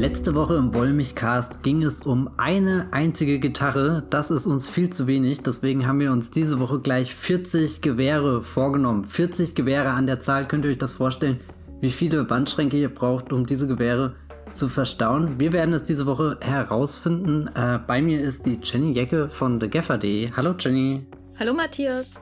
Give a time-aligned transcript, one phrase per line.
[0.00, 4.02] Letzte Woche im Wollmich-Cast ging es um eine einzige Gitarre.
[4.08, 5.42] Das ist uns viel zu wenig.
[5.42, 9.04] Deswegen haben wir uns diese Woche gleich 40 Gewehre vorgenommen.
[9.04, 10.48] 40 Gewehre an der Zahl.
[10.48, 11.38] Könnt ihr euch das vorstellen,
[11.82, 14.14] wie viele Bandschränke ihr braucht, um diese Gewehre
[14.52, 15.38] zu verstauen?
[15.38, 17.48] Wir werden es diese Woche herausfinden.
[17.54, 20.30] Äh, bei mir ist die Jenny Jecke von TheGaffer.de.
[20.34, 21.04] Hallo Jenny.
[21.38, 22.14] Hallo Matthias.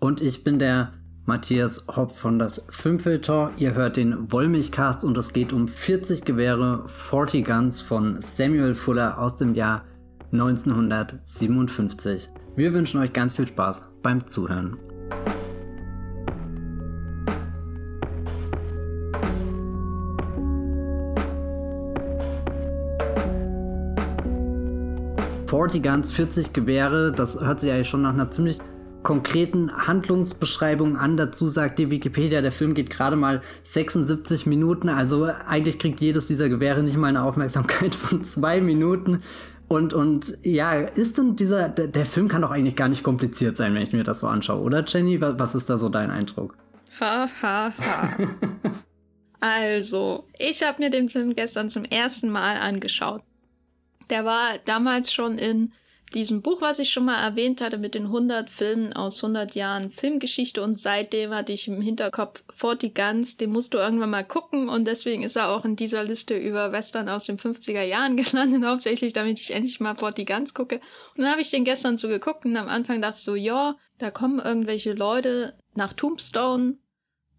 [0.00, 0.92] Und ich bin der
[1.24, 3.52] Matthias Hopp von das Filmfilter.
[3.56, 9.20] Ihr hört den Wollmilchcast und es geht um 40 Gewehre 40 Guns von Samuel Fuller
[9.20, 9.84] aus dem Jahr
[10.32, 12.28] 1957.
[12.56, 14.78] Wir wünschen euch ganz viel Spaß beim Zuhören.
[25.46, 28.58] Forty Guns, 40 Gewehre, das hört sich eigentlich schon nach einer ziemlich
[29.02, 31.16] konkreten Handlungsbeschreibungen an.
[31.16, 34.88] Dazu sagt die Wikipedia, der Film geht gerade mal 76 Minuten.
[34.88, 39.22] Also eigentlich kriegt jedes dieser Gewehre nicht mal eine Aufmerksamkeit von zwei Minuten.
[39.68, 43.56] Und, und ja, ist denn dieser, der, der Film kann doch eigentlich gar nicht kompliziert
[43.56, 45.20] sein, wenn ich mir das so anschaue, oder Jenny?
[45.20, 46.56] Was ist da so dein Eindruck?
[47.00, 48.16] Ha, ha, ha.
[49.40, 53.22] also, ich habe mir den Film gestern zum ersten Mal angeschaut.
[54.10, 55.72] Der war damals schon in
[56.14, 59.90] diesem Buch, was ich schon mal erwähnt hatte, mit den 100 Filmen aus 100 Jahren
[59.90, 60.62] Filmgeschichte.
[60.62, 64.68] Und seitdem hatte ich im Hinterkopf Forty Guns, den musst du irgendwann mal gucken.
[64.68, 68.64] Und deswegen ist er auch in dieser Liste über Western aus den 50er Jahren gelandet,
[68.64, 70.76] hauptsächlich damit ich endlich mal Forty Guns gucke.
[71.16, 73.76] Und dann habe ich den gestern so geguckt und am Anfang dachte ich so, ja,
[73.98, 76.76] da kommen irgendwelche Leute nach Tombstone.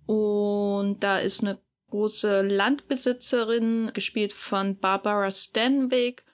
[0.05, 6.25] Und da ist eine große Landbesitzerin, gespielt von Barbara Stanwyck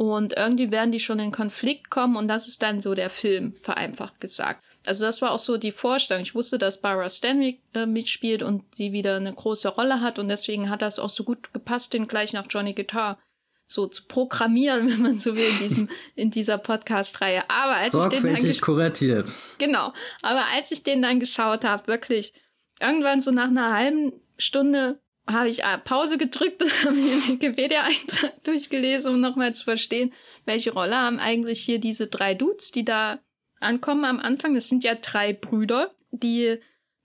[0.00, 3.54] und irgendwie werden die schon in Konflikt kommen und das ist dann so der Film,
[3.60, 4.64] vereinfacht gesagt.
[4.86, 6.22] Also das war auch so die Vorstellung.
[6.22, 10.28] Ich wusste, dass Barbara Stanwyck äh, mitspielt und die wieder eine große Rolle hat und
[10.28, 13.18] deswegen hat das auch so gut gepasst, den gleich nach Johnny Guitar
[13.66, 17.42] so zu programmieren, wenn man so will, in diesem, in dieser Podcast-Reihe.
[17.50, 19.30] Aber als ich den dann kuratiert.
[19.58, 19.92] Genau.
[20.22, 22.32] Aber als ich den dann geschaut habe, wirklich,
[22.80, 27.28] irgendwann so nach einer halben Stunde habe ich äh, Pause gedrückt und habe mir den
[27.28, 30.12] Wikipedia-Eintrag durchgelesen, um nochmal zu verstehen,
[30.44, 33.20] welche Rolle haben eigentlich hier diese drei Dudes, die da
[33.60, 34.54] ankommen am Anfang.
[34.54, 35.94] Das sind ja drei Brüder.
[36.12, 36.58] Die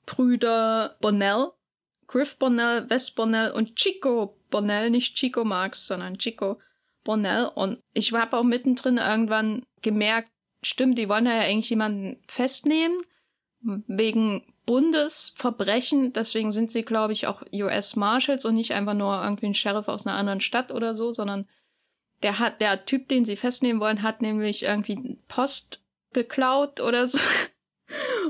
[0.05, 1.51] Brüder Bonnell,
[2.07, 6.59] Griff Bonnell, Wes Bonnell und Chico Bonnell, nicht Chico Marx, sondern Chico
[7.03, 7.51] Bonnell.
[7.53, 10.31] Und ich habe auch mittendrin irgendwann gemerkt,
[10.63, 12.97] stimmt, die wollen ja eigentlich jemanden festnehmen,
[13.87, 16.13] wegen Bundesverbrechen.
[16.13, 19.87] Deswegen sind sie, glaube ich, auch US Marshals und nicht einfach nur irgendwie ein Sheriff
[19.87, 21.47] aus einer anderen Stadt oder so, sondern
[22.23, 25.81] der hat, der Typ, den sie festnehmen wollen, hat nämlich irgendwie Post
[26.13, 27.19] geklaut oder so.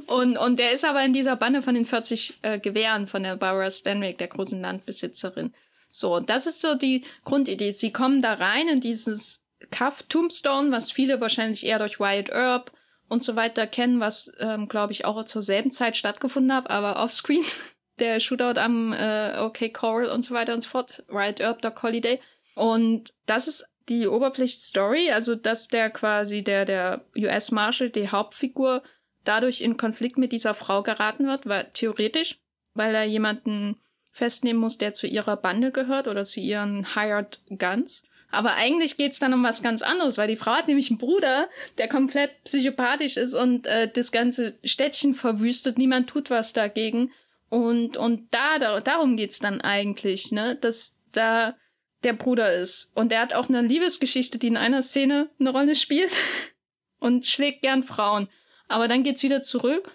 [0.07, 3.38] Und, und der ist aber in dieser Bande von den 40 äh, Gewehren von der
[3.38, 5.53] Barbara Stanwyck, der großen Landbesitzerin.
[5.90, 7.72] So, das ist so die Grundidee.
[7.72, 12.72] Sie kommen da rein in dieses Cuff Tombstone, was viele wahrscheinlich eher durch Wyatt Earp
[13.08, 17.02] und so weiter kennen, was, ähm, glaube ich, auch zur selben Zeit stattgefunden hat, aber
[17.02, 17.44] offscreen.
[18.00, 21.04] Der Shootout am äh, OK Coral und so weiter und so fort.
[21.08, 22.20] Right Up, Doc Holiday.
[22.56, 28.84] Und das ist die Oberpflicht-Story, also dass der quasi der, der US Marshal, die Hauptfigur,
[29.24, 32.40] dadurch in Konflikt mit dieser Frau geraten wird, weil theoretisch,
[32.74, 33.78] weil er jemanden
[34.12, 38.05] festnehmen muss, der zu ihrer Bande gehört oder zu ihren Hired Guns.
[38.31, 41.47] Aber eigentlich geht's dann um was ganz anderes, weil die Frau hat nämlich einen Bruder,
[41.78, 45.78] der komplett psychopathisch ist und äh, das ganze Städtchen verwüstet.
[45.78, 47.12] Niemand tut was dagegen.
[47.50, 50.56] Und, und da, da darum geht's dann eigentlich, ne?
[50.56, 51.56] Dass da
[52.03, 52.91] der Bruder ist.
[52.96, 56.12] Und der hat auch eine Liebesgeschichte, die in einer Szene eine Rolle spielt
[57.00, 58.30] und schlägt gern Frauen.
[58.68, 59.92] Aber dann geht's wieder zurück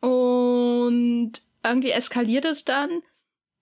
[0.00, 3.02] und irgendwie eskaliert es dann.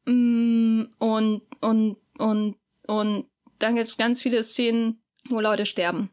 [0.04, 2.56] Mm, und, und, und,
[2.86, 3.26] und
[3.62, 6.10] dann gibt es ganz viele Szenen, wo Leute sterben.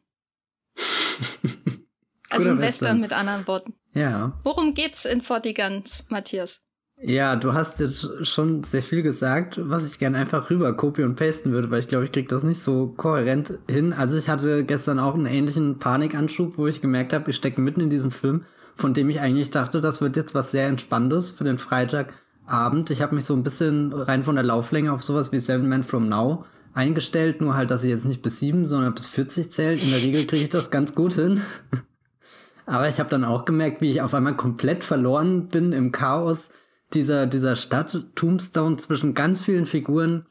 [2.30, 2.60] also ein Western.
[2.60, 3.74] Western mit anderen Worten.
[3.94, 4.40] Ja.
[4.44, 6.62] Worum geht's in Fortigans, Matthias?
[7.02, 11.16] Ja, du hast jetzt schon sehr viel gesagt, was ich gerne einfach rüber copy und
[11.16, 13.94] pasten würde, weil ich glaube, ich krieg das nicht so kohärent hin.
[13.94, 17.80] Also ich hatte gestern auch einen ähnlichen Panikanschub, wo ich gemerkt habe, ich stecke mitten
[17.80, 18.44] in diesem Film,
[18.76, 22.90] von dem ich eigentlich dachte, das wird jetzt was sehr Entspannendes für den Freitagabend.
[22.90, 25.84] Ich habe mich so ein bisschen rein von der Lauflänge auf sowas wie Seven Men
[25.84, 26.44] From Now
[26.74, 29.84] eingestellt, nur halt, dass sie jetzt nicht bis sieben, sondern bis 40 zählt.
[29.84, 31.42] In der Regel kriege ich das ganz gut hin.
[32.66, 36.52] Aber ich habe dann auch gemerkt, wie ich auf einmal komplett verloren bin im Chaos
[36.94, 40.26] dieser, dieser Stadt Tombstone zwischen ganz vielen Figuren,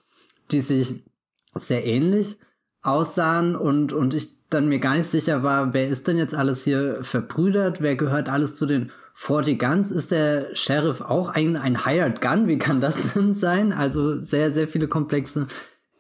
[0.51, 1.05] die sich
[1.55, 2.39] sehr ähnlich
[2.83, 6.65] aussahen und, und ich dann mir gar nicht sicher war, wer ist denn jetzt alles
[6.65, 11.85] hier verbrüdert, wer gehört alles zu den 40 Guns ist der Sheriff auch ein, ein
[11.85, 12.47] Hired Gun?
[12.47, 13.73] Wie kann das denn sein?
[13.73, 15.49] Also sehr, sehr viele komplexe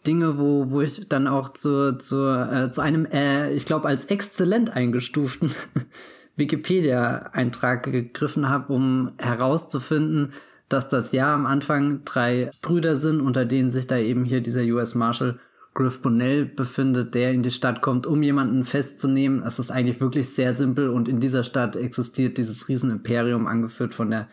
[0.08, 4.06] Dinge, wo, wo ich dann auch zu, zu, äh, zu einem, äh, ich glaube, als
[4.06, 5.52] exzellent eingestuften
[6.36, 10.32] Wikipedia-Eintrag gegriffen habe, um herauszufinden,
[10.70, 14.62] dass das ja am Anfang drei Brüder sind, unter denen sich da eben hier dieser
[14.62, 15.38] US Marshal
[15.74, 19.42] Griff Bonnell befindet, der in die Stadt kommt, um jemanden festzunehmen.
[19.42, 24.10] Es ist eigentlich wirklich sehr simpel und in dieser Stadt existiert dieses Riesenimperium, angeführt von
[24.10, 24.28] der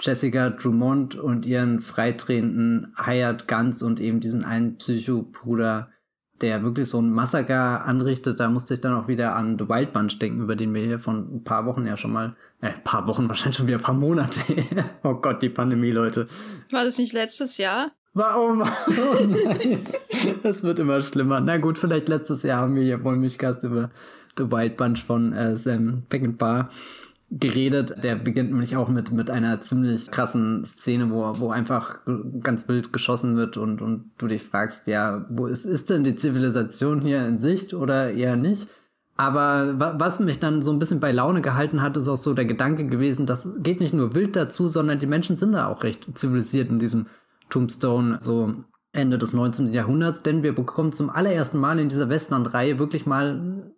[0.00, 5.88] Jessica Drummond und ihren freitretenden Hired Guns und eben diesen einen Psycho-Bruder,
[6.40, 8.38] der wirklich so ein Massaker anrichtet.
[8.38, 10.98] Da musste ich dann auch wieder an The Wild Bunch denken, über den wir hier
[11.00, 13.94] von ein paar Wochen ja schon mal, äh, paar Wochen, wahrscheinlich schon wieder ein paar
[13.94, 14.40] Monate.
[15.02, 16.28] oh Gott, die Pandemie, Leute.
[16.70, 17.90] War das nicht letztes Jahr?
[18.14, 18.62] Warum?
[18.62, 19.86] Oh nein.
[20.42, 21.40] Das wird immer schlimmer.
[21.40, 23.90] Na gut, vielleicht letztes Jahr haben wir hier wohl mich Gast über
[24.36, 26.70] The White Bunch von äh, Sam Peckinpah
[27.30, 28.02] geredet.
[28.02, 31.98] Der beginnt nämlich auch mit, mit einer ziemlich krassen Szene, wo, wo einfach
[32.42, 36.16] ganz wild geschossen wird und, und du dich fragst, ja, wo ist, ist denn die
[36.16, 38.68] Zivilisation hier in Sicht oder eher nicht?
[39.16, 42.44] Aber was mich dann so ein bisschen bei Laune gehalten hat, ist auch so der
[42.44, 46.16] Gedanke gewesen, das geht nicht nur wild dazu, sondern die Menschen sind da auch recht
[46.16, 47.06] zivilisiert in diesem
[47.50, 48.54] Tombstone, so
[48.92, 49.72] Ende des 19.
[49.72, 53.72] Jahrhunderts, denn wir bekommen zum allerersten Mal in dieser Westland-Reihe wirklich mal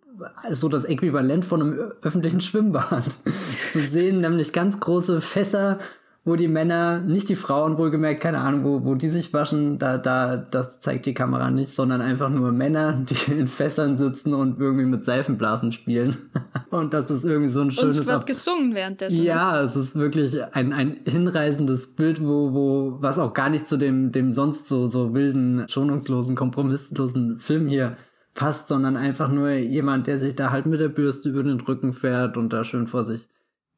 [0.51, 3.05] so das Äquivalent von einem öffentlichen Schwimmbad
[3.71, 5.79] zu sehen, nämlich ganz große Fässer
[6.23, 9.97] wo die Männer, nicht die Frauen wohlgemerkt, keine Ahnung, wo, wo die sich waschen, da,
[9.97, 14.59] da, das zeigt die Kamera nicht, sondern einfach nur Männer, die in Fässern sitzen und
[14.59, 16.15] irgendwie mit Seifenblasen spielen.
[16.69, 17.97] und das ist irgendwie so ein schönes...
[17.97, 19.23] Und es wird gesungen währenddessen.
[19.23, 23.77] Ja, es ist wirklich ein, ein hinreißendes Bild, wo, wo, was auch gar nicht zu
[23.77, 27.97] dem, dem sonst so, so wilden, schonungslosen, kompromisslosen Film hier
[28.33, 31.93] passt, sondern einfach nur jemand, der sich da halt mit der Bürste über den Rücken
[31.93, 33.27] fährt und da schön vor sich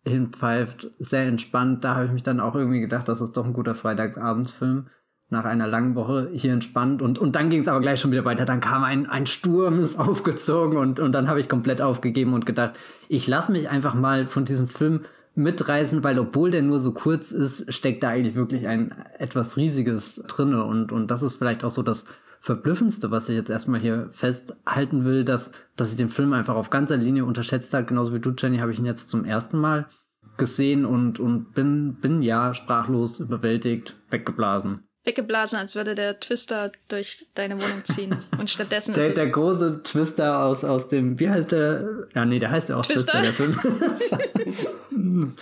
[0.06, 1.84] hinpfeift, sehr entspannt.
[1.84, 4.88] Da habe ich mich dann auch irgendwie gedacht, das ist doch ein guter Freitagabendsfilm.
[5.30, 8.26] Nach einer langen Woche hier entspannt und, und dann ging es aber gleich schon wieder
[8.26, 8.46] weiter.
[8.46, 12.46] Dann kam ein, ein Sturm, ist aufgezogen und, und dann habe ich komplett aufgegeben und
[12.46, 12.74] gedacht,
[13.08, 17.32] ich lasse mich einfach mal von diesem Film mitreißen, weil obwohl der nur so kurz
[17.32, 21.72] ist, steckt da eigentlich wirklich ein etwas Riesiges drinne und, und das ist vielleicht auch
[21.72, 22.06] so das
[22.44, 26.70] Verblüffendste, was ich jetzt erstmal hier festhalten will, dass, dass ich den Film einfach auf
[26.70, 27.86] ganzer Linie unterschätzt habe.
[27.86, 29.88] Genauso wie du, Jenny, habe ich ihn jetzt zum ersten Mal
[30.36, 34.84] gesehen und, und bin, bin ja sprachlos überwältigt, weggeblasen.
[35.06, 38.18] Weggeblasen, als würde der Twister durch deine Wohnung ziehen.
[38.38, 42.08] Und stattdessen der, ist Der große Twister aus, aus dem, wie heißt der?
[42.14, 45.38] Ja, nee, der heißt ja auch Twister, Twister der Film.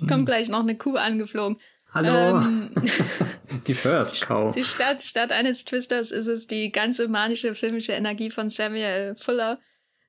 [0.08, 1.58] Kommt gleich noch eine Kuh angeflogen.
[1.92, 2.40] Hallo.
[2.40, 2.70] Ähm,
[3.66, 4.54] die First Cow.
[4.54, 9.58] Die Stadt, Stadt eines Twisters ist es die ganze manische filmische Energie von Samuel Fuller,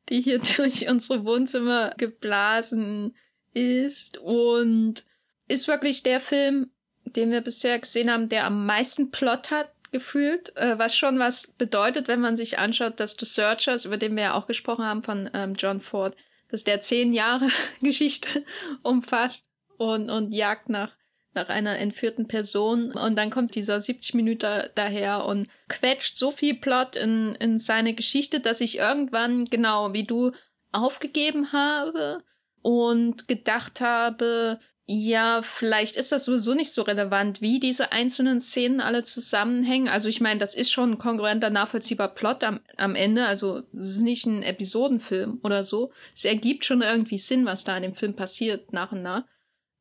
[0.10, 3.16] die hier durch unsere Wohnzimmer geblasen
[3.54, 5.06] ist und
[5.48, 6.72] ist wirklich der Film,
[7.06, 11.48] den wir bisher gesehen haben, der am meisten Plot hat gefühlt, äh, was schon was
[11.48, 15.04] bedeutet, wenn man sich anschaut, dass The Searchers, über den wir ja auch gesprochen haben
[15.04, 16.16] von ähm, John Ford,
[16.50, 17.48] dass der zehn Jahre
[17.82, 18.44] Geschichte
[18.84, 19.46] umfasst
[19.78, 20.92] und, und Jagd nach
[21.36, 26.56] nach einer entführten Person und dann kommt dieser 70 Minuten daher und quetscht so viel
[26.56, 30.32] Plot in, in seine Geschichte, dass ich irgendwann, genau wie du,
[30.72, 32.24] aufgegeben habe
[32.62, 38.82] und gedacht habe, ja, vielleicht ist das sowieso nicht so relevant, wie diese einzelnen Szenen
[38.82, 39.88] alle zusammenhängen.
[39.88, 43.26] Also ich meine, das ist schon ein kongruenter, nachvollziehbar Plot am, am Ende.
[43.26, 45.92] Also es ist nicht ein Episodenfilm oder so.
[46.14, 49.24] Es ergibt schon irgendwie Sinn, was da in dem Film passiert nach und nach.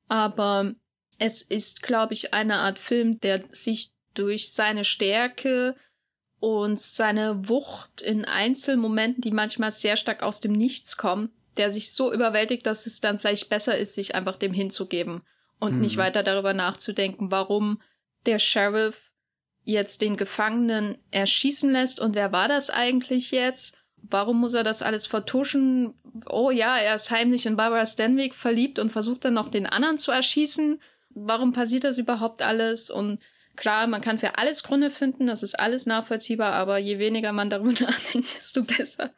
[0.09, 0.75] Aber
[1.19, 5.77] es ist, glaube ich, eine Art Film, der sich durch seine Stärke
[6.41, 11.93] und seine Wucht in Einzelmomenten, die manchmal sehr stark aus dem Nichts kommen, der sich
[11.93, 15.23] so überwältigt, dass es dann vielleicht besser ist, sich einfach dem hinzugeben
[15.59, 15.81] und mhm.
[15.81, 17.81] nicht weiter darüber nachzudenken, warum
[18.27, 19.11] der Sheriff
[19.63, 23.75] jetzt den Gefangenen erschießen lässt und wer war das eigentlich jetzt?
[23.97, 25.95] Warum muss er das alles vertuschen?
[26.29, 29.97] Oh ja, er ist heimlich in Barbara Stanwyck verliebt und versucht dann noch den anderen
[29.97, 30.79] zu erschießen
[31.15, 32.91] warum passiert das überhaupt alles?
[32.91, 33.21] Und
[33.57, 37.51] klar, man kann für alles Gründe finden, das ist alles nachvollziehbar, aber je weniger man
[37.51, 39.11] darüber nachdenkt, desto besser,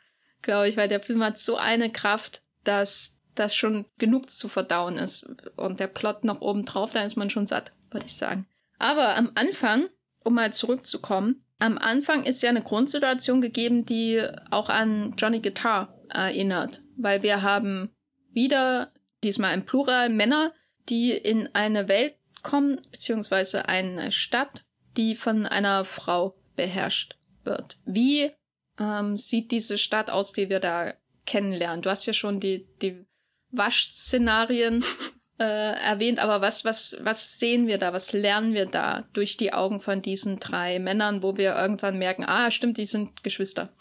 [0.42, 4.96] glaube ich, weil der Film hat so eine Kraft, dass das schon genug zu verdauen
[4.96, 5.26] ist.
[5.56, 8.46] Und der Plot noch oben drauf, da ist man schon satt, würde ich sagen.
[8.78, 9.88] Aber am Anfang,
[10.24, 15.98] um mal zurückzukommen, am Anfang ist ja eine Grundsituation gegeben, die auch an Johnny Guitar
[16.08, 17.94] erinnert, weil wir haben
[18.30, 18.92] wieder,
[19.24, 20.52] diesmal im Plural, Männer,
[20.88, 24.64] die in eine Welt kommen, beziehungsweise eine Stadt,
[24.96, 27.78] die von einer Frau beherrscht wird.
[27.84, 28.30] Wie
[28.78, 30.94] ähm, sieht diese Stadt aus, die wir da
[31.26, 31.82] kennenlernen?
[31.82, 33.04] Du hast ja schon die, die
[33.50, 34.84] Waschszenarien
[35.38, 37.92] äh, erwähnt, aber was, was, was sehen wir da?
[37.92, 42.24] Was lernen wir da durch die Augen von diesen drei Männern, wo wir irgendwann merken,
[42.24, 43.72] ah, stimmt, die sind Geschwister.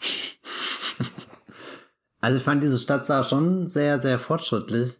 [2.18, 4.94] Also ich fand, diese Stadt sah schon sehr, sehr fortschrittlich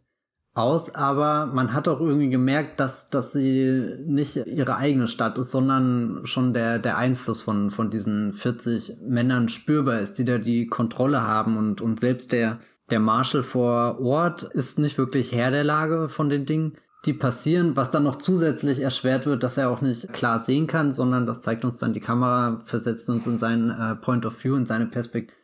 [0.57, 5.51] aus, aber man hat auch irgendwie gemerkt, dass, dass sie nicht ihre eigene Stadt ist,
[5.51, 10.67] sondern schon der, der Einfluss von, von diesen 40 Männern spürbar ist, die da die
[10.67, 11.57] Kontrolle haben.
[11.59, 12.59] Und, und selbst der,
[12.91, 17.77] der Marshall vor Ort ist nicht wirklich Herr der Lage von den Dingen, die passieren,
[17.77, 21.41] was dann noch zusätzlich erschwert wird, dass er auch nicht klar sehen kann, sondern das
[21.41, 24.87] zeigt uns dann die Kamera, versetzt uns in seinen äh, Point of View, in seine
[24.87, 25.37] Perspektive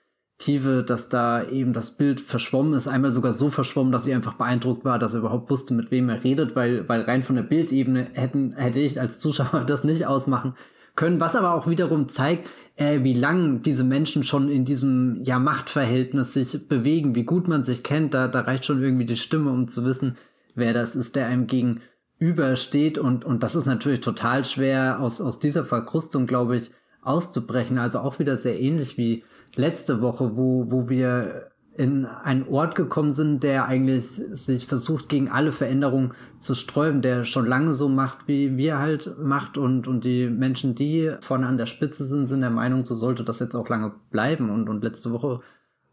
[0.42, 4.34] Perspektive, dass da eben das Bild verschwommen ist, einmal sogar so verschwommen, dass ich einfach
[4.34, 7.44] beeindruckt war, dass er überhaupt wusste, mit wem er redet, weil, weil rein von der
[7.44, 10.54] Bildebene hätten, hätte ich als Zuschauer das nicht ausmachen
[10.96, 15.38] können, was aber auch wiederum zeigt, äh, wie lang diese Menschen schon in diesem ja
[15.38, 19.50] Machtverhältnis sich bewegen, wie gut man sich kennt, da, da reicht schon irgendwie die Stimme,
[19.50, 20.16] um zu wissen,
[20.56, 22.98] wer das ist, der einem gegenübersteht.
[22.98, 28.00] Und, und das ist natürlich total schwer aus, aus dieser Verkrustung, glaube ich, auszubrechen, also
[28.00, 29.22] auch wieder sehr ähnlich wie
[29.56, 35.30] letzte Woche, wo, wo wir in einen Ort gekommen sind, der eigentlich sich versucht, gegen
[35.30, 40.04] alle Veränderungen zu sträuben, der schon lange so macht, wie wir halt macht und, und
[40.04, 43.54] die Menschen, die vorne an der Spitze sind, sind der Meinung, so sollte das jetzt
[43.54, 45.40] auch lange bleiben und, und letzte Woche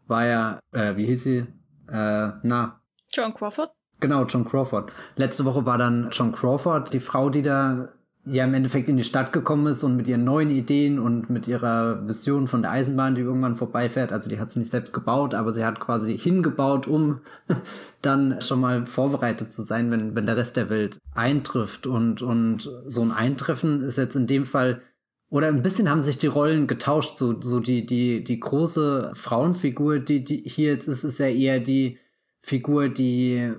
[0.06, 1.46] war ja, äh, wie hieß sie?
[1.88, 2.80] Äh, na.
[3.10, 3.70] John Crawford?
[4.00, 4.92] Genau, John Crawford.
[5.16, 7.88] Letzte Woche war dann John Crawford, die Frau, die da
[8.30, 11.48] ja im Endeffekt in die Stadt gekommen ist und mit ihren neuen Ideen und mit
[11.48, 14.12] ihrer Vision von der Eisenbahn, die irgendwann vorbeifährt.
[14.12, 17.20] Also die hat sie nicht selbst gebaut, aber sie hat quasi hingebaut, um
[18.02, 21.86] dann schon mal vorbereitet zu sein, wenn, wenn der Rest der Welt eintrifft.
[21.86, 24.82] Und, und so ein Eintreffen ist jetzt in dem Fall
[25.28, 27.16] oder ein bisschen haben sich die Rollen getauscht.
[27.16, 31.60] So, so die, die, die große Frauenfigur, die, die hier jetzt ist, ist ja eher
[31.60, 31.98] die
[32.40, 33.52] Figur, die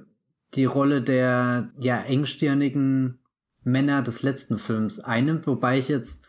[0.53, 3.20] die Rolle der ja engstirnigen
[3.63, 6.25] Männer des letzten Films einnimmt, wobei ich jetzt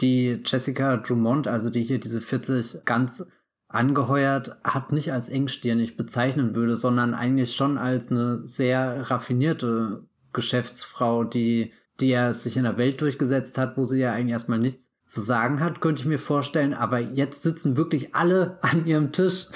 [0.00, 3.26] die Jessica Drummond, also die hier diese 40 ganz
[3.68, 11.24] angeheuert hat, nicht als engstirnig bezeichnen würde, sondern eigentlich schon als eine sehr raffinierte Geschäftsfrau,
[11.24, 14.92] die, die ja sich in der Welt durchgesetzt hat, wo sie ja eigentlich erstmal nichts
[15.06, 19.46] zu sagen hat, könnte ich mir vorstellen, aber jetzt sitzen wirklich alle an ihrem Tisch.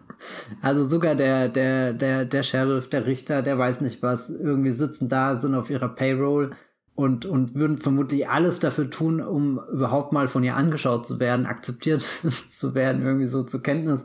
[0.62, 5.08] also sogar der, der, der, der Sheriff, der Richter, der weiß nicht was, irgendwie sitzen
[5.08, 6.54] da, sind auf ihrer Payroll
[7.00, 11.46] und, und würden vermutlich alles dafür tun, um überhaupt mal von ihr angeschaut zu werden,
[11.46, 12.02] akzeptiert
[12.48, 14.04] zu werden, irgendwie so zur Kenntnis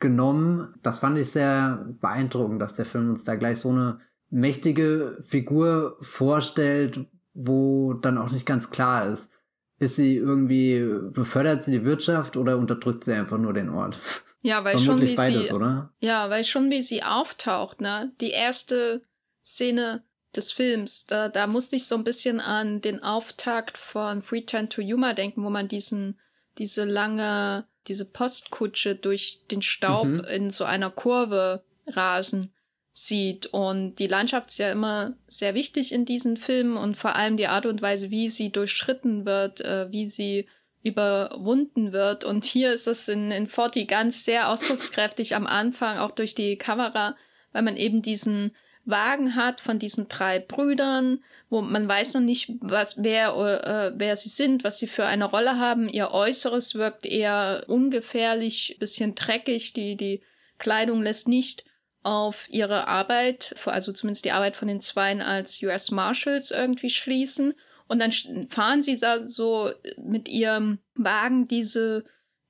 [0.00, 0.74] genommen.
[0.82, 5.96] Das fand ich sehr beeindruckend, dass der Film uns da gleich so eine mächtige Figur
[6.00, 9.32] vorstellt, wo dann auch nicht ganz klar ist,
[9.78, 14.00] ist sie irgendwie, befördert sie die Wirtschaft oder unterdrückt sie einfach nur den Ort?
[14.40, 15.92] Ja, weil schon wie beides, sie, oder?
[16.00, 18.12] Ja, weil schon wie sie auftaucht, ne?
[18.20, 19.02] Die erste
[19.44, 20.02] Szene
[20.38, 21.04] des Films.
[21.04, 25.12] Da, da musste ich so ein bisschen an den Auftakt von Free Time to Yuma
[25.12, 26.18] denken, wo man diesen,
[26.56, 30.20] diese lange, diese Postkutsche durch den Staub mhm.
[30.24, 32.52] in so einer Kurve rasen
[32.92, 33.46] sieht.
[33.46, 37.48] Und die Landschaft ist ja immer sehr wichtig in diesen Filmen und vor allem die
[37.48, 40.46] Art und Weise, wie sie durchschritten wird, äh, wie sie
[40.82, 42.24] überwunden wird.
[42.24, 46.56] Und hier ist es in, in Forty ganz sehr ausdruckskräftig am Anfang, auch durch die
[46.56, 47.16] Kamera,
[47.52, 48.52] weil man eben diesen
[48.88, 54.16] Wagen hat von diesen drei Brüdern, wo man weiß noch nicht, was, wer, äh, wer
[54.16, 55.88] sie sind, was sie für eine Rolle haben.
[55.88, 59.74] Ihr Äußeres wirkt eher ungefährlich, bisschen dreckig.
[59.74, 60.22] Die, die
[60.58, 61.64] Kleidung lässt nicht
[62.02, 67.54] auf ihre Arbeit, also zumindest die Arbeit von den Zweien als US Marshals irgendwie schließen.
[67.88, 68.12] Und dann
[68.48, 72.04] fahren sie da so mit ihrem Wagen diese,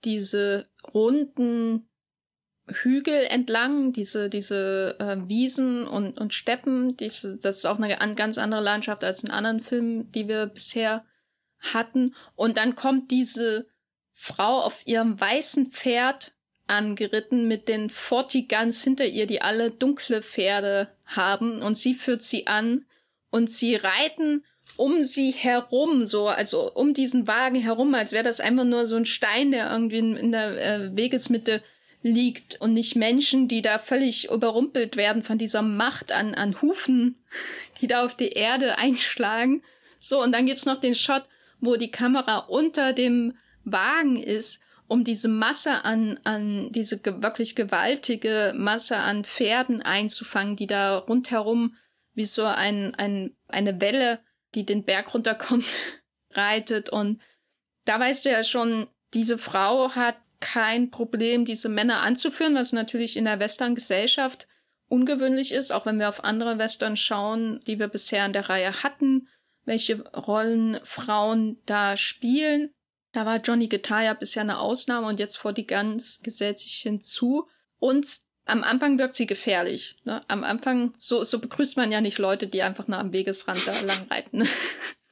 [0.04, 1.87] diese runden
[2.68, 6.96] Hügel entlang, diese, diese äh, Wiesen und, und Steppen.
[6.96, 11.04] Diese, das ist auch eine ganz andere Landschaft als in anderen Filmen, die wir bisher
[11.60, 12.14] hatten.
[12.36, 13.66] Und dann kommt diese
[14.14, 16.32] Frau auf ihrem weißen Pferd
[16.66, 21.62] angeritten mit den Fortigans hinter ihr, die alle dunkle Pferde haben.
[21.62, 22.84] Und sie führt sie an
[23.30, 24.44] und sie reiten
[24.76, 28.96] um sie herum, so, also um diesen Wagen herum, als wäre das einfach nur so
[28.96, 31.62] ein Stein, der irgendwie in, in der äh, Wegesmitte
[32.02, 37.16] liegt und nicht Menschen, die da völlig überrumpelt werden von dieser Macht an, an Hufen,
[37.80, 39.62] die da auf die Erde einschlagen.
[40.00, 41.24] So, und dann gibt's noch den Shot,
[41.60, 47.54] wo die Kamera unter dem Wagen ist, um diese Masse an, an diese ge wirklich
[47.54, 51.76] gewaltige Masse an Pferden einzufangen, die da rundherum
[52.14, 54.20] wie so ein, ein, eine Welle,
[54.54, 55.66] die den Berg runterkommt,
[56.30, 56.90] reitet.
[56.90, 57.20] Und
[57.84, 63.16] da weißt du ja schon, diese Frau hat kein Problem, diese Männer anzuführen, was natürlich
[63.16, 64.46] in der Western-Gesellschaft
[64.88, 68.82] ungewöhnlich ist, auch wenn wir auf andere Western schauen, die wir bisher in der Reihe
[68.82, 69.28] hatten,
[69.64, 72.70] welche Rollen Frauen da spielen.
[73.12, 76.74] Da war Johnny Guitar ja bisher eine Ausnahme und jetzt vor die Guns gesellt sich
[76.76, 77.46] hinzu.
[77.78, 79.96] Und am Anfang wirkt sie gefährlich.
[80.04, 80.22] Ne?
[80.28, 83.78] Am Anfang, so, so begrüßt man ja nicht Leute, die einfach nur am Wegesrand da
[83.80, 84.48] lang reiten.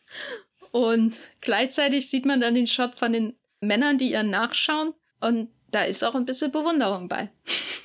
[0.70, 4.94] und gleichzeitig sieht man dann den Shot von den Männern, die ihr nachschauen.
[5.20, 7.30] Und da ist auch ein bisschen Bewunderung bei.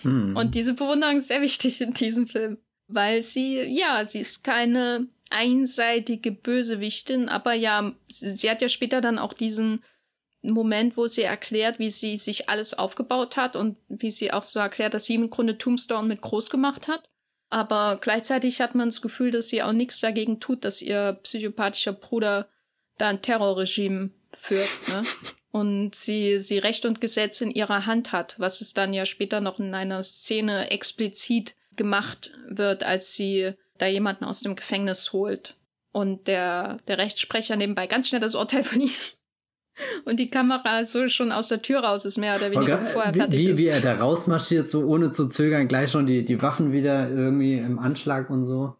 [0.01, 0.35] Hm.
[0.35, 2.57] Und diese Bewunderung ist sehr wichtig in diesem Film.
[2.87, 9.17] Weil sie, ja, sie ist keine einseitige Bösewichtin, aber ja, sie hat ja später dann
[9.17, 9.81] auch diesen
[10.41, 14.59] Moment, wo sie erklärt, wie sie sich alles aufgebaut hat und wie sie auch so
[14.59, 17.09] erklärt, dass sie im Grunde Tombstone mit groß gemacht hat.
[17.49, 21.93] Aber gleichzeitig hat man das Gefühl, dass sie auch nichts dagegen tut, dass ihr psychopathischer
[21.93, 22.47] Bruder
[22.97, 24.69] da ein Terrorregime führt.
[24.87, 25.03] Ne?
[25.51, 29.41] Und sie, sie Recht und Gesetz in ihrer Hand hat, was es dann ja später
[29.41, 35.57] noch in einer Szene explizit gemacht wird, als sie da jemanden aus dem Gefängnis holt.
[35.91, 39.17] Und der, der Rechtssprecher nebenbei ganz schnell das Urteil verliest
[40.05, 42.91] und die Kamera so schon aus der Tür raus ist, mehr oder weniger, okay.
[42.91, 43.57] vorher fertig wie, ist.
[43.57, 47.55] Wie er da rausmarschiert, so ohne zu zögern, gleich schon die, die Waffen wieder irgendwie
[47.55, 48.75] im Anschlag und so.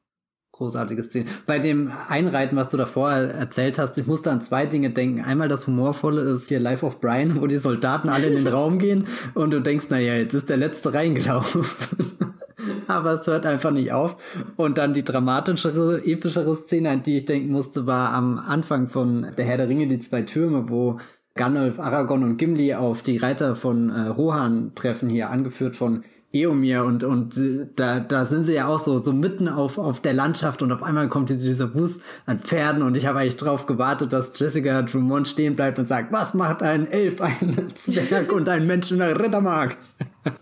[0.54, 1.26] Großartige Szene.
[1.48, 5.22] Bei dem Einreiten, was du davor erzählt hast, ich musste an zwei Dinge denken.
[5.22, 8.78] Einmal das Humorvolle ist hier Life of Brian, wo die Soldaten alle in den Raum
[8.78, 11.66] gehen und du denkst, naja, jetzt ist der Letzte reingelaufen.
[12.88, 14.18] aber es hört einfach nicht auf.
[14.58, 19.28] Und dann die dramatischere, epischere Szene, an die ich denken musste, war am Anfang von
[19.38, 21.00] Der Herr der Ringe, die zwei Türme, wo
[21.36, 26.04] Gandalf, Aragorn und Gimli auf die Reiter von äh, Rohan treffen, hier angeführt von
[26.34, 27.40] Eomir und, und
[27.76, 30.82] da, da sind sie ja auch so, so mitten auf, auf der Landschaft und auf
[30.82, 35.28] einmal kommt dieser Wust an Pferden und ich habe eigentlich drauf gewartet, dass Jessica Drummond
[35.28, 39.20] stehen bleibt und sagt, was macht ein Elf, ein Zwerg und ein Mensch in der
[39.20, 39.78] Rittermark?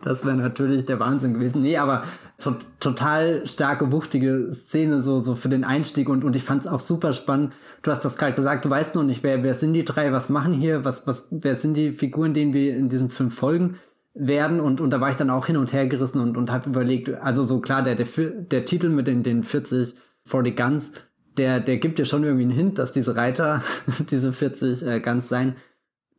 [0.03, 1.61] Das wäre natürlich der Wahnsinn gewesen.
[1.61, 2.03] Nee, aber
[2.37, 6.67] to total starke, wuchtige Szene so, so für den Einstieg und, und ich fand es
[6.67, 7.53] auch super spannend.
[7.81, 10.27] Du hast das gerade gesagt, du weißt noch nicht, wer, wer sind die drei, was
[10.27, 13.77] machen hier, was, was, wer sind die Figuren, denen wir in diesem Film folgen
[14.19, 16.69] werden und, und da war ich dann auch hin und her gerissen und, und habe
[16.69, 20.93] überlegt, also so klar, der, der, der Titel mit den, den 40 40 Guns,
[21.37, 23.63] der, der gibt dir schon irgendwie einen Hint, dass diese Reiter
[24.11, 25.55] diese 40 äh, Guns sein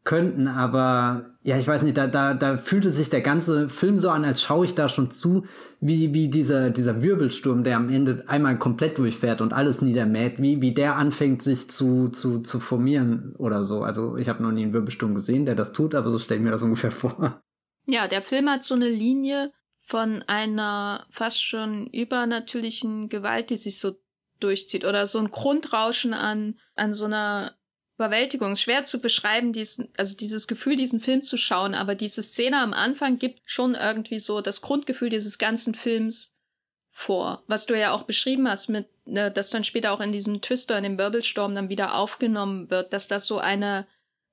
[0.02, 4.08] könnten, aber ja, ich weiß nicht, da, da, da fühlte sich der ganze Film so
[4.08, 5.44] an, als schaue ich da schon zu,
[5.78, 10.62] wie, wie dieser, dieser Wirbelsturm, der am Ende einmal komplett durchfährt und alles niedermäht, wie,
[10.62, 13.82] wie der anfängt, sich zu, zu, zu formieren oder so.
[13.82, 16.44] Also ich habe noch nie einen Wirbelsturm gesehen, der das tut, aber so stelle ich
[16.44, 17.42] mir das ungefähr vor.
[17.86, 23.80] Ja, der Film hat so eine Linie von einer fast schon übernatürlichen Gewalt, die sich
[23.80, 23.96] so
[24.38, 27.56] durchzieht oder so ein Grundrauschen an, an so einer
[27.96, 28.56] Überwältigung.
[28.56, 32.72] Schwer zu beschreiben, diesen, also dieses Gefühl, diesen Film zu schauen, aber diese Szene am
[32.72, 36.34] Anfang gibt schon irgendwie so das Grundgefühl dieses ganzen Films
[36.90, 37.44] vor.
[37.46, 40.78] Was du ja auch beschrieben hast, mit, ne, dass dann später auch in diesem Twister,
[40.78, 43.86] in dem Wirbelsturm dann wieder aufgenommen wird, dass das so eine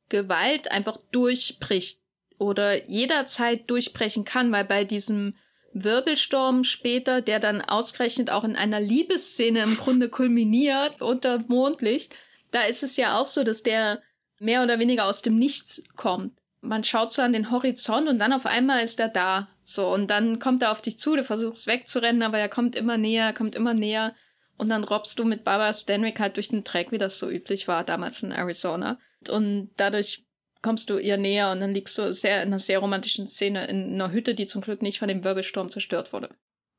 [0.10, 2.02] Gewalt einfach durchbricht
[2.38, 5.36] oder jederzeit durchbrechen kann, weil bei diesem
[5.74, 12.16] Wirbelsturm später, der dann ausgerechnet auch in einer Liebesszene im Grunde kulminiert unter Mondlicht,
[12.52, 14.02] da ist es ja auch so, dass der
[14.40, 16.38] mehr oder weniger aus dem Nichts kommt.
[16.62, 19.48] Man schaut so an den Horizont und dann auf einmal ist er da.
[19.64, 22.98] So, und dann kommt er auf dich zu, du versuchst wegzurennen, aber er kommt immer
[22.98, 24.16] näher, kommt immer näher.
[24.58, 27.68] Und dann robbst du mit Barbara Stanwyck halt durch den Dreck, wie das so üblich
[27.68, 28.98] war damals in Arizona.
[29.30, 30.26] Und dadurch
[30.62, 33.94] kommst du ihr näher und dann liegst du sehr in einer sehr romantischen Szene in
[33.94, 36.30] einer Hütte, die zum Glück nicht von dem Wirbelsturm zerstört wurde.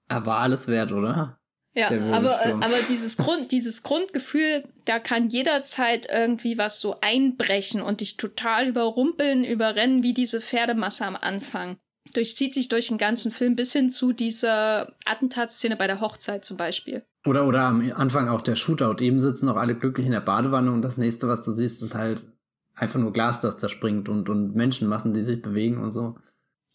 [0.08, 1.38] Aber alles wert, oder?
[1.74, 8.00] Ja, aber, aber dieses Grund, dieses Grundgefühl, da kann jederzeit irgendwie was so einbrechen und
[8.00, 11.76] dich total überrumpeln, überrennen, wie diese Pferdemasse am Anfang.
[12.14, 16.56] Durchzieht sich durch den ganzen Film bis hin zu dieser Attentatsszene bei der Hochzeit zum
[16.56, 17.04] Beispiel.
[17.26, 19.02] Oder, oder am Anfang auch der Shootout.
[19.02, 21.94] Eben sitzen noch alle glücklich in der Badewanne und das nächste, was du siehst, ist
[21.94, 22.22] halt
[22.78, 26.16] einfach nur Glas, das zerspringt und, und Menschenmassen, die sich bewegen und so.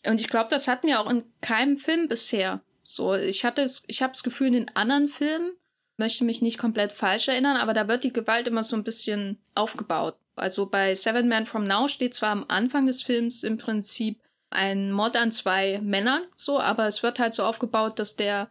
[0.06, 2.62] Und ich glaube, das hatten wir auch in keinem Film bisher.
[2.84, 5.54] So, ich hatte es, ich habe das Gefühl, in den anderen Filmen,
[5.98, 9.38] möchte mich nicht komplett falsch erinnern, aber da wird die Gewalt immer so ein bisschen
[9.56, 10.18] aufgebaut.
[10.36, 14.92] Also bei Seven Men From Now steht zwar am Anfang des Films im Prinzip ein
[14.92, 18.50] Mord an zwei Männern, so, aber es wird halt so aufgebaut, dass der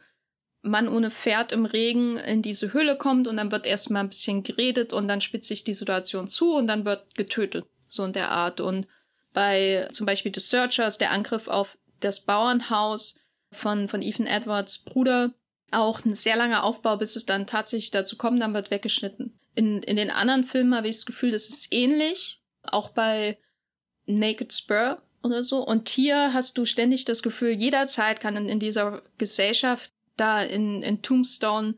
[0.63, 4.45] Mann ohne Pferd im Regen in diese Höhle kommt und dann wird erstmal ein bisschen
[4.45, 7.67] geredet und dann spitzt sich die Situation zu und dann wird getötet.
[7.89, 8.61] So in der Art.
[8.61, 8.87] Und
[9.33, 13.19] bei zum Beispiel The Searchers, der Angriff auf das Bauernhaus
[13.51, 15.35] von, von Ethan Edwards Bruder,
[15.73, 19.39] auch ein sehr langer Aufbau, bis es dann tatsächlich dazu kommt, dann wird weggeschnitten.
[19.55, 22.41] In, in den anderen Filmen habe ich das Gefühl, das ist ähnlich.
[22.63, 23.39] Auch bei
[24.07, 25.67] Naked Spur oder so.
[25.67, 30.83] Und hier hast du ständig das Gefühl, jederzeit kann in, in dieser Gesellschaft da in,
[30.83, 31.77] in Tombstone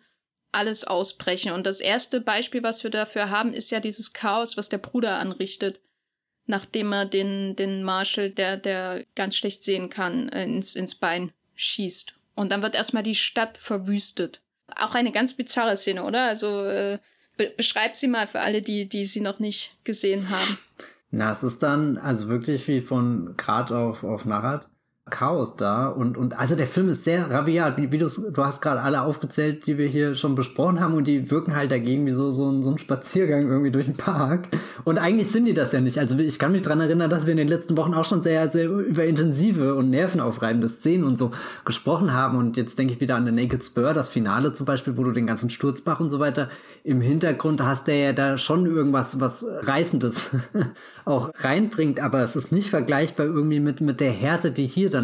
[0.53, 1.53] alles ausbrechen.
[1.53, 5.19] Und das erste Beispiel, was wir dafür haben, ist ja dieses Chaos, was der Bruder
[5.19, 5.81] anrichtet,
[6.47, 12.15] nachdem er den, den Marshall, der, der ganz schlecht sehen kann, ins, ins Bein schießt.
[12.35, 14.41] Und dann wird erstmal die Stadt verwüstet.
[14.77, 16.25] Auch eine ganz bizarre Szene, oder?
[16.25, 16.99] Also äh,
[17.37, 20.59] be beschreib sie mal für alle, die, die sie noch nicht gesehen haben.
[21.11, 24.69] Na, es ist dann also wirklich wie von Grad auf, auf Narat.
[25.15, 28.61] Chaos da und und also der Film ist sehr rabiat, wie, wie du du hast
[28.61, 32.11] gerade alle aufgezählt, die wir hier schon besprochen haben und die wirken halt dagegen wie
[32.11, 34.49] so so ein, so ein Spaziergang irgendwie durch den Park.
[34.83, 35.99] Und eigentlich sind die das ja nicht.
[35.99, 38.49] Also ich kann mich dran erinnern, dass wir in den letzten Wochen auch schon sehr
[38.49, 41.31] sehr über intensive und nervenaufreibende Szenen und so
[41.65, 42.37] gesprochen haben.
[42.37, 45.13] Und jetzt denke ich wieder an The Naked Spur, das Finale zum Beispiel, wo du
[45.13, 46.49] den ganzen Sturzbach und so weiter
[46.83, 50.31] im Hintergrund hast, der ja da schon irgendwas was reißendes
[51.05, 55.04] auch reinbringt, aber es ist nicht vergleichbar irgendwie mit mit der Härte, die hier dann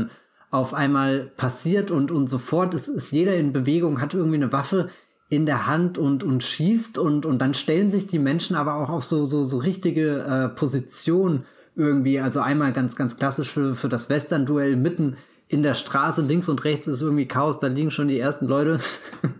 [0.50, 4.88] auf einmal passiert und, und sofort ist, ist jeder in Bewegung, hat irgendwie eine Waffe
[5.28, 8.90] in der Hand und, und schießt und, und dann stellen sich die Menschen aber auch
[8.90, 11.44] auf so, so, so richtige äh, Position
[11.76, 12.20] irgendwie.
[12.20, 16.64] Also einmal ganz, ganz klassisch für, für das Western-Duell mitten in der Straße, links und
[16.64, 18.78] rechts ist irgendwie Chaos, da liegen schon die ersten Leute.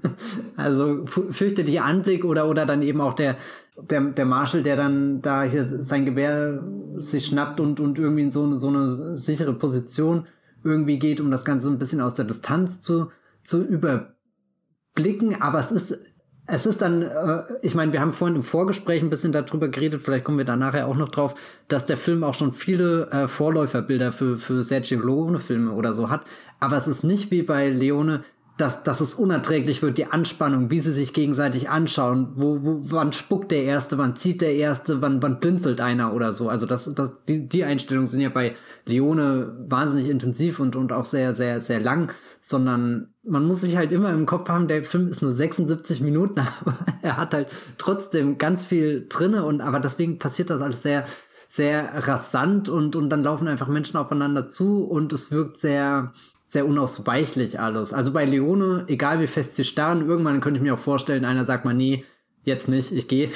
[0.57, 3.37] also fürchterlicher Anblick oder, oder dann eben auch der,
[3.77, 6.65] der, der Marshall, der dann da hier sein Gewehr
[6.97, 10.27] sich schnappt und, und irgendwie in so eine, so eine sichere Position
[10.65, 13.11] irgendwie geht, um das Ganze ein bisschen aus der Distanz zu,
[13.43, 15.41] zu überblicken.
[15.41, 15.99] Aber es ist,
[16.47, 20.03] es ist dann, äh, ich meine, wir haben vorhin im Vorgespräch ein bisschen darüber geredet,
[20.03, 21.35] vielleicht kommen wir da nachher auch noch drauf,
[21.69, 26.25] dass der Film auch schon viele äh, Vorläuferbilder für, für Sergio Leone-Filme oder so hat.
[26.59, 28.23] Aber es ist nicht wie bei Leone,
[28.61, 33.13] dass, dass es unerträglich wird, die Anspannung, wie sie sich gegenseitig anschauen, wo, wo, wann
[33.13, 36.49] spuckt der Erste, wann zieht der Erste, wann, wann blinzelt einer oder so.
[36.49, 41.05] Also das, das, die, die Einstellungen sind ja bei Leone wahnsinnig intensiv und, und auch
[41.05, 45.09] sehr, sehr, sehr lang, sondern man muss sich halt immer im Kopf haben, der Film
[45.09, 50.19] ist nur 76 Minuten, aber er hat halt trotzdem ganz viel drinne und, aber deswegen
[50.19, 51.07] passiert das alles sehr,
[51.49, 56.13] sehr rasant und, und dann laufen einfach Menschen aufeinander zu und es wirkt sehr,
[56.51, 57.93] sehr unausweichlich alles.
[57.93, 61.45] Also bei Leone, egal wie fest sie starren, irgendwann könnte ich mir auch vorstellen, einer
[61.45, 62.05] sagt mal, nee,
[62.43, 63.31] jetzt nicht, ich gehe.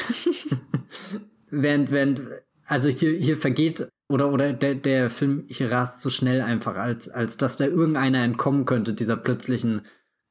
[1.48, 2.22] während, während,
[2.66, 7.09] also hier, hier vergeht, oder, oder der, der Film hier rast zu schnell einfach, als,
[7.09, 9.83] als dass da irgendeiner entkommen könnte, dieser plötzlichen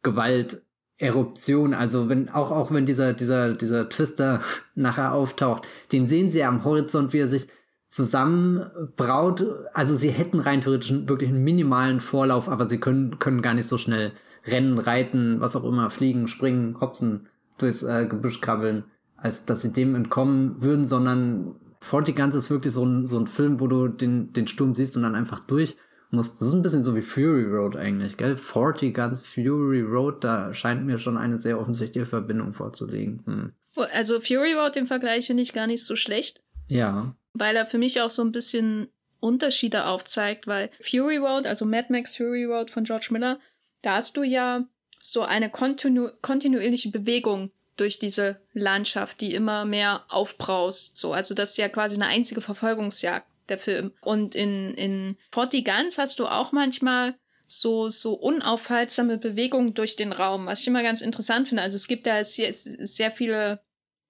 [0.02, 1.74] Gewalteruption.
[1.74, 4.42] Also wenn, auch, auch wenn dieser, dieser, dieser Twister
[4.76, 7.48] nachher auftaucht, den sehen sie am Horizont, wie er sich
[7.94, 9.46] zusammenbraut.
[9.74, 13.68] Also sie hätten rein theoretisch wirklich einen minimalen Vorlauf, aber sie können, können gar nicht
[13.68, 14.14] so schnell
[14.46, 17.28] rennen, reiten, was auch immer, fliegen, springen, hopsen,
[17.60, 22.74] durchs äh, Gebüsch krabbeln, als dass sie dem entkommen würden, sondern Forty Guns ist wirklich
[22.74, 25.78] so ein, so ein Film, wo du den, den Sturm siehst und dann einfach durch
[26.10, 26.42] musst.
[26.42, 28.38] Das ist ein bisschen so wie Fury Road eigentlich, gell?
[28.38, 33.22] Forty Guns, Fury Road, da scheint mir schon eine sehr offensichtliche Verbindung vorzulegen.
[33.26, 33.52] Hm.
[33.94, 36.42] Also Fury Road, den Vergleich finde ich gar nicht so schlecht.
[36.70, 41.66] Ja weil er für mich auch so ein bisschen Unterschiede aufzeigt, weil Fury Road, also
[41.66, 43.40] Mad Max Fury Road von George Miller,
[43.82, 44.66] da hast du ja
[45.00, 50.96] so eine kontinu kontinuierliche Bewegung durch diese Landschaft, die immer mehr aufbraust.
[50.96, 53.92] So, also das ist ja quasi eine einzige Verfolgungsjagd, der Film.
[54.02, 57.16] Und in, in Forty Guns hast du auch manchmal
[57.48, 61.64] so, so unaufhaltsame Bewegungen durch den Raum, was ich immer ganz interessant finde.
[61.64, 63.60] Also es gibt da sehr, sehr viele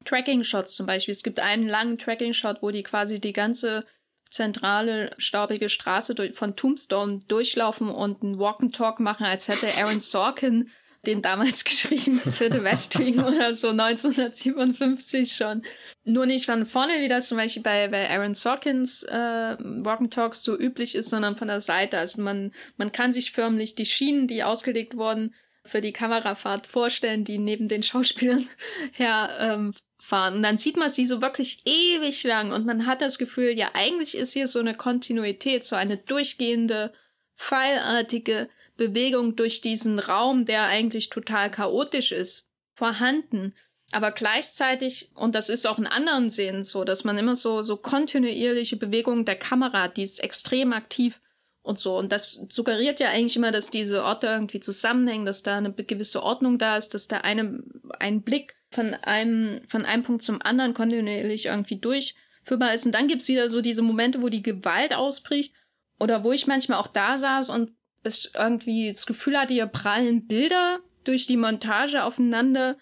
[0.05, 1.13] Tracking-Shots zum Beispiel.
[1.13, 3.85] Es gibt einen langen Tracking-Shot, wo die quasi die ganze
[4.29, 10.69] zentrale, staubige Straße durch, von Tombstone durchlaufen und einen Walk-and-Talk machen, als hätte Aaron Sorkin
[11.05, 15.63] den damals geschrieben für The West Wing oder so 1957 schon.
[16.05, 20.57] Nur nicht von vorne, wie das zum Beispiel bei, bei Aaron Sorkins äh, Walk-and-Talks so
[20.57, 21.97] üblich ist, sondern von der Seite.
[21.97, 25.33] Also man, man kann sich förmlich die Schienen, die ausgelegt wurden,
[25.65, 28.47] für die Kamerafahrt vorstellen, die neben den Schauspielern
[28.91, 29.65] herfahren.
[29.67, 29.73] Ähm,
[30.11, 33.71] und dann sieht man sie so wirklich ewig lang und man hat das Gefühl, ja,
[33.73, 36.93] eigentlich ist hier so eine Kontinuität, so eine durchgehende,
[37.37, 43.53] pfeilartige Bewegung durch diesen Raum, der eigentlich total chaotisch ist, vorhanden.
[43.91, 47.77] Aber gleichzeitig, und das ist auch in anderen Szenen so, dass man immer so, so
[47.77, 51.21] kontinuierliche Bewegungen der Kamera, die ist extrem aktiv
[51.61, 51.97] und so.
[51.97, 56.23] Und das suggeriert ja eigentlich immer, dass diese Orte irgendwie zusammenhängen, dass da eine gewisse
[56.23, 57.63] Ordnung da ist, dass da eine,
[57.99, 62.85] ein Blick von einem, von einem Punkt zum anderen kontinuierlich irgendwie durchführbar ist.
[62.85, 65.53] Und dann gibt's wieder so diese Momente, wo die Gewalt ausbricht
[65.99, 67.71] oder wo ich manchmal auch da saß und
[68.03, 72.77] es irgendwie das Gefühl hatte, hier prallen Bilder durch die Montage aufeinander,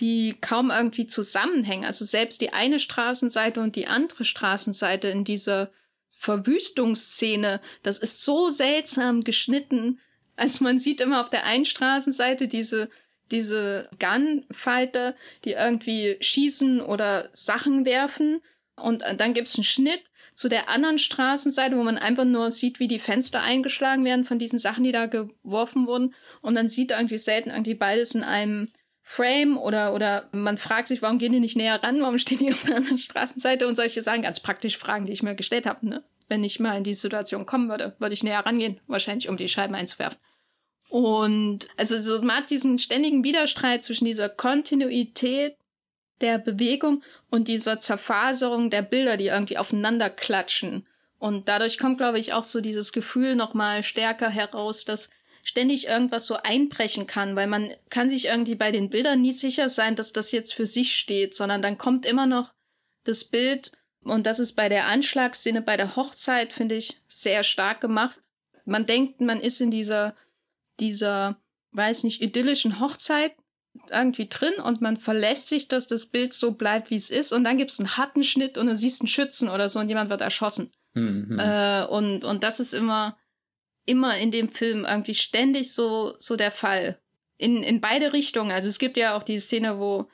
[0.00, 1.84] die kaum irgendwie zusammenhängen.
[1.84, 5.70] Also selbst die eine Straßenseite und die andere Straßenseite in dieser
[6.10, 10.00] Verwüstungsszene, das ist so seltsam geschnitten,
[10.36, 12.90] Also man sieht immer auf der einen Straßenseite diese,
[13.34, 18.40] diese Gunfighter, die irgendwie schießen oder Sachen werfen.
[18.76, 20.02] Und dann gibt's einen Schnitt
[20.34, 24.38] zu der anderen Straßenseite, wo man einfach nur sieht, wie die Fenster eingeschlagen werden von
[24.38, 26.14] diesen Sachen, die da geworfen wurden.
[26.40, 31.02] Und dann sieht irgendwie selten irgendwie beides in einem Frame oder, oder man fragt sich,
[31.02, 34.02] warum gehen die nicht näher ran, warum stehen die auf der anderen Straßenseite und solche
[34.02, 36.02] Sachen, ganz praktische Fragen, die ich mir gestellt habe, ne?
[36.26, 39.46] Wenn ich mal in diese Situation kommen würde, würde ich näher rangehen, wahrscheinlich um die
[39.46, 40.18] Scheiben einzuwerfen.
[40.94, 45.56] Und also so man hat diesen ständigen Widerstreit zwischen dieser Kontinuität
[46.20, 50.86] der Bewegung und dieser Zerfaserung der Bilder, die irgendwie aufeinander klatschen.
[51.18, 55.10] Und dadurch kommt, glaube ich, auch so dieses Gefühl nochmal stärker heraus, dass
[55.42, 59.68] ständig irgendwas so einbrechen kann, weil man kann sich irgendwie bei den Bildern nie sicher
[59.68, 62.52] sein, dass das jetzt für sich steht, sondern dann kommt immer noch
[63.02, 63.72] das Bild
[64.04, 68.20] und das ist bei der Anschlagsszene, bei der Hochzeit, finde ich, sehr stark gemacht.
[68.64, 70.14] Man denkt, man ist in dieser,
[70.80, 71.36] dieser,
[71.72, 73.32] weiß nicht, idyllischen Hochzeit
[73.90, 77.44] irgendwie drin und man verlässt sich, dass das Bild so bleibt, wie es ist und
[77.44, 80.10] dann gibt es einen harten Schnitt und du siehst einen Schützen oder so und jemand
[80.10, 80.72] wird erschossen.
[80.94, 81.38] Mhm.
[81.38, 83.18] Äh, und, und das ist immer,
[83.84, 87.00] immer in dem Film irgendwie ständig so, so der Fall.
[87.36, 88.52] In, in beide Richtungen.
[88.52, 90.08] Also es gibt ja auch die Szene, wo,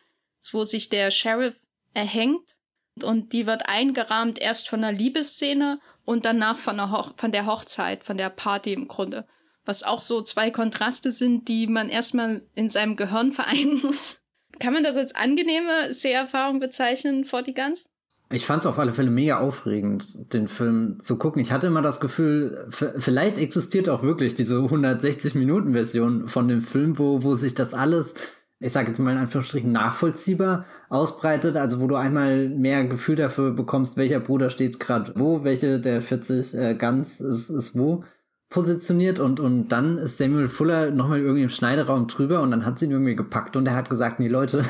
[0.53, 1.55] wo sich der Sheriff
[1.93, 2.57] erhängt
[3.03, 7.47] und die wird eingerahmt erst von einer Liebesszene und danach von der, Hoch von der
[7.47, 9.27] Hochzeit, von der Party im Grunde.
[9.71, 14.19] Was auch so zwei Kontraste sind, die man erstmal in seinem Gehirn vereinen muss.
[14.59, 17.85] Kann man das als angenehme Seherfahrung bezeichnen, Forty Guns?
[18.33, 21.41] Ich fand es auf alle Fälle mega aufregend, den Film zu gucken.
[21.41, 27.23] Ich hatte immer das Gefühl, vielleicht existiert auch wirklich diese 160-Minuten-Version von dem Film, wo,
[27.23, 28.15] wo sich das alles,
[28.59, 31.57] ich sage jetzt mal in Anführungsstrichen, nachvollziehbar ausbreitet.
[31.57, 36.03] Also wo du einmal mehr Gefühl dafür bekommst, welcher Bruder steht gerade wo, welche der
[36.03, 38.03] 40 äh, Guns ist, ist wo
[38.51, 42.79] positioniert und, und dann ist Samuel Fuller nochmal irgendwie im Schneideraum drüber und dann hat
[42.79, 44.65] sie ihn irgendwie gepackt und er hat gesagt, nee Leute,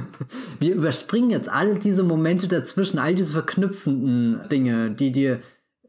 [0.60, 5.40] wir überspringen jetzt all diese Momente dazwischen, all diese verknüpfenden Dinge, die dir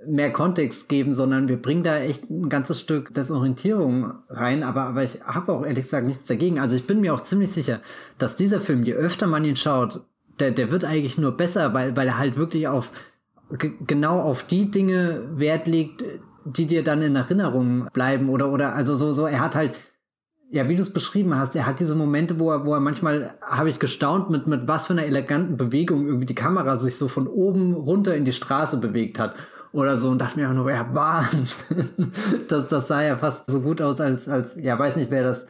[0.06, 5.04] mehr Kontext geben, sondern wir bringen da echt ein ganzes Stück Desorientierung rein, aber, aber
[5.04, 6.60] ich habe auch ehrlich gesagt nichts dagegen.
[6.60, 7.80] Also ich bin mir auch ziemlich sicher,
[8.18, 10.02] dass dieser Film, je öfter man ihn schaut,
[10.40, 12.92] der, der wird eigentlich nur besser, weil, weil er halt wirklich auf
[13.88, 16.04] genau auf die Dinge Wert legt,
[16.46, 19.76] die dir dann in Erinnerung bleiben oder oder also so so er hat halt
[20.52, 23.36] ja, wie du es beschrieben hast, er hat diese Momente, wo er, wo er manchmal,
[23.42, 27.08] habe ich gestaunt, mit, mit was für einer eleganten Bewegung irgendwie die Kamera sich so
[27.08, 29.36] von oben runter in die Straße bewegt hat.
[29.72, 31.90] Oder so und dachte mir einfach nur, ja, Wahnsinn.
[32.48, 35.46] Das, das sah ja fast so gut aus, als, als, ja, weiß nicht, wer das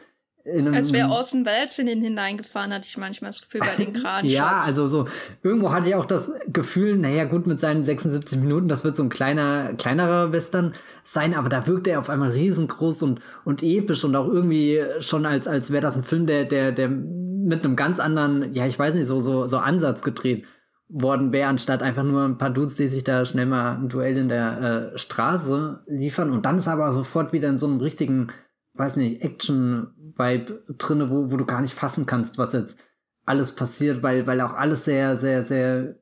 [0.72, 4.24] als wäre Orson Welles in den hineingefahren, hatte ich manchmal das Gefühl bei den Kran.
[4.26, 5.06] ja, also so,
[5.42, 9.02] irgendwo hatte ich auch das Gefühl, naja, gut, mit seinen 76 Minuten, das wird so
[9.02, 14.04] ein kleiner, kleinerer Western sein, aber da wirkt er auf einmal riesengroß und, und episch
[14.04, 17.76] und auch irgendwie schon als, als wäre das ein Film, der, der, der mit einem
[17.76, 20.46] ganz anderen, ja, ich weiß nicht, so, so, so Ansatz gedreht
[20.90, 24.16] worden wäre, anstatt einfach nur ein paar Dudes, die sich da schnell mal ein Duell
[24.16, 28.28] in der äh, Straße liefern und dann ist aber sofort wieder in so einem richtigen,
[28.74, 29.88] weiß nicht, Action
[30.20, 32.78] Vibe drinne, wo, wo du gar nicht fassen kannst, was jetzt
[33.24, 35.96] alles passiert, weil, weil auch alles sehr, sehr, sehr,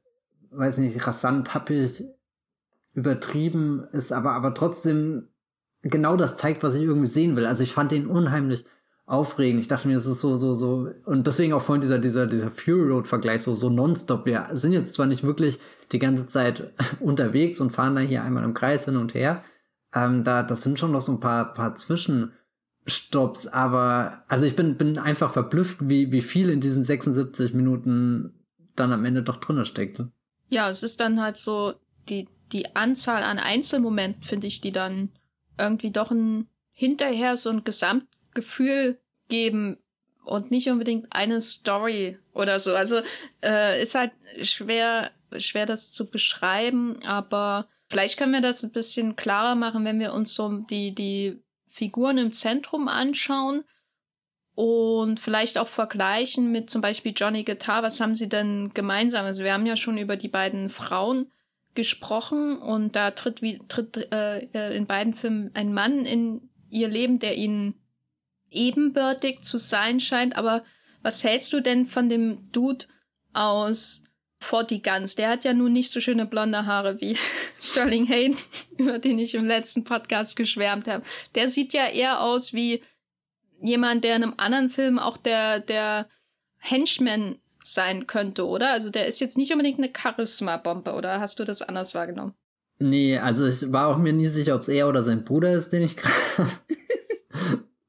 [0.50, 2.04] weiß nicht, rasant, happig,
[2.94, 5.28] übertrieben ist, aber, aber trotzdem
[5.83, 7.46] genau das zeigt, was ich irgendwie sehen will.
[7.46, 8.64] Also ich fand den unheimlich
[9.07, 9.61] aufregend.
[9.61, 12.50] Ich dachte mir, das ist so, so, so, und deswegen auch vorhin dieser, dieser, dieser
[12.50, 14.26] Fury Road Vergleich, so, so nonstop.
[14.26, 15.59] Wir sind jetzt zwar nicht wirklich
[15.92, 19.42] die ganze Zeit unterwegs und fahren da hier einmal im Kreis hin und her.
[19.94, 22.33] Ähm, da, das sind schon noch so ein paar, paar Zwischen,
[22.88, 28.35] Stops, aber also ich bin, bin einfach verblüfft, wie, wie viel in diesen 76 Minuten
[28.77, 30.03] dann am Ende doch drinne steckt.
[30.48, 31.74] Ja, es ist dann halt so
[32.09, 35.11] die, die Anzahl an Einzelmomenten, finde ich, die dann
[35.59, 39.79] irgendwie doch ein hinterher so ein Gesamtgefühl geben
[40.24, 42.74] und nicht unbedingt eine Story oder so.
[42.74, 43.01] Also
[43.42, 49.16] äh, ist halt schwer, schwer das zu beschreiben, aber vielleicht können wir das ein bisschen
[49.16, 51.42] klarer machen, wenn wir uns so die, die
[51.79, 53.62] Figuren im Zentrum anschauen
[54.57, 57.85] und vielleicht auch vergleichen mit zum Beispiel Johnny Guitar.
[57.85, 59.25] Was haben sie denn gemeinsam?
[59.25, 61.31] Also wir haben ja schon über die beiden Frauen
[61.75, 66.88] gesprochen und da tritt, wie, tritt äh, äh, in beiden Filmen ein Mann in ihr
[66.88, 67.75] Leben, der ihnen
[68.51, 70.37] ebenbürtig zu sein scheint.
[70.37, 70.64] Aber
[71.03, 72.87] was hältst du denn von dem Dude
[73.33, 74.03] aus
[74.40, 77.16] Forty Guns, der hat ja nun nicht so schöne blonde Haare wie
[77.61, 78.37] Sterling Hayne,
[78.79, 81.05] über den ich im letzten Podcast geschwärmt habe.
[81.35, 82.83] Der sieht ja eher aus wie
[83.61, 86.09] jemand, der in einem anderen Film auch der, der
[86.59, 88.70] Henchman sein könnte, oder?
[88.70, 92.35] Also der ist jetzt nicht unbedingt eine Charisma-Bombe, oder hast du das anders wahrgenommen?
[92.79, 95.70] Nee, also ich war auch mir nie sicher, ob es er oder sein Bruder ist,
[95.70, 96.14] den ich gerade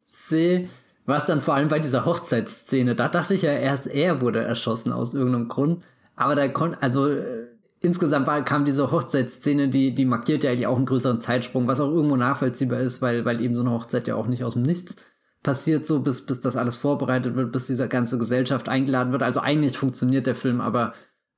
[0.09, 0.69] sehe,
[1.05, 4.91] was dann vor allem bei dieser Hochzeitsszene, da dachte ich ja erst, er wurde erschossen
[4.91, 5.83] aus irgendeinem Grund.
[6.19, 7.47] Aber da konnte, also äh,
[7.79, 11.79] insgesamt war, kam diese Hochzeitsszene, die, die markiert ja eigentlich auch einen größeren Zeitsprung, was
[11.79, 14.63] auch irgendwo nachvollziehbar ist, weil, weil eben so eine Hochzeit ja auch nicht aus dem
[14.63, 14.97] Nichts
[15.43, 19.23] passiert, so bis, bis das alles vorbereitet wird, bis diese ganze Gesellschaft eingeladen wird.
[19.23, 20.91] Also eigentlich funktioniert der Film, aber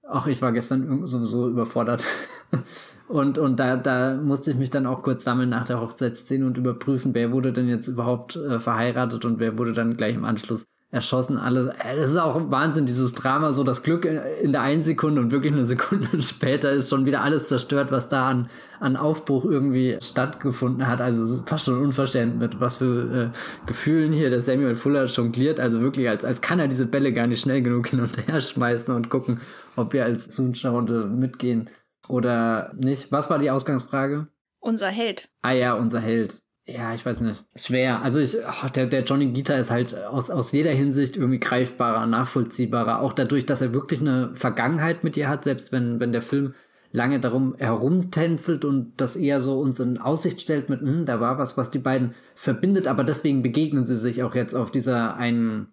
[0.10, 2.04] ach, ich war gestern sowieso überfordert.
[3.08, 6.58] und, und da, da musste ich mich dann auch kurz sammeln nach der Hochzeitsszene und
[6.58, 10.66] überprüfen, wer wurde denn jetzt überhaupt äh, verheiratet und wer wurde dann gleich im Anschluss
[10.92, 11.74] erschossen, alle.
[11.80, 15.32] Es äh, ist auch Wahnsinn, dieses Drama, so das Glück in der einen Sekunde und
[15.32, 18.50] wirklich eine Sekunde später ist schon wieder alles zerstört, was da an,
[18.80, 21.00] an Aufbruch irgendwie stattgefunden hat.
[21.00, 25.06] Also es ist fast schon unverständlich, mit was für äh, Gefühlen hier der Samuel Fuller
[25.06, 25.60] jongliert.
[25.60, 28.42] Also wirklich, als, als kann er diese Bälle gar nicht schnell genug hin und her
[28.42, 29.40] schmeißen und gucken,
[29.78, 31.70] ob wir als Zuschauer mitgehen
[32.10, 33.12] oder nicht.
[33.12, 34.28] Was war die Ausgangsfrage?
[34.60, 35.30] Unser Held.
[35.42, 38.02] Ah ja, unser Held ja, ich weiß nicht, schwer.
[38.02, 42.06] Also ich, oh, der, der Johnny Guitar ist halt aus, aus jeder Hinsicht irgendwie greifbarer,
[42.06, 43.02] nachvollziehbarer.
[43.02, 46.54] Auch dadurch, dass er wirklich eine Vergangenheit mit ihr hat, selbst wenn, wenn der Film
[46.92, 51.38] lange darum herumtänzelt und das eher so uns in Aussicht stellt mit, hm, da war
[51.38, 55.68] was, was die beiden verbindet, aber deswegen begegnen sie sich auch jetzt auf dieser einen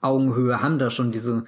[0.00, 1.44] Augenhöhe, haben da schon diese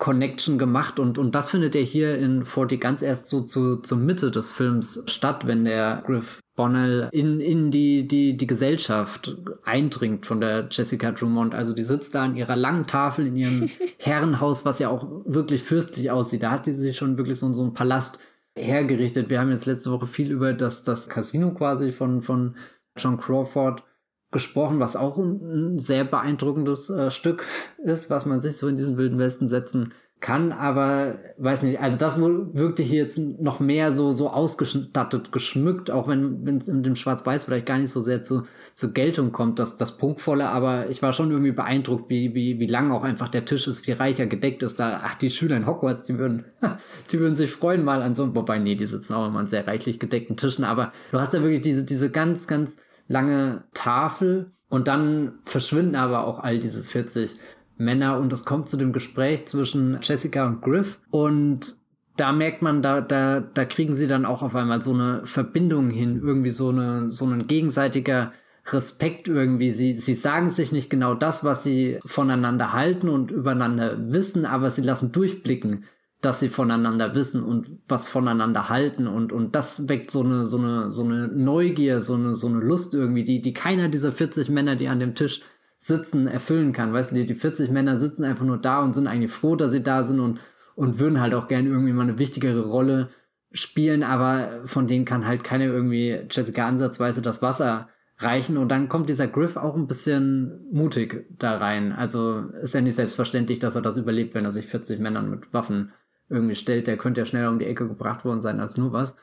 [0.00, 3.98] Connection gemacht und, und das findet er hier in 40 ganz erst so zu, zur
[3.98, 10.26] Mitte des Films statt, wenn der Griff Bonnell in, in die, die, die Gesellschaft eindringt
[10.26, 11.54] von der Jessica Drummond.
[11.54, 15.62] Also die sitzt da an ihrer langen Tafel in ihrem Herrenhaus, was ja auch wirklich
[15.62, 16.42] fürstlich aussieht.
[16.42, 18.18] Da hat sie sich schon wirklich so, so einen Palast
[18.56, 19.28] hergerichtet.
[19.28, 22.56] Wir haben jetzt letzte Woche viel über das, das Casino quasi von, von
[22.96, 23.82] John Crawford
[24.30, 27.44] gesprochen, was auch ein, sehr beeindruckendes äh, Stück
[27.84, 31.96] ist, was man sich so in diesen wilden Westen setzen kann, aber weiß nicht, also
[31.96, 36.94] das wirkte hier jetzt noch mehr so so ausgestattet, geschmückt, auch wenn es in dem
[36.94, 41.02] Schwarz-Weiß vielleicht gar nicht so sehr zu zur Geltung kommt, dass das prunkvolle, aber ich
[41.02, 44.26] war schon irgendwie beeindruckt, wie wie wie lang auch einfach der Tisch ist, wie reicher
[44.26, 44.78] gedeckt ist.
[44.78, 45.00] Da.
[45.02, 46.44] Ach, die Schüler in Hogwarts, die würden
[47.12, 49.66] die würden sich freuen mal an so wobei nee, die sitzen auch immer an sehr
[49.66, 52.76] reichlich gedeckten Tischen, aber du hast da wirklich diese diese ganz ganz
[53.10, 57.36] lange Tafel und dann verschwinden aber auch all diese 40
[57.76, 61.76] Männer und es kommt zu dem Gespräch zwischen Jessica und Griff und
[62.16, 65.90] da merkt man, da, da, da kriegen sie dann auch auf einmal so eine Verbindung
[65.90, 68.32] hin, irgendwie so eine, so ein gegenseitiger
[68.66, 69.70] Respekt irgendwie.
[69.70, 74.70] Sie, sie sagen sich nicht genau das, was sie voneinander halten und übereinander wissen, aber
[74.70, 75.84] sie lassen durchblicken,
[76.20, 80.58] dass sie voneinander wissen und was voneinander halten und, und das weckt so eine, so
[80.58, 84.50] eine, so eine Neugier, so eine, so eine Lust irgendwie, die, die keiner dieser 40
[84.50, 85.42] Männer, die an dem Tisch
[85.78, 86.92] sitzen, erfüllen kann.
[86.92, 89.72] Weißt du, die, die 40 Männer sitzen einfach nur da und sind eigentlich froh, dass
[89.72, 90.40] sie da sind und,
[90.74, 93.08] und würden halt auch gerne irgendwie mal eine wichtigere Rolle
[93.52, 98.90] spielen, aber von denen kann halt keiner irgendwie Jessica ansatzweise das Wasser reichen und dann
[98.90, 101.92] kommt dieser Griff auch ein bisschen mutig da rein.
[101.92, 105.52] Also ist ja nicht selbstverständlich, dass er das überlebt, wenn er sich 40 Männern mit
[105.54, 105.92] Waffen
[106.30, 106.86] irgendwie stellt.
[106.86, 109.16] Der könnte ja schneller um die Ecke gebracht worden sein als nur was.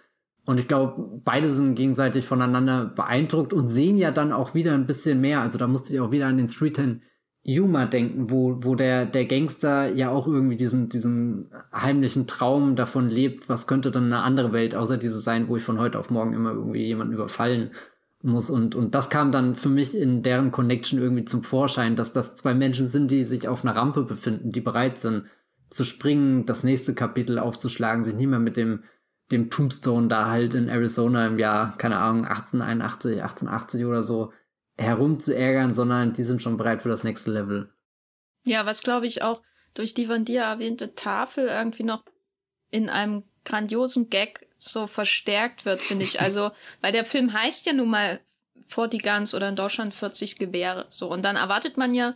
[0.45, 4.87] Und ich glaube, beide sind gegenseitig voneinander beeindruckt und sehen ja dann auch wieder ein
[4.87, 5.41] bisschen mehr.
[5.41, 7.01] Also da musste ich auch wieder an den Street Ten
[7.43, 13.09] Yuma denken, wo, wo der, der Gangster ja auch irgendwie diesen, diesen heimlichen Traum davon
[13.09, 16.09] lebt, was könnte dann eine andere Welt außer diese sein, wo ich von heute auf
[16.09, 17.71] morgen immer irgendwie jemanden überfallen
[18.21, 18.49] muss.
[18.49, 22.35] Und, und das kam dann für mich in deren Connection irgendwie zum Vorschein, dass das
[22.35, 25.23] zwei Menschen sind, die sich auf einer Rampe befinden, die bereit sind
[25.69, 28.83] zu springen, das nächste Kapitel aufzuschlagen, sich nicht mehr mit dem
[29.31, 34.31] dem Tombstone da halt in Arizona im Jahr, keine Ahnung, 1881, 1880 oder so
[34.77, 37.69] herumzuärgern, sondern die sind schon bereit für das nächste Level.
[38.45, 39.41] Ja, was glaube ich auch
[39.73, 42.05] durch die von dir erwähnte Tafel irgendwie noch
[42.69, 46.21] in einem grandiosen Gag so verstärkt wird, finde ich.
[46.21, 46.51] Also,
[46.81, 48.19] weil der Film heißt ja nun mal
[48.67, 50.85] 40 Guns oder in Deutschland 40 Gewehre.
[50.89, 52.15] So, und dann erwartet man ja,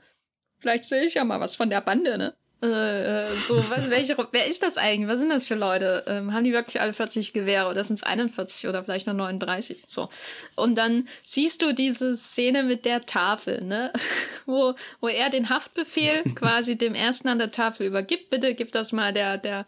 [0.59, 2.35] vielleicht sehe ich ja mal was von der Bande, ne?
[2.63, 5.09] Äh, äh, so, was, welche, wer ist das eigentlich?
[5.09, 6.03] Was sind das für Leute?
[6.05, 9.83] Ähm, haben die wirklich alle 40 Gewehre oder sind es 41 oder vielleicht nur 39?
[9.87, 10.09] So.
[10.55, 13.91] Und dann siehst du diese Szene mit der Tafel, ne?
[14.45, 18.29] wo, wo er den Haftbefehl quasi dem ersten an der Tafel übergibt.
[18.29, 19.65] Bitte gib das mal der, der,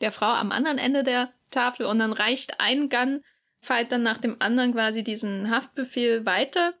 [0.00, 4.72] der Frau am anderen Ende der Tafel und dann reicht ein Gunfighter nach dem anderen
[4.72, 6.74] quasi diesen Haftbefehl weiter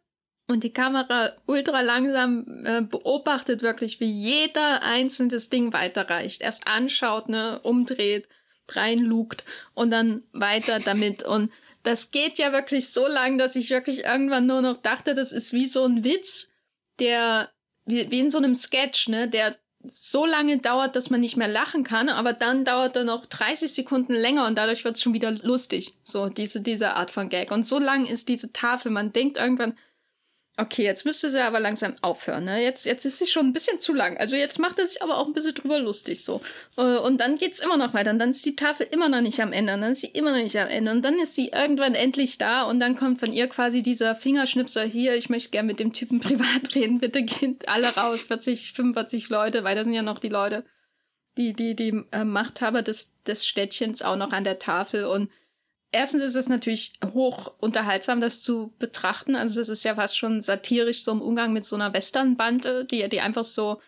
[0.48, 6.40] und die Kamera ultra langsam äh, beobachtet wirklich, wie jeder einzelne das Ding weiterreicht.
[6.42, 8.28] Erst anschaut, ne, umdreht,
[8.68, 9.44] reinlugt
[9.74, 11.24] und dann weiter damit.
[11.24, 11.50] Und
[11.82, 15.52] das geht ja wirklich so lang, dass ich wirklich irgendwann nur noch dachte, das ist
[15.52, 16.48] wie so ein Witz,
[17.00, 17.50] der,
[17.84, 19.56] wie, wie in so einem Sketch, ne, der
[19.88, 23.72] so lange dauert, dass man nicht mehr lachen kann, aber dann dauert er noch 30
[23.72, 25.94] Sekunden länger und dadurch wird es schon wieder lustig.
[26.02, 27.50] So, diese, diese Art von Gag.
[27.50, 28.90] Und so lang ist diese Tafel.
[28.90, 29.76] Man denkt irgendwann,
[30.58, 32.44] Okay, jetzt müsste sie aber langsam aufhören.
[32.44, 32.62] Ne?
[32.62, 34.16] Jetzt, jetzt ist sie schon ein bisschen zu lang.
[34.16, 36.40] Also jetzt macht er sich aber auch ein bisschen drüber lustig so.
[36.78, 38.10] Äh, und dann geht's immer noch weiter.
[38.10, 39.74] Und dann ist die Tafel immer noch nicht am Ende.
[39.74, 40.92] Und dann ist sie immer noch nicht am Ende.
[40.92, 42.62] Und dann ist sie irgendwann endlich da.
[42.62, 45.14] Und dann kommt von ihr quasi dieser Fingerschnipser hier.
[45.14, 47.00] Ich möchte gerne mit dem Typen privat reden.
[47.00, 48.22] Bitte geht alle raus.
[48.22, 49.62] 40, 45 Leute.
[49.62, 50.64] Weil da sind ja noch die Leute,
[51.36, 55.04] die, die, die äh, Machthaber des, des Städtchens auch noch an der Tafel.
[55.04, 55.30] Und
[55.92, 59.36] erstens ist es natürlich hoch unterhaltsam, das zu betrachten.
[59.36, 63.08] Also das ist ja fast schon satirisch, so im Umgang mit so einer Westernbande, die,
[63.08, 63.80] die einfach so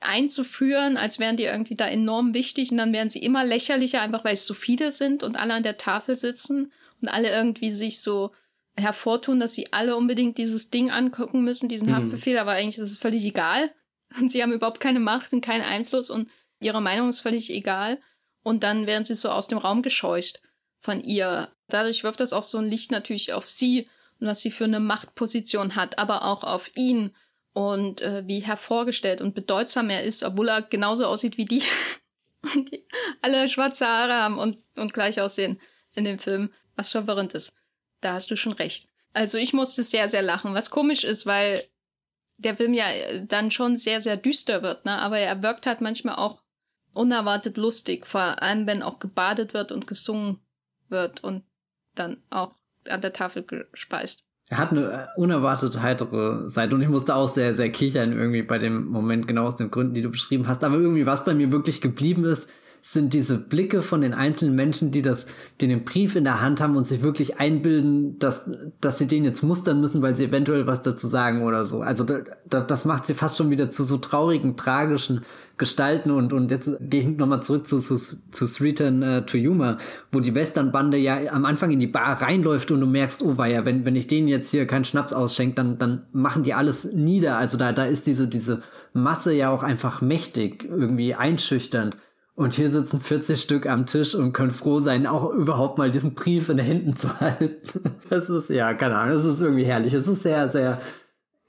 [0.00, 4.24] einzuführen, als wären die irgendwie da enorm wichtig und dann werden sie immer lächerlicher, einfach
[4.24, 8.00] weil es so viele sind und alle an der Tafel sitzen und alle irgendwie sich
[8.00, 8.32] so
[8.76, 11.96] hervortun, dass sie alle unbedingt dieses Ding angucken müssen, diesen mhm.
[11.96, 13.72] Haftbefehl, aber eigentlich ist es völlig egal.
[14.20, 16.28] Und sie haben überhaupt keine Macht und keinen Einfluss und
[16.60, 17.98] ihre Meinung ist völlig egal.
[18.42, 20.40] Und dann werden sie so aus dem Raum gescheucht
[20.80, 21.50] von ihr.
[21.68, 23.88] Dadurch wirft das auch so ein Licht natürlich auf sie
[24.20, 27.14] und was sie für eine Machtposition hat, aber auch auf ihn
[27.52, 31.62] und äh, wie hervorgestellt und bedeutsam er ist, obwohl er genauso aussieht wie die.
[32.54, 32.86] die
[33.22, 35.60] alle schwarze Haare haben und, und gleich aussehen
[35.94, 37.54] in dem Film, was verwirrend ist.
[38.00, 38.88] Da hast du schon recht.
[39.12, 41.62] Also ich musste sehr, sehr lachen, was komisch ist, weil
[42.36, 42.84] der Film ja
[43.24, 44.98] dann schon sehr, sehr düster wird, ne?
[44.98, 46.42] aber er wirkt halt manchmal auch
[46.92, 50.40] unerwartet lustig, vor allem wenn auch gebadet wird und gesungen
[50.88, 51.44] wird und
[51.94, 52.54] dann auch
[52.88, 54.24] an der Tafel gespeist.
[54.48, 58.58] Er hat eine unerwartet heitere Seite und ich musste auch sehr, sehr kichern irgendwie bei
[58.58, 60.62] dem Moment, genau aus den Gründen, die du beschrieben hast.
[60.62, 62.48] Aber irgendwie, was bei mir wirklich geblieben ist,
[62.92, 65.26] sind diese Blicke von den einzelnen Menschen, die das,
[65.60, 68.48] die den Brief in der Hand haben und sich wirklich einbilden, dass,
[68.80, 71.80] dass sie den jetzt mustern müssen, weil sie eventuell was dazu sagen oder so.
[71.80, 75.22] Also da, das macht sie fast schon wieder zu so traurigen, tragischen
[75.58, 79.78] Gestalten und, und jetzt gehe ich nochmal zurück zu, zu, zu Streeten uh, to Humor,
[80.12, 83.64] wo die Westernbande ja am Anfang in die Bar reinläuft und du merkst, oh ja,
[83.64, 87.36] wenn, wenn ich denen jetzt hier keinen Schnaps ausschenke, dann, dann machen die alles nieder.
[87.36, 88.62] Also da, da ist diese, diese
[88.92, 91.96] Masse ja auch einfach mächtig, irgendwie einschüchternd.
[92.36, 96.14] Und hier sitzen 40 Stück am Tisch und können froh sein, auch überhaupt mal diesen
[96.14, 97.56] Brief in den Händen zu halten.
[98.10, 99.92] Das ist, ja, keine Ahnung, es ist irgendwie herrlich.
[99.92, 100.80] Es ist sehr, sehr,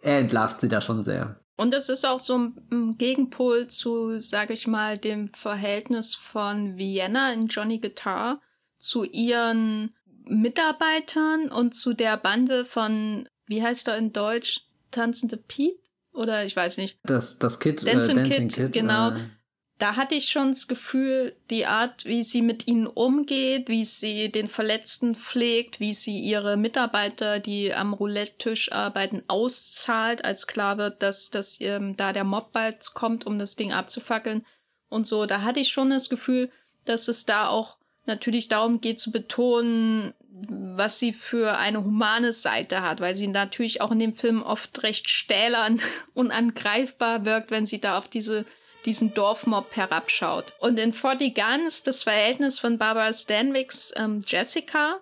[0.01, 1.39] er entlarvt sie da schon sehr.
[1.57, 7.33] Und es ist auch so ein Gegenpol zu, sage ich mal, dem Verhältnis von Vienna
[7.33, 8.41] in Johnny Guitar
[8.79, 14.61] zu ihren Mitarbeitern und zu der Bande von, wie heißt er in Deutsch,
[14.91, 15.79] Tanzende Pete?
[16.13, 16.97] Oder ich weiß nicht.
[17.03, 19.11] Das, das Kid, Dancing, äh, Dancing Kid, Kid, genau.
[19.11, 19.36] Äh
[19.77, 24.31] da hatte ich schon das Gefühl, die Art, wie sie mit ihnen umgeht, wie sie
[24.31, 31.03] den Verletzten pflegt, wie sie ihre Mitarbeiter, die am Roulette-Tisch arbeiten, auszahlt, als klar wird,
[31.03, 34.45] dass, dass ähm, da der Mob bald kommt, um das Ding abzufackeln
[34.89, 35.27] und so.
[35.27, 36.49] Da hatte ich schon das Gefühl,
[36.85, 42.81] dass es da auch natürlich darum geht zu betonen, was sie für eine humane Seite
[42.81, 45.81] hat, weil sie natürlich auch in dem Film oft recht stählern,
[46.15, 48.45] unangreifbar wirkt, wenn sie da auf diese
[48.87, 50.53] diesen Dorfmob herabschaut.
[50.59, 55.01] Und in 40 Guns das Verhältnis von Barbara Stanwicks ähm, Jessica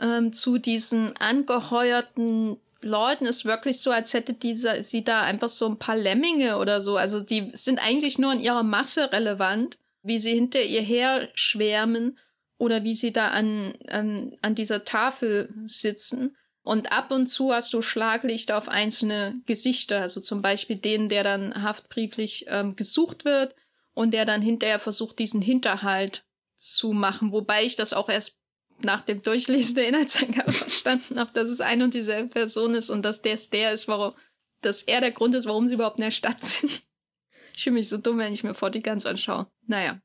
[0.00, 5.66] ähm, zu diesen angeheuerten Leuten ist wirklich so, als hätte diese, sie da einfach so
[5.66, 6.96] ein paar Lemminge oder so.
[6.96, 12.18] Also die sind eigentlich nur in ihrer Masse relevant, wie sie hinter ihr her schwärmen
[12.56, 16.36] oder wie sie da an, an, an dieser Tafel sitzen.
[16.68, 21.24] Und ab und zu hast du Schlaglicht auf einzelne Gesichter, also zum Beispiel den, der
[21.24, 23.54] dann haftbrieflich ähm, gesucht wird
[23.94, 27.32] und der dann hinterher versucht, diesen Hinterhalt zu machen.
[27.32, 28.36] Wobei ich das auch erst
[28.82, 33.02] nach dem Durchlesen der Inhaltsangabe verstanden habe, dass es ein und dieselbe Person ist und
[33.02, 34.12] dass der der ist, warum,
[34.60, 36.82] dass er der Grund ist, warum sie überhaupt in der Stadt sind.
[37.56, 39.50] Ich fühle mich so dumm, wenn ich mir vor die ganz anschaue.
[39.66, 40.02] Naja.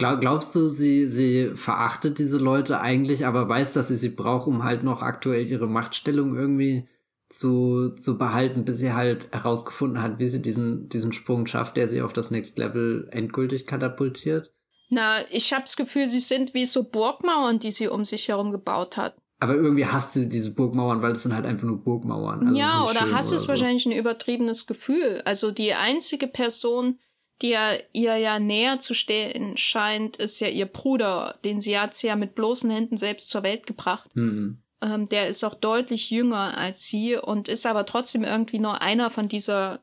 [0.00, 4.46] Glaub, glaubst du, sie, sie verachtet diese Leute eigentlich, aber weiß, dass sie sie braucht,
[4.46, 6.88] um halt noch aktuell ihre Machtstellung irgendwie
[7.28, 11.86] zu, zu behalten, bis sie halt herausgefunden hat, wie sie diesen, diesen Sprung schafft, der
[11.86, 14.54] sie auf das Next Level endgültig katapultiert?
[14.88, 18.52] Na, ich habe das Gefühl, sie sind wie so Burgmauern, die sie um sich herum
[18.52, 19.16] gebaut hat.
[19.38, 22.48] Aber irgendwie hasst sie diese Burgmauern, weil es sind halt einfach nur Burgmauern.
[22.48, 23.48] Also ja, oder hast du es so.
[23.48, 25.20] wahrscheinlich ein übertriebenes Gefühl.
[25.26, 26.98] Also die einzige Person,
[27.42, 31.94] die ja ihr ja näher zu stehen scheint, ist ja ihr Bruder, den sie hat
[31.94, 34.14] sie ja mit bloßen Händen selbst zur Welt gebracht.
[34.14, 34.62] Mhm.
[34.82, 39.10] Ähm, der ist auch deutlich jünger als sie und ist aber trotzdem irgendwie nur einer
[39.10, 39.80] von dieser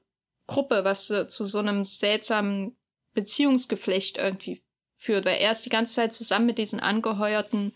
[0.48, 2.76] Gruppe, was äh, zu so einem seltsamen
[3.14, 4.64] Beziehungsgeflecht irgendwie
[4.96, 7.74] führt, weil er ist die ganze Zeit zusammen mit diesen angeheuerten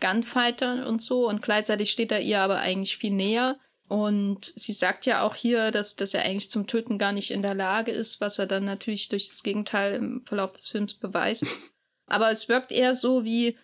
[0.00, 3.58] Gunfightern und so und gleichzeitig steht er ihr aber eigentlich viel näher.
[3.92, 7.42] Und sie sagt ja auch hier, dass, dass er eigentlich zum Töten gar nicht in
[7.42, 11.44] der Lage ist, was er dann natürlich durch das Gegenteil im Verlauf des Films beweist.
[12.06, 13.58] Aber es wirkt eher so wie,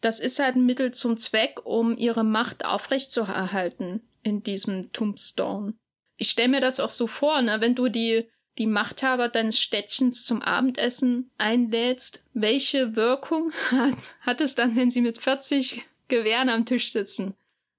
[0.00, 5.74] das ist halt ein Mittel zum Zweck, um ihre Macht aufrechtzuerhalten in diesem Tombstone.
[6.16, 10.24] Ich stelle mir das auch so vor, ne, wenn du die, die Machthaber deines Städtchens
[10.24, 16.64] zum Abendessen einlädst, welche Wirkung hat, hat es dann, wenn sie mit 40 Gewehren am
[16.64, 17.34] Tisch sitzen?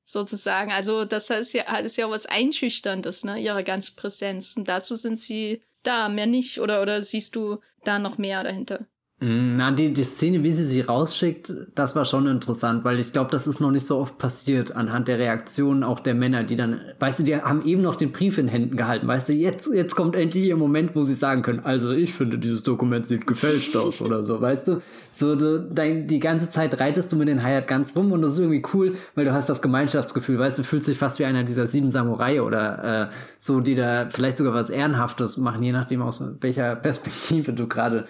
[0.10, 0.72] Sozusagen.
[0.72, 4.55] Also, das heißt ja, das ist ja was Einschüchterndes, ne, ihre ganze Präsenz.
[4.55, 6.62] Und dazu sind sie da, mehr nicht.
[6.62, 8.88] Oder, oder siehst du da noch mehr dahinter?
[9.20, 13.13] Mm, na, die, die Szene, wie sie sie rausschickt, das war schon interessant, weil ich
[13.13, 16.55] glaube, das ist noch nicht so oft passiert anhand der Reaktionen auch der Männer, die
[16.55, 19.68] dann, weißt du, die haben eben noch den Brief in Händen gehalten, weißt du, jetzt,
[19.74, 23.26] jetzt kommt endlich ihr Moment, wo sie sagen können, also ich finde, dieses Dokument sieht
[23.26, 24.82] gefälscht aus oder so, weißt du?
[25.11, 28.34] So, du, dein, die ganze Zeit reitest du mit den Hayat ganz rum und das
[28.34, 31.43] ist irgendwie cool, weil du hast das Gemeinschaftsgefühl, weißt du, fühlst dich fast wie einer
[31.43, 36.03] dieser sieben Samurai oder äh, so, die da vielleicht sogar was Ehrenhaftes machen, je nachdem
[36.03, 38.05] aus welcher Perspektive du gerade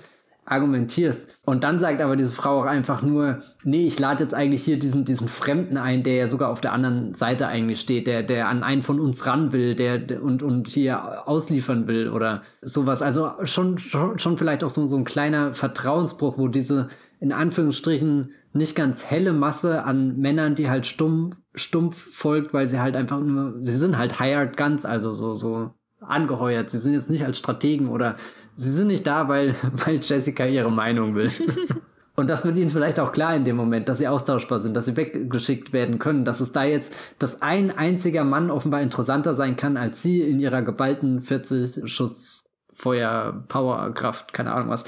[0.48, 1.30] argumentierst.
[1.45, 4.80] Und dann sagt aber diese Frau auch einfach nur, nee, ich lade jetzt eigentlich hier
[4.80, 8.48] diesen, diesen Fremden ein, der ja sogar auf der anderen Seite eigentlich steht, der, der
[8.48, 13.02] an einen von uns ran will, der, und, und hier ausliefern will oder sowas.
[13.02, 16.88] Also schon, schon, schon vielleicht auch so, so ein kleiner Vertrauensbruch, wo diese
[17.20, 22.80] in Anführungsstrichen nicht ganz helle Masse an Männern, die halt stumpf, stumpf folgt, weil sie
[22.80, 26.70] halt einfach nur, sie sind halt hired guns, also so, so angeheuert.
[26.70, 28.16] Sie sind jetzt nicht als Strategen oder
[28.58, 29.55] sie sind nicht da, weil,
[29.86, 31.32] weil Jessica ihre Meinung will.
[32.20, 34.88] Und das wird ihnen vielleicht auch klar in dem Moment, dass sie austauschbar sind, dass
[34.88, 39.55] sie weggeschickt werden können, dass es da jetzt, dass ein einziger Mann offenbar interessanter sein
[39.55, 44.86] kann als sie in ihrer geballten 40 Schuss Feuer, Power, Kraft, keine Ahnung was.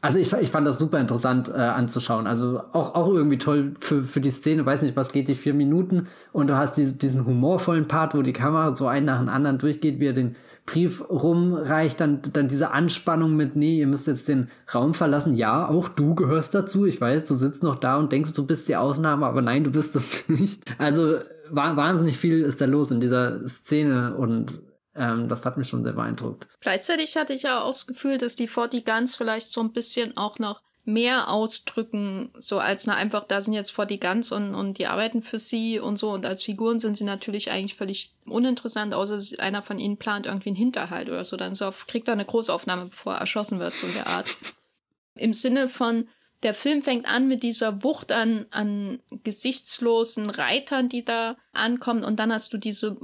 [0.00, 2.26] Also ich, ich fand das super interessant äh, anzuschauen.
[2.26, 4.66] Also auch, auch irgendwie toll für, für die Szene.
[4.66, 8.22] Weiß nicht, was geht die vier Minuten und du hast diese, diesen humorvollen Part, wo
[8.22, 10.36] die Kamera so einen nach dem anderen durchgeht, wie er den
[10.66, 15.34] Brief rumreicht, dann, dann diese Anspannung mit, nee, ihr müsst jetzt den Raum verlassen.
[15.34, 16.86] Ja, auch du gehörst dazu.
[16.86, 19.70] Ich weiß, du sitzt noch da und denkst, du bist die Ausnahme, aber nein, du
[19.70, 20.64] bist das nicht.
[20.78, 21.18] Also
[21.50, 24.60] wahnsinnig viel ist da los in dieser Szene und
[24.96, 26.46] ähm, das hat mich schon sehr beeindruckt.
[26.60, 30.16] Gleichzeitig hatte ich ja auch das Gefühl, dass die 40 Guns vielleicht so ein bisschen
[30.16, 34.54] auch noch mehr ausdrücken, so als nur einfach, da sind jetzt vor die Guns und,
[34.54, 36.10] und die arbeiten für sie und so.
[36.10, 40.50] Und als Figuren sind sie natürlich eigentlich völlig uninteressant, außer einer von ihnen plant irgendwie
[40.50, 41.36] einen Hinterhalt oder so.
[41.36, 44.26] Dann so kriegt er eine Großaufnahme, bevor er erschossen wird, so in der Art.
[45.14, 46.08] Im Sinne von,
[46.42, 52.04] der Film fängt an mit dieser Wucht an, an gesichtslosen Reitern, die da ankommen.
[52.04, 52.98] Und dann hast du diese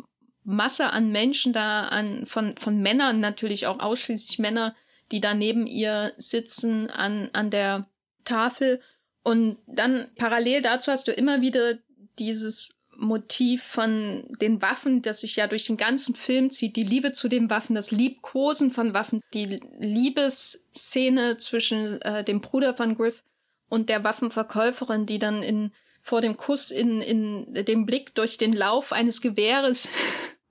[0.45, 4.75] Masse an Menschen da, an, von, von Männern natürlich auch ausschließlich Männer,
[5.13, 7.89] die da neben ihr sitzen an, an der
[8.25, 8.81] Tafel.
[9.23, 11.79] Und dann parallel dazu hast du immer wieder
[12.19, 17.13] dieses Motiv von den Waffen, das sich ja durch den ganzen Film zieht, die Liebe
[17.13, 23.25] zu den Waffen, das Liebkosen von Waffen, die Liebesszene zwischen äh, dem Bruder von Griff
[23.71, 28.53] und der Waffenverkäuferin, die dann in vor dem Kuss in, in dem Blick durch den
[28.53, 29.89] Lauf eines Gewehres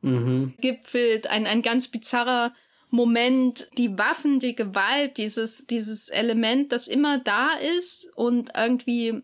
[0.02, 0.54] mhm.
[0.62, 1.28] gipfelt.
[1.28, 2.54] Ein, ein ganz bizarrer
[2.90, 9.24] Moment, die Waffen, die Gewalt, dieses, dieses Element, das immer da ist und irgendwie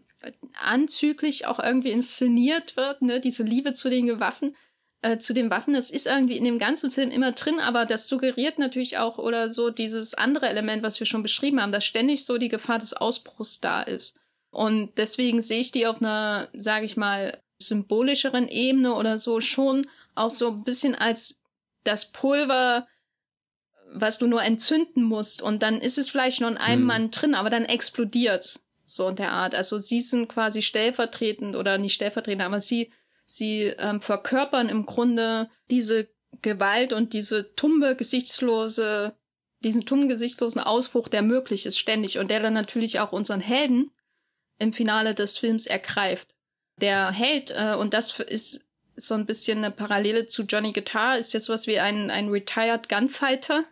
[0.60, 4.56] anzüglich auch irgendwie inszeniert wird, ne, diese Liebe zu den Waffen,
[5.02, 8.08] äh, zu den Waffen, das ist irgendwie in dem ganzen Film immer drin, aber das
[8.08, 12.26] suggeriert natürlich auch oder so dieses andere Element, was wir schon beschrieben haben, dass ständig
[12.26, 14.16] so die Gefahr des Ausbruchs da ist.
[14.52, 19.88] Und deswegen sehe ich die auf einer, sage ich mal, symbolischeren Ebene oder so schon
[20.16, 21.42] auch so ein bisschen als
[21.84, 22.88] das Pulver,
[23.94, 26.88] was du nur entzünden musst und dann ist es vielleicht nur in einem hm.
[26.88, 28.62] Mann drin, aber dann explodiert's.
[28.88, 29.56] So in der Art.
[29.56, 32.92] Also sie sind quasi stellvertretend oder nicht stellvertretend, aber sie,
[33.26, 36.08] sie ähm, verkörpern im Grunde diese
[36.44, 39.16] Gewalt und diese tumbe, gesichtslose,
[39.62, 43.90] diesen tumben, gesichtslosen Ausbruch, der möglich ist, ständig und der dann natürlich auch unseren Helden
[44.60, 46.36] im Finale des Films ergreift.
[46.80, 48.62] Der Held, äh, und das ist
[48.96, 52.88] so ein bisschen eine Parallele zu Johnny Guitar, ist jetzt was wie ein, ein Retired
[52.88, 53.66] Gunfighter,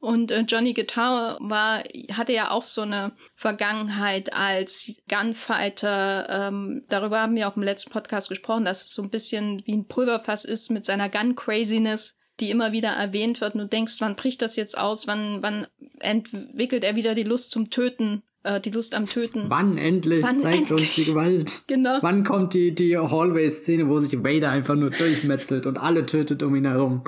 [0.00, 6.26] und äh, Johnny Guitar war, hatte ja auch so eine Vergangenheit als Gunfighter.
[6.48, 9.74] Ähm, darüber haben wir auch im letzten Podcast gesprochen, dass es so ein bisschen wie
[9.74, 13.54] ein Pulverfass ist mit seiner Gun-Craziness, die immer wieder erwähnt wird.
[13.54, 15.06] Und du denkst, wann bricht das jetzt aus?
[15.06, 15.66] Wann, wann
[15.98, 18.22] entwickelt er wieder die Lust zum Töten?
[18.42, 19.44] Äh, die Lust am Töten.
[19.48, 20.80] Wann endlich wann zeigt endlich?
[20.80, 21.62] uns die Gewalt?
[21.66, 21.98] Genau.
[22.00, 26.56] Wann kommt die, die Hallway-Szene, wo sich Vader einfach nur durchmetzelt und alle tötet um
[26.56, 27.04] ihn herum?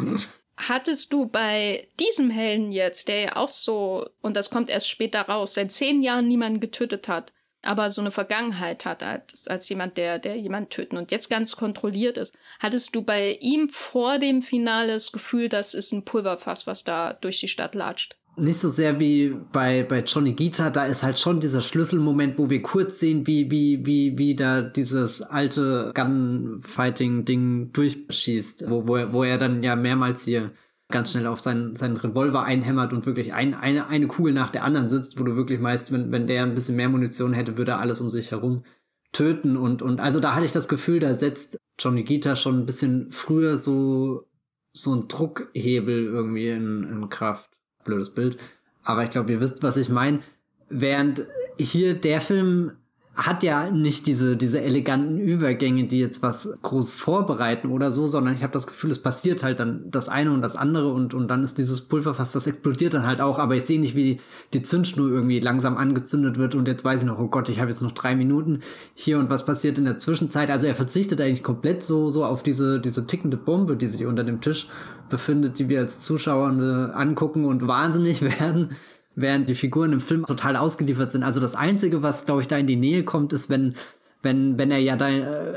[0.69, 5.23] Hattest du bei diesem Helden jetzt, der ja auch so, und das kommt erst später
[5.23, 7.33] raus, seit zehn Jahren niemanden getötet hat,
[7.63, 11.57] aber so eine Vergangenheit hat als, als jemand, der, der jemanden töten und jetzt ganz
[11.57, 12.35] kontrolliert ist.
[12.59, 17.13] Hattest du bei ihm vor dem Finale das Gefühl, das ist ein Pulverfass, was da
[17.13, 18.17] durch die Stadt latscht?
[18.37, 22.49] Nicht so sehr wie bei, bei Johnny Gita, da ist halt schon dieser Schlüsselmoment, wo
[22.49, 29.13] wir kurz sehen, wie, wie, wie, wie da dieses alte Gunfighting-Ding durchschießt, wo, wo, er,
[29.13, 30.51] wo er dann ja mehrmals hier
[30.91, 34.65] ganz schnell auf seinen, seinen Revolver einhämmert und wirklich ein, eine, eine Kugel nach der
[34.65, 37.73] anderen sitzt, wo du wirklich meinst, wenn, wenn der ein bisschen mehr Munition hätte, würde
[37.73, 38.65] er alles um sich herum
[39.13, 39.57] töten.
[39.57, 43.11] Und, und also da hatte ich das Gefühl, da setzt Johnny Gita schon ein bisschen
[43.11, 44.29] früher so,
[44.73, 47.52] so ein Druckhebel irgendwie in, in Kraft
[47.85, 48.39] blödes Bild.
[48.85, 50.21] Aber ich glaube, ihr wisst, was ich meine.
[50.69, 51.27] Während
[51.59, 52.73] hier der Film
[53.15, 58.35] hat ja nicht diese, diese eleganten Übergänge, die jetzt was groß vorbereiten oder so, sondern
[58.35, 61.29] ich habe das Gefühl, es passiert halt dann das eine und das andere und, und
[61.29, 64.19] dann ist dieses Pulverfass, das explodiert dann halt auch, aber ich sehe nicht, wie
[64.55, 67.71] die Zündschnur irgendwie langsam angezündet wird und jetzt weiß ich noch, oh Gott, ich habe
[67.71, 68.61] jetzt noch drei Minuten
[68.95, 70.51] hier und was passiert in der Zwischenzeit.
[70.51, 74.25] Also er verzichtet eigentlich komplett so, so auf diese, diese tickende Bombe, die sich unter
[74.25, 74.69] dem Tisch
[75.11, 76.47] befindet, die wir als Zuschauer
[76.95, 78.71] angucken und wahnsinnig werden
[79.15, 81.23] während die Figuren im Film total ausgeliefert sind.
[81.23, 83.75] Also das Einzige, was, glaube ich, da in die Nähe kommt, ist, wenn,
[84.23, 85.55] wenn, wenn er ja da äh,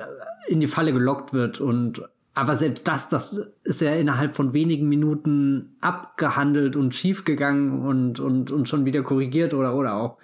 [0.47, 2.03] in die Falle gelockt wird und
[2.37, 8.51] aber selbst das, das ist ja innerhalb von wenigen Minuten abgehandelt und schiefgegangen und, und,
[8.51, 10.17] und schon wieder korrigiert oder, oder auch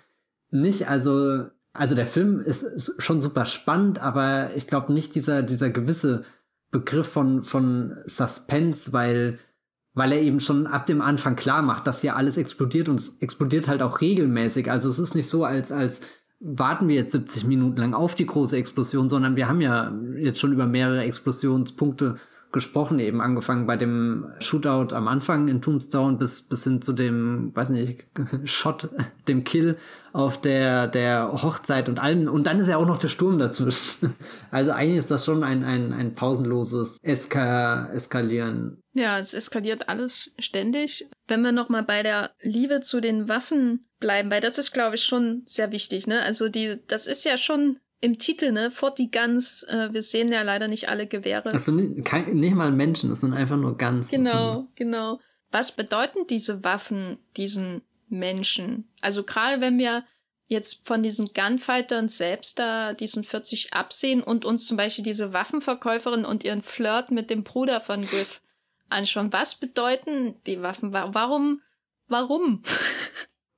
[0.52, 0.90] nicht.
[0.90, 5.70] Also, also der Film ist, ist schon super spannend, aber ich glaube nicht dieser, dieser
[5.70, 6.26] gewisse
[6.70, 9.40] Begriff von, von Suspense, weil
[9.94, 13.18] weil er eben schon ab dem Anfang klar macht, dass hier alles explodiert und es
[13.20, 14.72] explodiert halt auch regelmäßig.
[14.72, 16.02] Also es ist nicht so, als, als
[16.40, 20.40] warten wir jetzt 70 Minuten lang auf die große Explosion, sondern wir haben ja jetzt
[20.40, 22.16] schon über mehrere Explosionspunkte
[22.52, 27.56] gesprochen, eben angefangen bei dem Shootout am Anfang in Tombstone bis, bis hin zu dem,
[27.56, 28.06] weiß nicht,
[28.44, 28.90] Shot,
[29.28, 29.78] dem Kill
[30.14, 32.28] auf der, der Hochzeit und allem.
[32.28, 34.16] Und dann ist ja auch noch der Sturm dazwischen.
[34.52, 38.82] Also eigentlich ist das schon ein, ein, ein pausenloses Eska Eskalieren.
[38.94, 41.08] Ja, es eskaliert alles ständig.
[41.28, 45.04] Wenn wir nochmal bei der Liebe zu den Waffen bleiben, weil das ist, glaube ich,
[45.06, 46.22] schon sehr wichtig, ne?
[46.22, 48.72] Also die, das ist ja schon im Titel, ne?
[48.72, 51.50] Forty Guns, äh, wir sehen ja leider nicht alle Gewehre.
[51.50, 54.10] Das sind nicht, kein, nicht mal Menschen, es sind einfach nur Guns.
[54.10, 55.20] Genau, genau.
[55.52, 58.90] Was bedeuten diese Waffen diesen Menschen?
[59.02, 60.04] Also gerade wenn wir
[60.48, 66.26] jetzt von diesen Gunfightern selbst da diesen 40 absehen und uns zum Beispiel diese Waffenverkäuferin
[66.26, 68.42] und ihren Flirt mit dem Bruder von Griff
[68.90, 69.32] anschauen.
[69.32, 70.92] Was bedeuten die Waffen?
[70.92, 71.62] Warum?
[72.08, 72.64] Warum?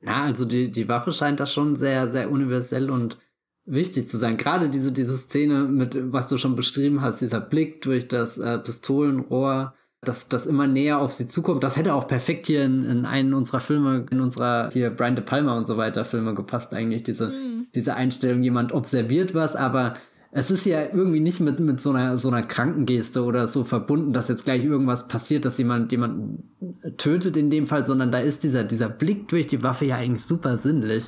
[0.05, 3.17] Ja, also die, die Waffe scheint da schon sehr, sehr universell und
[3.65, 4.37] wichtig zu sein.
[4.37, 8.59] Gerade diese, diese Szene mit, was du schon beschrieben hast, dieser Blick durch das äh,
[8.59, 11.63] Pistolenrohr, dass das immer näher auf sie zukommt.
[11.63, 15.23] Das hätte auch perfekt hier in, in einen unserer Filme, in unserer hier Brian De
[15.23, 17.67] Palma und so weiter Filme gepasst eigentlich, diese, mhm.
[17.73, 19.93] diese Einstellung, jemand observiert was, aber
[20.35, 24.13] es ist ja irgendwie nicht mit, mit so einer, so einer Krankengeste oder so verbunden,
[24.13, 26.49] dass jetzt gleich irgendwas passiert, dass jemand jemanden
[26.97, 30.25] tötet in dem Fall, sondern da ist dieser, dieser Blick durch die Waffe ja eigentlich
[30.25, 31.07] super sinnlich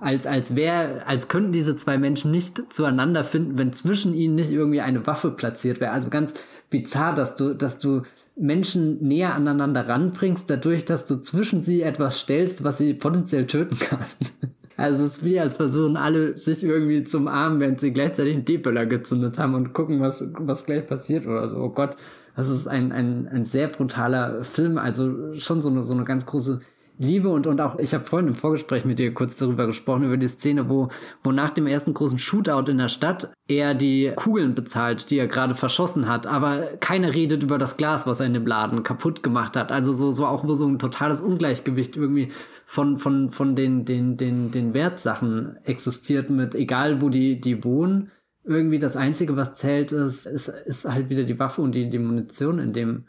[0.00, 4.50] als, als wäre, als könnten diese zwei Menschen nicht zueinander finden, wenn zwischen ihnen nicht
[4.50, 5.92] irgendwie eine Waffe platziert wäre.
[5.92, 6.34] Also ganz
[6.70, 8.02] bizarr, dass du, dass du
[8.36, 13.78] Menschen näher aneinander ranbringst, dadurch, dass du zwischen sie etwas stellst, was sie potenziell töten
[13.78, 14.04] kann.
[14.78, 18.44] Also es ist wie, als versuchen alle sich irgendwie zum Armen, während sie gleichzeitig einen
[18.44, 21.60] D-Böller gezündet haben und gucken, was, was gleich passiert oder so.
[21.60, 21.96] Oh Gott,
[22.36, 26.26] das ist ein, ein, ein sehr brutaler Film, also schon so eine, so eine ganz
[26.26, 26.60] große
[26.98, 30.16] liebe und, und auch, ich habe vorhin im Vorgespräch mit dir kurz darüber gesprochen, über
[30.16, 30.88] die Szene, wo,
[31.22, 35.26] wo nach dem ersten großen Shootout in der Stadt er die Kugeln bezahlt, die er
[35.26, 39.22] gerade verschossen hat, aber keiner redet über das Glas, was er in dem Laden kaputt
[39.22, 39.70] gemacht hat.
[39.70, 42.28] Also so, so auch so ein totales Ungleichgewicht irgendwie
[42.64, 48.10] von, von, von den, den, den, den Wertsachen existiert mit, egal wo die, die wohnen.
[48.44, 51.98] Irgendwie das Einzige, was zählt, ist, ist, ist halt wieder die Waffe und die, die
[51.98, 53.06] Munition in dem,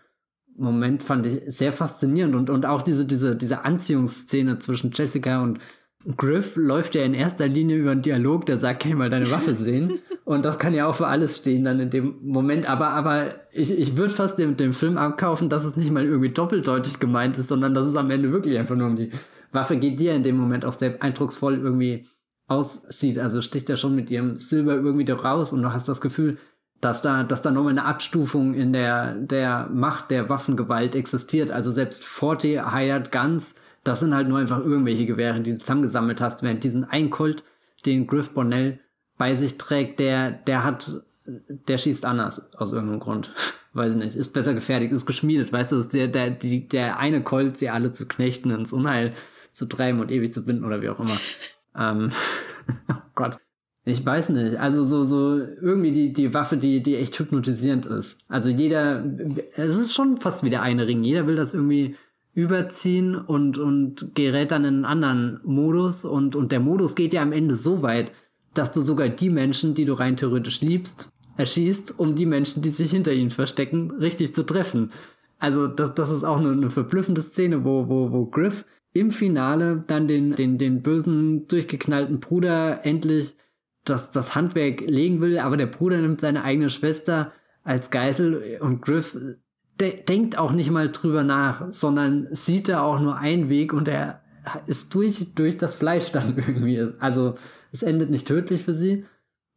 [0.57, 5.59] Moment fand ich sehr faszinierend und, und auch diese, diese, diese Anziehungsszene zwischen Jessica und
[6.15, 9.29] Griff läuft ja in erster Linie über einen Dialog, der sagt, kann ich mal deine
[9.29, 9.99] Waffe sehen?
[10.25, 12.69] und das kann ja auch für alles stehen dann in dem Moment.
[12.69, 16.29] Aber, aber ich, ich würde fast dem, dem Film abkaufen, dass es nicht mal irgendwie
[16.29, 19.11] doppeldeutig gemeint ist, sondern dass es am Ende wirklich einfach nur um die
[19.51, 22.05] Waffe geht, die ja in dem Moment auch sehr eindrucksvoll irgendwie
[22.47, 23.19] aussieht.
[23.19, 26.37] Also sticht er schon mit ihrem Silber irgendwie da raus und du hast das Gefühl,
[26.81, 31.51] dass da, dass da nochmal eine Abstufung in der, der Macht der Waffengewalt existiert.
[31.51, 36.21] Also selbst Forte, Hired Guns, das sind halt nur einfach irgendwelche Gewehre, die du zusammengesammelt
[36.21, 37.43] hast, während diesen ein Colt,
[37.85, 38.79] den Griff Bonnell
[39.17, 43.31] bei sich trägt, der, der hat, der schießt anders, aus irgendeinem Grund.
[43.73, 46.97] Weiß ich nicht, ist besser gefertigt, ist geschmiedet, weißt du, ist der, der, die, der
[46.97, 49.13] eine Colt, sie alle zu knechten, ins Unheil
[49.51, 51.17] zu treiben und ewig zu binden oder wie auch immer.
[51.77, 52.11] ähm,
[52.89, 53.37] oh Gott.
[53.87, 54.59] Ich weiß nicht.
[54.59, 58.19] Also so, so irgendwie die, die Waffe, die, die echt hypnotisierend ist.
[58.27, 59.01] Also jeder,
[59.55, 61.05] es ist schon fast wie der eine Ring.
[61.05, 61.95] Jeder will das irgendwie
[62.33, 67.21] überziehen und, und gerät dann in einen anderen Modus und, und der Modus geht ja
[67.21, 68.11] am Ende so weit,
[68.53, 71.07] dass du sogar die Menschen, die du rein theoretisch liebst,
[71.37, 74.91] erschießt, um die Menschen, die sich hinter ihnen verstecken, richtig zu treffen.
[75.39, 79.85] Also das, das ist auch eine, eine verblüffende Szene, wo, wo, wo Griff im Finale
[79.87, 83.37] dann den, den, den bösen, durchgeknallten Bruder endlich
[83.89, 87.31] das, das Handwerk legen will, aber der Bruder nimmt seine eigene Schwester
[87.63, 89.17] als Geißel und Griff
[89.79, 93.87] de denkt auch nicht mal drüber nach, sondern sieht da auch nur einen Weg und
[93.87, 94.21] er
[94.65, 96.87] ist durch, durch das Fleisch dann irgendwie.
[96.99, 97.35] Also
[97.71, 99.05] es endet nicht tödlich für sie,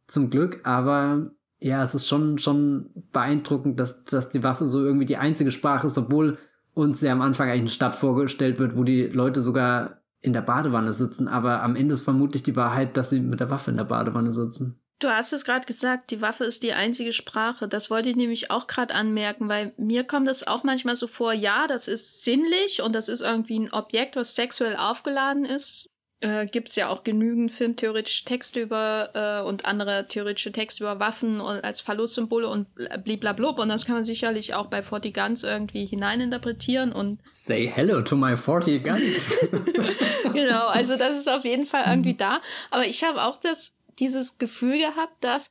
[0.07, 5.05] zum Glück, aber ja, es ist schon, schon beeindruckend, dass, dass die Waffe so irgendwie
[5.05, 6.37] die einzige Sprache ist, obwohl
[6.73, 10.41] uns ja am Anfang eigentlich eine Stadt vorgestellt wird, wo die Leute sogar in der
[10.41, 13.77] Badewanne sitzen, aber am Ende ist vermutlich die Wahrheit, dass sie mit der Waffe in
[13.77, 14.79] der Badewanne sitzen.
[14.99, 17.67] Du hast es gerade gesagt, die Waffe ist die einzige Sprache.
[17.67, 21.33] Das wollte ich nämlich auch gerade anmerken, weil mir kommt es auch manchmal so vor,
[21.33, 25.90] ja, das ist sinnlich und das ist irgendwie ein Objekt, was sexuell aufgeladen ist
[26.21, 30.99] äh, gibt es ja auch genügend filmtheoretische Texte über äh, und andere theoretische Texte über
[30.99, 32.67] Waffen und als Verlustsymbole und
[33.03, 33.59] bliblablub.
[33.59, 37.19] Und das kann man sicherlich auch bei 40 Guns irgendwie hineininterpretieren und.
[37.33, 39.37] Say hello to my 40 Guns.
[40.33, 42.41] genau, also das ist auf jeden Fall irgendwie da.
[42.69, 45.49] Aber ich habe auch das, dieses Gefühl gehabt, dass,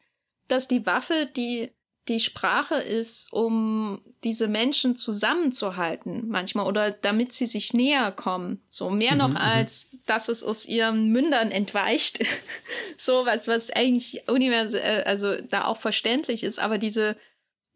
[0.48, 1.72] dass die Waffe, die
[2.10, 8.60] die Sprache ist, um diese Menschen zusammenzuhalten manchmal oder damit sie sich näher kommen.
[8.68, 9.40] So mehr noch mhm, mhm.
[9.40, 12.18] als das, was aus ihren Mündern entweicht.
[12.96, 17.16] so was, was eigentlich universell, also da auch verständlich ist, aber diese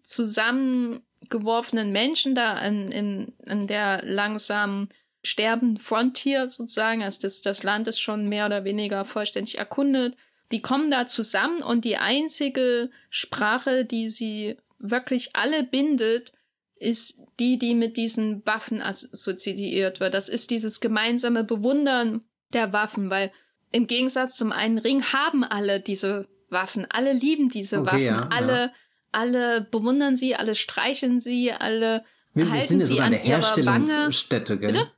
[0.03, 4.89] zusammengeworfenen Menschen da an, in, an der langsamen
[5.23, 10.17] sterbenden Frontier sozusagen, also das, das Land ist schon mehr oder weniger vollständig erkundet
[10.53, 16.33] die kommen da zusammen und die einzige Sprache, die sie wirklich alle bindet,
[16.77, 20.15] ist die, die mit diesen Waffen assoziiert wird.
[20.15, 22.23] Das ist dieses gemeinsame Bewundern
[22.53, 23.33] der Waffen, weil
[23.73, 28.29] im Gegensatz zum einen Ring haben alle diese Waffen, alle lieben diese okay, Waffen, ja,
[28.31, 28.73] alle, ja.
[29.13, 34.59] alle bewundern sie, alle streicheln sie, alle wir, halten sind ja sie an der Herstellungsstätte,
[34.59, 34.73] gell?
[34.73, 34.91] Bitte?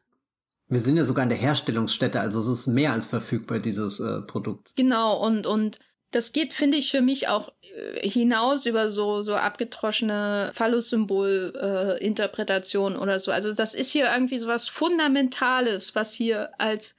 [0.69, 4.23] Wir sind ja sogar in der Herstellungsstätte, also es ist mehr als verfügbar, dieses äh,
[4.23, 4.73] Produkt.
[4.77, 5.79] Genau, und, und
[6.11, 12.99] das geht, finde ich, für mich auch äh, hinaus über so, so abgetroschene Phallus-Symbol-Interpretation äh,
[12.99, 13.33] oder so.
[13.33, 16.97] Also das ist hier irgendwie so was Fundamentales, was hier als,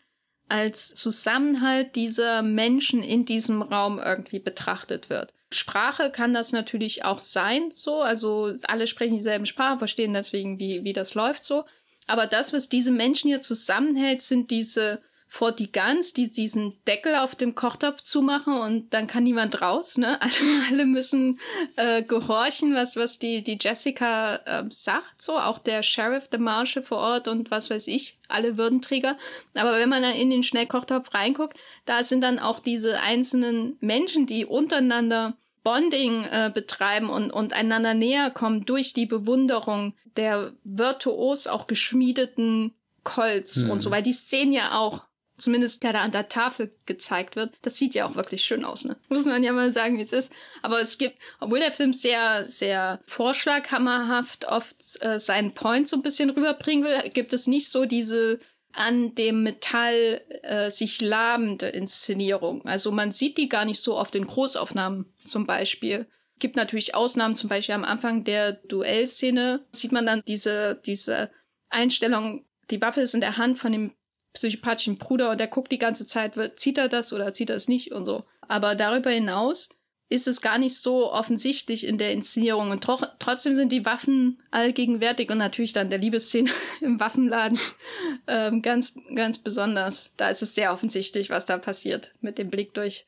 [0.50, 5.34] als Zusammenhalt dieser Menschen in diesem Raum irgendwie betrachtet wird.
[5.52, 8.02] Sprache kann das natürlich auch sein, so.
[8.02, 11.64] Also alle sprechen dieselben Sprache, verstehen deswegen, wie, wie das läuft, so.
[12.08, 17.54] Aber das, was diese Menschen hier zusammenhält, sind diese Fortigans, die diesen Deckel auf dem
[17.54, 19.98] Kochtopf zumachen und dann kann niemand raus.
[19.98, 20.20] Ne?
[20.22, 20.34] Alle,
[20.72, 21.40] alle müssen
[21.76, 25.22] äh, gehorchen, was, was die, die Jessica äh, sagt.
[25.22, 29.18] So, auch der Sheriff, der Marshal vor Ort und was weiß ich, alle Würdenträger.
[29.54, 34.28] Aber wenn man dann in den Schnellkochtopf reinguckt, da sind dann auch diese einzelnen Menschen,
[34.28, 35.36] die untereinander
[35.68, 42.74] Bonding äh, betreiben und, und einander näher kommen durch die Bewunderung der virtuos auch geschmiedeten
[43.04, 43.72] Colts mhm.
[43.72, 45.04] und so, weil die Szenen ja auch,
[45.36, 48.86] zumindest der da an der Tafel gezeigt wird, das sieht ja auch wirklich schön aus,
[48.86, 48.96] ne?
[49.10, 50.32] Muss man ja mal sagen, wie es ist.
[50.62, 56.02] Aber es gibt, obwohl der Film sehr, sehr vorschlaghammerhaft oft äh, seinen Point so ein
[56.02, 58.40] bisschen rüberbringen will, gibt es nicht so diese
[58.78, 62.64] an dem Metall äh, sich labende Inszenierung.
[62.66, 66.06] Also man sieht die gar nicht so oft in Großaufnahmen zum Beispiel.
[66.40, 71.32] Gibt natürlich Ausnahmen, zum Beispiel am Anfang der Duellszene sieht man dann diese, diese
[71.70, 73.94] Einstellung, die Waffe ist in der Hand von dem
[74.34, 77.68] psychopathischen Bruder und der guckt die ganze Zeit, zieht er das oder zieht er es
[77.68, 78.26] nicht und so.
[78.42, 79.70] Aber darüber hinaus
[80.10, 82.72] ist es gar nicht so offensichtlich in der Inszenierung.
[82.72, 86.50] Und tro trotzdem sind die Waffen allgegenwärtig und natürlich dann der Liebesszene
[86.82, 87.60] im Waffenladen
[88.28, 90.12] ähm, ganz, ganz besonders.
[90.18, 93.06] Da ist es sehr offensichtlich, was da passiert mit dem Blick durch,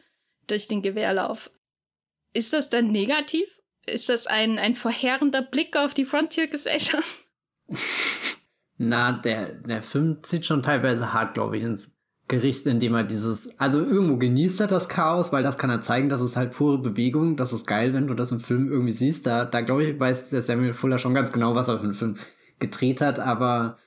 [0.47, 1.51] durch den Gewehrlauf.
[2.33, 3.47] Ist das dann negativ?
[3.85, 7.25] Ist das ein, ein verheerender Blick auf die Frontier-Gesellschaft?
[8.77, 11.98] Na, der, der Film zieht schon teilweise hart, glaube ich, ins
[12.29, 16.09] Gericht, indem er dieses, also irgendwo genießt er das Chaos, weil das kann er zeigen,
[16.09, 19.25] das ist halt pure Bewegung, das ist geil, wenn du das im Film irgendwie siehst.
[19.25, 21.95] Da, da glaube ich, weiß der Samuel Fuller schon ganz genau, was er für einen
[21.95, 22.15] Film
[22.59, 23.77] gedreht hat, aber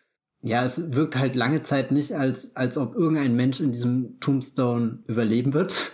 [0.43, 4.99] ja, es wirkt halt lange Zeit nicht, als, als ob irgendein Mensch in diesem Tombstone
[5.07, 5.74] überleben wird.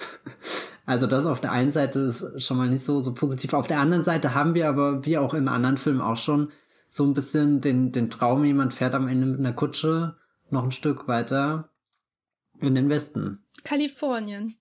[0.86, 3.53] Also das auf der einen Seite ist schon mal nicht so, so positiv.
[3.53, 6.49] Auf der anderen Seite haben wir aber, wie auch in anderen Filmen auch schon,
[6.88, 10.16] so ein bisschen den, den Traum, jemand fährt am Ende mit einer Kutsche
[10.49, 11.68] noch ein Stück weiter
[12.61, 13.44] in den Westen.
[13.64, 14.56] Kalifornien.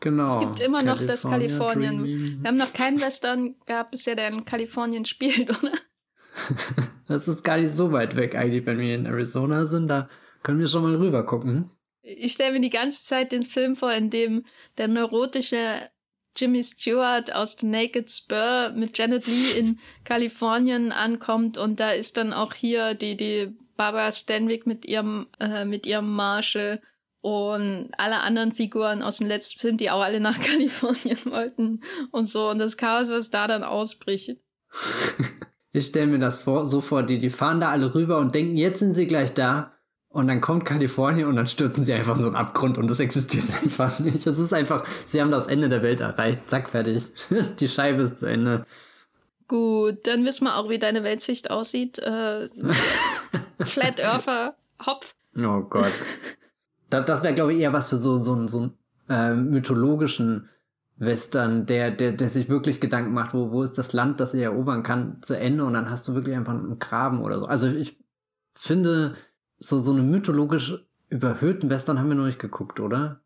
[0.00, 0.24] Genau.
[0.24, 1.98] Es gibt immer noch das Kalifornien.
[1.98, 2.42] Dreaming.
[2.42, 5.72] Wir haben noch keinen Western gehabt bisher, der in Kalifornien spielt, oder?
[7.06, 9.88] Das ist gar nicht so weit weg eigentlich, wenn wir in Arizona sind.
[9.88, 10.08] Da
[10.42, 11.70] können wir schon mal rüber gucken.
[12.02, 14.44] Ich stelle mir die ganze Zeit den Film vor, in dem
[14.78, 15.90] der neurotische
[16.36, 22.16] Jimmy Stewart aus The Naked Spur mit Janet Lee in Kalifornien ankommt und da ist
[22.16, 26.80] dann auch hier die, die Barbara Stanwyck mit ihrem, äh, mit ihrem Marshall
[27.24, 32.28] und alle anderen Figuren aus dem letzten Film, die auch alle nach Kalifornien wollten und
[32.28, 34.36] so und das Chaos, was da dann ausbricht.
[35.76, 38.56] Ich stelle mir das vor, so vor, die, die fahren da alle rüber und denken,
[38.56, 39.72] jetzt sind sie gleich da.
[40.08, 43.00] Und dann kommt Kalifornien und dann stürzen sie einfach in so einen Abgrund und das
[43.00, 44.24] existiert einfach nicht.
[44.24, 46.48] Es ist einfach, sie haben das Ende der Welt erreicht.
[46.48, 47.02] Zack, fertig.
[47.58, 48.64] Die Scheibe ist zu Ende.
[49.48, 51.98] Gut, dann wissen wir auch, wie deine Weltsicht aussieht.
[51.98, 52.48] Äh,
[53.64, 54.54] Flat Earther,
[54.86, 55.16] Hopf.
[55.36, 55.92] Oh Gott.
[57.02, 58.72] Das, wäre, glaube ich, eher was für so, so, so einen
[59.08, 60.48] äh, mythologischen
[60.96, 64.44] Western, der, der, der sich wirklich Gedanken macht, wo, wo ist das Land, das er
[64.44, 67.46] erobern kann, zu Ende und dann hast du wirklich einfach einen Graben oder so.
[67.46, 67.96] Also ich
[68.54, 69.14] finde,
[69.58, 73.20] so, so eine mythologisch überhöhten Western haben wir noch nicht geguckt, oder?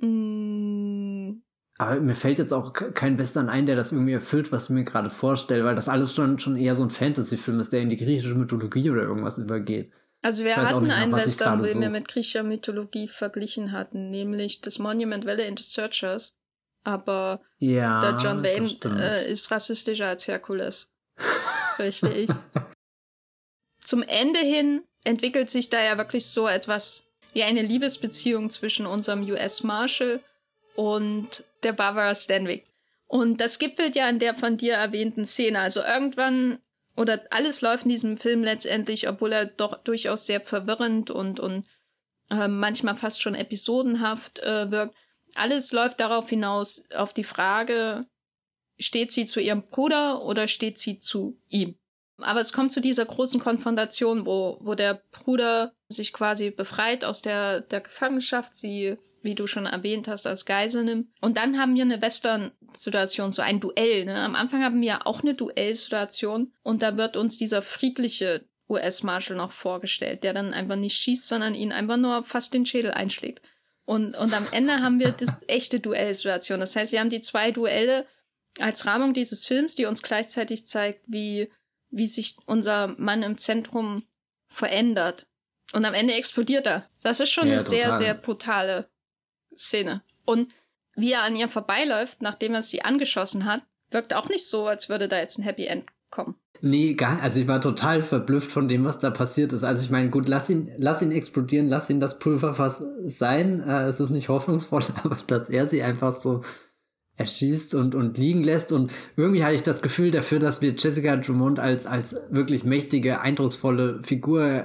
[0.00, 1.42] Mm.
[1.80, 4.84] Aber mir fällt jetzt auch kein Western ein, der das irgendwie erfüllt, was ich mir
[4.84, 7.96] gerade vorstelle, weil das alles schon, schon eher so ein Fantasy-Film ist, der in die
[7.96, 9.92] griechische Mythologie oder irgendwas übergeht.
[10.22, 14.60] Also wir hatten mehr, einen Western, den so wir mit griechischer Mythologie verglichen hatten, nämlich
[14.60, 16.34] das Monument Valley into Searchers.
[16.84, 20.92] Aber ja, der John Wayne äh, ist rassistischer als Herkules.
[21.78, 22.30] Richtig.
[23.80, 29.22] Zum Ende hin entwickelt sich da ja wirklich so etwas wie eine Liebesbeziehung zwischen unserem
[29.22, 30.20] US Marshal
[30.74, 32.66] und der Barbara Stanwyck.
[33.06, 35.60] Und das gipfelt ja in der von dir erwähnten Szene.
[35.60, 36.58] Also irgendwann,
[36.98, 41.64] oder alles läuft in diesem Film letztendlich, obwohl er doch durchaus sehr verwirrend und, und
[42.28, 44.96] äh, manchmal fast schon episodenhaft äh, wirkt.
[45.34, 48.06] Alles läuft darauf hinaus, auf die Frage,
[48.78, 51.78] steht sie zu ihrem Bruder oder steht sie zu ihm?
[52.20, 57.22] Aber es kommt zu dieser großen Konfrontation, wo, wo der Bruder sich quasi befreit aus
[57.22, 61.08] der, der Gefangenschaft, sie, wie du schon erwähnt hast, als Geisel nimmt.
[61.20, 64.04] Und dann haben wir eine Western-Situation, so ein Duell.
[64.04, 64.14] Ne?
[64.16, 69.52] Am Anfang haben wir auch eine Duellsituation und da wird uns dieser friedliche US-Marshal noch
[69.52, 73.42] vorgestellt, der dann einfach nicht schießt, sondern ihn einfach nur fast den Schädel einschlägt.
[73.84, 76.60] Und, und am Ende haben wir das echte Duellsituation.
[76.60, 78.06] Das heißt, wir haben die zwei Duelle
[78.58, 81.50] als Rahmung dieses Films, die uns gleichzeitig zeigt, wie
[81.90, 84.04] wie sich unser Mann im Zentrum
[84.48, 85.26] verändert.
[85.72, 86.88] Und am Ende explodiert er.
[87.02, 87.70] Das ist schon ja, eine total.
[87.70, 88.88] sehr, sehr brutale
[89.58, 90.02] Szene.
[90.24, 90.52] Und
[90.94, 94.88] wie er an ihr vorbeiläuft, nachdem er sie angeschossen hat, wirkt auch nicht so, als
[94.88, 96.36] würde da jetzt ein Happy End kommen.
[96.60, 99.62] Nee, gar Also ich war total verblüfft von dem, was da passiert ist.
[99.62, 103.62] Also ich meine, gut, lass ihn, lass ihn explodieren, lass ihn das Pulverfass sein.
[103.62, 106.42] Äh, es ist nicht hoffnungsvoll, aber dass er sie einfach so
[107.16, 108.72] erschießt und, und liegen lässt.
[108.72, 113.20] Und irgendwie hatte ich das Gefühl dafür, dass wir Jessica Drummond als, als wirklich mächtige,
[113.20, 114.64] eindrucksvolle Figur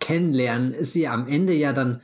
[0.00, 2.02] kennenlernen, ist sie am Ende ja dann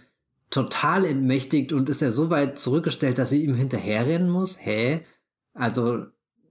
[0.50, 4.56] total entmächtigt und ist ja so weit zurückgestellt, dass sie ihm hinterherrennen muss.
[4.58, 5.04] Hä?
[5.54, 6.06] Also,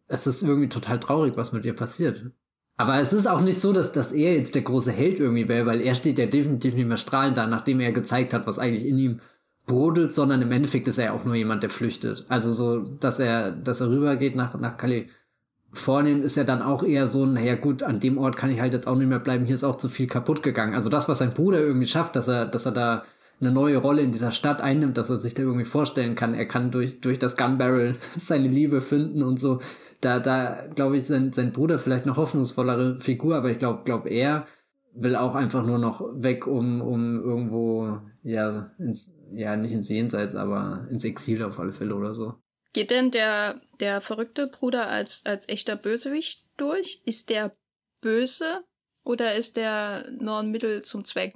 [0.07, 2.31] es ist irgendwie total traurig, was mit ihr passiert.
[2.77, 5.65] Aber es ist auch nicht so, dass, dass er jetzt der große Held irgendwie wäre,
[5.65, 8.85] weil er steht ja definitiv nicht mehr strahlend da, nachdem er gezeigt hat, was eigentlich
[8.85, 9.19] in ihm
[9.65, 12.25] brodelt, sondern im Endeffekt ist er ja auch nur jemand, der flüchtet.
[12.29, 17.07] Also so, dass er, dass er rübergeht nach, nach Kalifornien, ist ja dann auch eher
[17.07, 19.45] so ein, naja gut, an dem Ort kann ich halt jetzt auch nicht mehr bleiben,
[19.45, 20.75] hier ist auch zu viel kaputt gegangen.
[20.75, 23.03] Also das, was sein Bruder irgendwie schafft, dass er, dass er da
[23.39, 26.47] eine neue Rolle in dieser Stadt einnimmt, dass er sich da irgendwie vorstellen kann, er
[26.47, 29.59] kann durch, durch das Gun Barrel seine Liebe finden und so.
[30.01, 34.05] Da, da glaube ich, sein, sein Bruder vielleicht eine hoffnungsvollere Figur, aber ich glaube, glaub
[34.05, 34.45] er
[34.93, 40.35] will auch einfach nur noch weg, um, um irgendwo, ja, ins, ja, nicht ins Jenseits,
[40.35, 42.35] aber ins Exil auf alle Fälle oder so.
[42.73, 47.01] Geht denn der, der verrückte Bruder als, als echter Bösewicht durch?
[47.05, 47.55] Ist der
[48.01, 48.63] böse
[49.03, 51.33] oder ist der nur ein Mittel zum Zweck?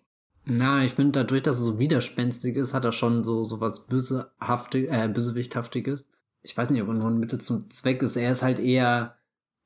[0.54, 3.88] Na, ich finde, dadurch, dass er so widerspenstig ist, hat er schon so, so was
[3.88, 6.10] Bösehaftig, äh, Bösewichthaftiges.
[6.44, 8.18] Ich weiß nicht, ob er nur ein Mittel zum Zweck ist.
[8.18, 9.16] Er ist halt eher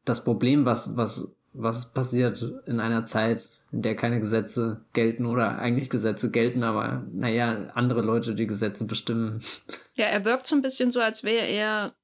[0.04, 5.58] das Problem, was, was, was passiert in einer Zeit, in der keine Gesetze gelten oder
[5.58, 9.42] eigentlich Gesetze gelten, aber naja, andere Leute die Gesetze bestimmen.
[9.98, 11.96] Ja, er wirkt so ein bisschen so, als wäre er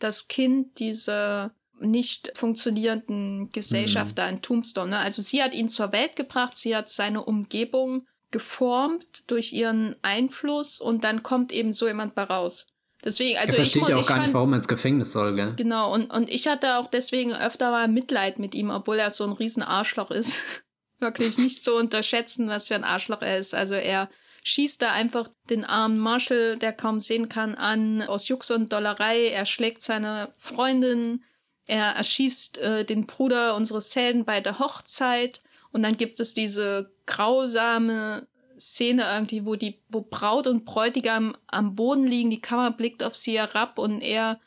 [0.00, 4.14] das Kind dieser nicht funktionierenden Gesellschaft mhm.
[4.16, 4.90] da in Tombstone.
[4.90, 4.98] Ne?
[4.98, 10.80] Also sie hat ihn zur Welt gebracht, sie hat seine Umgebung geformt durch ihren Einfluss
[10.80, 12.66] und dann kommt eben so jemand bei raus.
[13.04, 15.34] Deswegen, also er versteht ich, ja auch gar fand, nicht, warum er ins Gefängnis soll,
[15.34, 15.54] gell?
[15.56, 19.24] Genau, und, und ich hatte auch deswegen öfter mal Mitleid mit ihm, obwohl er so
[19.24, 20.42] ein riesen Arschloch ist.
[21.00, 23.54] wirklich nicht zu unterschätzen, was für ein Arschloch er ist.
[23.54, 24.08] Also er
[24.44, 29.28] schießt da einfach den armen Marshall, der kaum sehen kann, an, aus Jux und Dollerei.
[29.28, 31.24] Er schlägt seine Freundin,
[31.66, 35.40] er erschießt äh, den Bruder unseres Helden bei der Hochzeit
[35.72, 38.26] Und dann gibt es diese grausame
[38.58, 43.14] Szene irgendwie, wo die, wo Braut und Bräutigam am Boden liegen, die Kamera blickt auf
[43.14, 44.40] sie herab und er,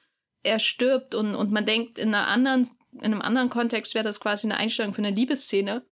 [0.44, 4.20] er stirbt und, und man denkt in einer anderen, in einem anderen Kontext wäre das
[4.20, 5.86] quasi eine Einstellung für eine Liebesszene.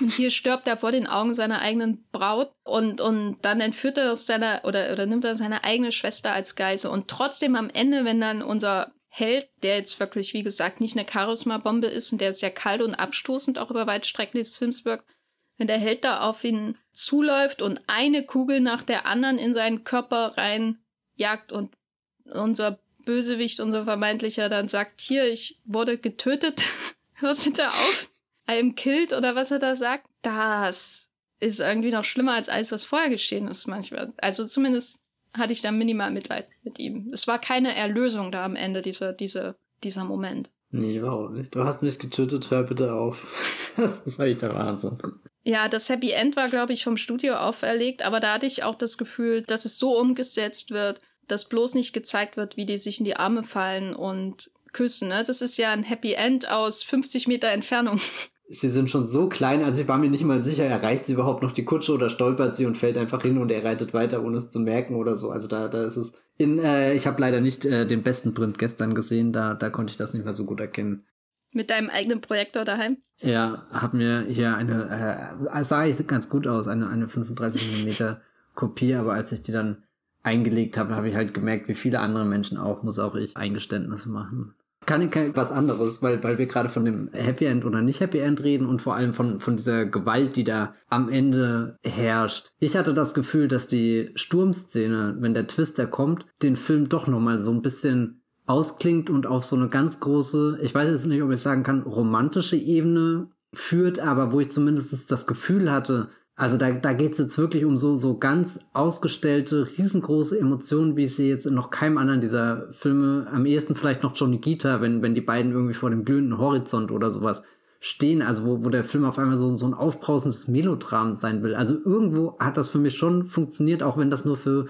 [0.00, 4.14] Und hier stirbt er vor den Augen seiner eigenen Braut und, und dann entführt er
[4.14, 6.90] seine, oder, oder nimmt er seine eigene Schwester als Geise.
[6.90, 11.06] Und trotzdem am Ende, wenn dann unser Held, der jetzt wirklich, wie gesagt, nicht eine
[11.08, 15.08] Charisma-Bombe ist und der sehr kalt und abstoßend auch über weite Strecken des Films wirkt,
[15.56, 19.84] wenn der Held da auf ihn zuläuft und eine Kugel nach der anderen in seinen
[19.84, 21.76] Körper reinjagt und
[22.24, 26.64] unser Bösewicht, unser vermeintlicher, dann sagt, hier, ich wurde getötet,
[27.12, 28.10] hört bitte auf,
[28.50, 31.08] I am killed oder was er da sagt, das
[31.38, 34.12] ist irgendwie noch schlimmer als alles, was vorher geschehen ist manchmal.
[34.16, 35.03] Also zumindest
[35.34, 37.10] hatte ich da minimal Mitleid mit ihm.
[37.12, 40.50] Es war keine Erlösung da am Ende, dieser, dieser, dieser Moment.
[40.70, 41.54] Nee, überhaupt nicht.
[41.54, 43.72] Du hast mich getötet, hör bitte auf.
[43.76, 44.98] das ist echt der Wahnsinn.
[45.44, 48.74] Ja, das Happy End war, glaube ich, vom Studio auferlegt, aber da hatte ich auch
[48.74, 52.98] das Gefühl, dass es so umgesetzt wird, dass bloß nicht gezeigt wird, wie die sich
[52.98, 55.08] in die Arme fallen und küssen.
[55.08, 55.22] Ne?
[55.26, 58.00] Das ist ja ein Happy End aus 50 Meter Entfernung.
[58.48, 61.42] Sie sind schon so klein, also ich war mir nicht mal sicher, erreicht sie überhaupt
[61.42, 64.36] noch die Kutsche oder stolpert sie und fällt einfach hin und er reitet weiter, ohne
[64.36, 65.30] es zu merken oder so.
[65.30, 66.12] Also da, da ist es.
[66.36, 69.92] In, äh, ich habe leider nicht äh, den besten Print gestern gesehen, da, da konnte
[69.92, 71.06] ich das nicht mehr so gut erkennen.
[71.52, 72.98] Mit deinem eigenen Projektor daheim?
[73.20, 78.16] Ja, hab mir hier eine, äh, sah ich ganz gut aus, eine, eine 35 mm
[78.54, 79.84] Kopie, aber als ich die dann
[80.22, 84.10] eingelegt habe, habe ich halt gemerkt, wie viele andere Menschen auch, muss auch ich Eingeständnisse
[84.10, 84.54] machen.
[84.86, 88.18] Kann ich was anderes, weil, weil wir gerade von dem Happy End oder nicht Happy
[88.18, 92.50] End reden und vor allem von, von dieser Gewalt, die da am Ende herrscht.
[92.58, 97.38] Ich hatte das Gefühl, dass die Sturmszene, wenn der Twister kommt, den Film doch nochmal
[97.38, 101.30] so ein bisschen ausklingt und auf so eine ganz große, ich weiß jetzt nicht, ob
[101.30, 106.72] ich sagen kann, romantische Ebene führt, aber wo ich zumindest das Gefühl hatte, also da,
[106.72, 111.46] da geht's jetzt wirklich um so, so ganz ausgestellte, riesengroße Emotionen, wie ich sie jetzt
[111.46, 115.20] in noch keinem anderen dieser Filme, am ehesten vielleicht noch Johnny Gita, wenn, wenn die
[115.20, 117.44] beiden irgendwie vor dem glühenden Horizont oder sowas
[117.78, 121.54] stehen, also wo, wo der Film auf einmal so, so ein aufbrausendes Melodram sein will.
[121.54, 124.66] Also irgendwo hat das für mich schon funktioniert, auch wenn das nur für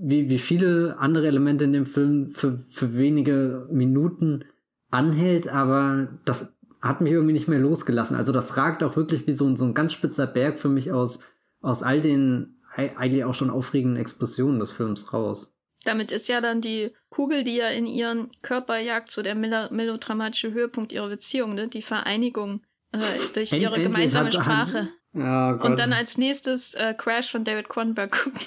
[0.00, 4.44] wie, wie viele andere Elemente in dem Film für, für wenige Minuten
[4.90, 8.16] anhält, aber das hat mich irgendwie nicht mehr losgelassen.
[8.16, 10.92] Also das ragt auch wirklich wie so ein, so ein ganz spitzer Berg für mich
[10.92, 11.20] aus,
[11.60, 15.56] aus all den eigentlich auch schon aufregenden Explosionen des Films raus.
[15.84, 20.52] Damit ist ja dann die Kugel, die ja in ihren Körper jagt, so der melodramatische
[20.52, 21.68] Höhepunkt ihrer Beziehung, ne?
[21.68, 22.62] die Vereinigung
[22.92, 22.98] äh,
[23.34, 24.88] durch ihre gemeinsame Sprache.
[25.14, 28.40] Oh Und dann als nächstes äh, Crash von David Cronenberg gucken.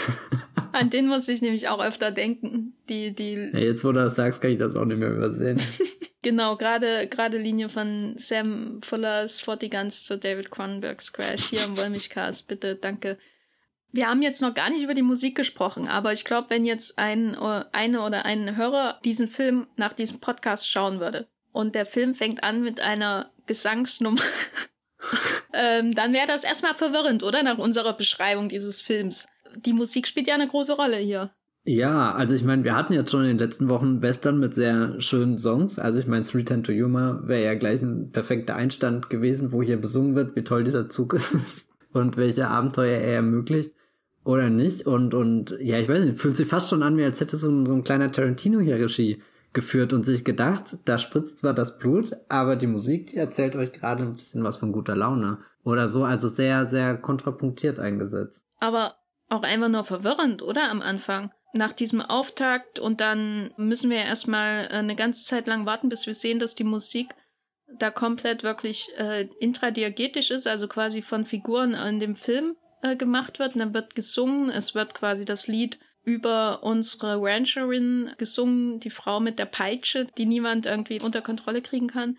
[0.72, 2.74] An den muss ich nämlich auch öfter denken.
[2.88, 5.60] Die, die ja, jetzt, wo du das sagst, kann ich das auch nicht mehr übersehen.
[6.22, 11.76] genau, gerade gerade Linie von Sam Fullers 40 Guns zu David Cronenbergs Crash hier im
[11.76, 12.48] Wollmilchcast.
[12.48, 13.18] Bitte, danke.
[13.90, 16.98] Wir haben jetzt noch gar nicht über die Musik gesprochen, aber ich glaube, wenn jetzt
[16.98, 22.14] ein eine oder ein Hörer diesen Film nach diesem Podcast schauen würde und der Film
[22.14, 24.22] fängt an mit einer Gesangsnummer,
[25.52, 27.42] ähm, dann wäre das erstmal verwirrend, oder?
[27.42, 31.30] Nach unserer Beschreibung dieses Films die Musik spielt ja eine große Rolle hier.
[31.64, 35.00] Ja, also ich meine, wir hatten jetzt schon in den letzten Wochen Western mit sehr
[35.00, 35.78] schönen Songs.
[35.78, 39.80] Also ich meine, Three to Yuma wäre ja gleich ein perfekter Einstand gewesen, wo hier
[39.80, 43.72] besungen wird, wie toll dieser Zug ist und welche Abenteuer er ermöglicht
[44.24, 44.86] oder nicht.
[44.88, 47.48] Und, und ja, ich weiß nicht, fühlt sich fast schon an, wie als hätte so
[47.48, 51.78] ein, so ein kleiner Tarantino hier Regie geführt und sich gedacht, da spritzt zwar das
[51.78, 55.38] Blut, aber die Musik, die erzählt euch gerade ein bisschen was von guter Laune.
[55.62, 58.40] Oder so, also sehr, sehr kontrapunktiert eingesetzt.
[58.58, 58.94] Aber
[59.28, 60.70] auch einfach nur verwirrend, oder?
[60.70, 61.30] Am Anfang.
[61.54, 66.06] Nach diesem Auftakt und dann müssen wir erstmal äh, eine ganze Zeit lang warten, bis
[66.06, 67.14] wir sehen, dass die Musik
[67.78, 73.38] da komplett wirklich äh, intradiegetisch ist, also quasi von Figuren in dem Film äh, gemacht
[73.38, 73.54] wird.
[73.54, 79.20] Und dann wird gesungen, es wird quasi das Lied über unsere Rancherin gesungen, die Frau
[79.20, 82.18] mit der Peitsche, die niemand irgendwie unter Kontrolle kriegen kann.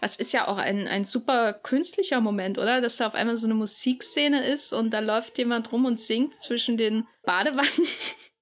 [0.00, 2.80] Das ist ja auch ein, ein super künstlicher Moment, oder?
[2.80, 6.34] Dass da auf einmal so eine Musikszene ist und da läuft jemand rum und singt
[6.34, 7.70] zwischen den Badewannen.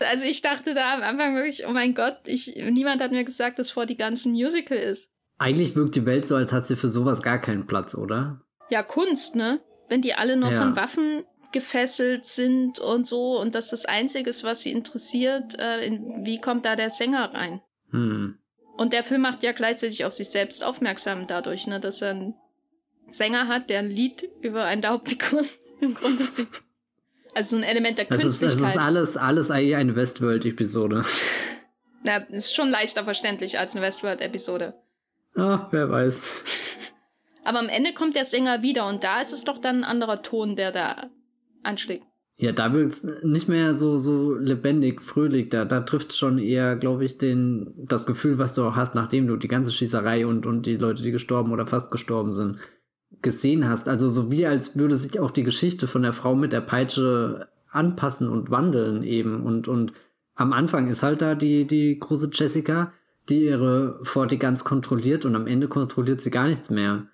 [0.00, 3.58] also ich dachte da am Anfang wirklich, oh mein Gott, ich, niemand hat mir gesagt,
[3.58, 5.08] dass vor die ganzen Musical ist.
[5.38, 8.40] Eigentlich wirkt die Welt so, als hat sie für sowas gar keinen Platz, oder?
[8.70, 9.60] Ja, Kunst, ne?
[9.88, 10.60] Wenn die alle nur ja.
[10.60, 15.86] von Waffen gefesselt sind und so und das das Einzige ist, was sie interessiert, äh,
[15.86, 17.60] in, wie kommt da der Sänger rein?
[17.90, 18.38] Hm.
[18.76, 22.34] Und der Film macht ja gleichzeitig auf sich selbst aufmerksam dadurch, ne, dass er einen
[23.06, 25.44] Sänger hat, der ein Lied über eine Hauptfigur
[25.80, 26.62] im Grunde singt.
[27.36, 28.56] Also so ein Element der das Künstlichkeit.
[28.56, 31.04] Ist, das ist alles, alles eigentlich eine Westworld-Episode.
[32.02, 34.72] Na, ist schon leichter verständlich als eine Westworld-Episode.
[35.34, 36.22] Ah, wer weiß.
[37.44, 40.22] Aber am Ende kommt der Sänger wieder und da ist es doch dann ein anderer
[40.22, 41.10] Ton, der da
[41.62, 42.06] anschlägt.
[42.38, 45.50] Ja, da wird's nicht mehr so, so lebendig, fröhlich.
[45.50, 49.26] Da, da trifft schon eher, glaube ich, den, das Gefühl, was du auch hast, nachdem
[49.26, 52.60] du die ganze Schießerei und, und die Leute, die gestorben oder fast gestorben sind,
[53.22, 53.88] gesehen hast.
[53.88, 57.48] Also so wie als würde sich auch die Geschichte von der Frau mit der Peitsche
[57.70, 59.44] anpassen und wandeln eben.
[59.44, 59.92] Und, und
[60.34, 62.92] am Anfang ist halt da die, die große Jessica,
[63.28, 67.08] die ihre Forti ganz kontrolliert und am Ende kontrolliert sie gar nichts mehr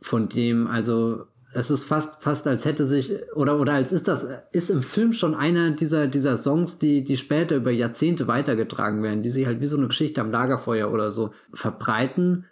[0.00, 0.66] von dem.
[0.66, 4.82] Also es ist fast, fast als hätte sich, oder, oder als ist das, ist im
[4.82, 9.46] Film schon einer dieser, dieser Songs, die, die später über Jahrzehnte weitergetragen werden, die sich
[9.46, 12.44] halt wie so eine Geschichte am Lagerfeuer oder so verbreiten,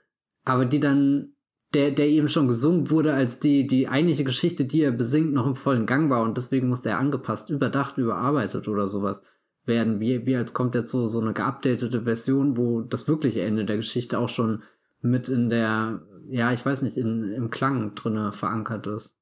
[0.45, 1.36] aber die dann,
[1.75, 5.47] der, der eben schon gesungen wurde, als die, die eigentliche Geschichte, die er besingt, noch
[5.47, 9.23] im vollen Gang war und deswegen musste er angepasst, überdacht, überarbeitet oder sowas
[9.67, 13.64] werden, wie, wie als kommt jetzt so, so eine geupdatete Version, wo das wirkliche Ende
[13.64, 14.62] der Geschichte auch schon
[15.01, 19.17] mit in der, ja, ich weiß nicht, in, im Klang drinne verankert ist.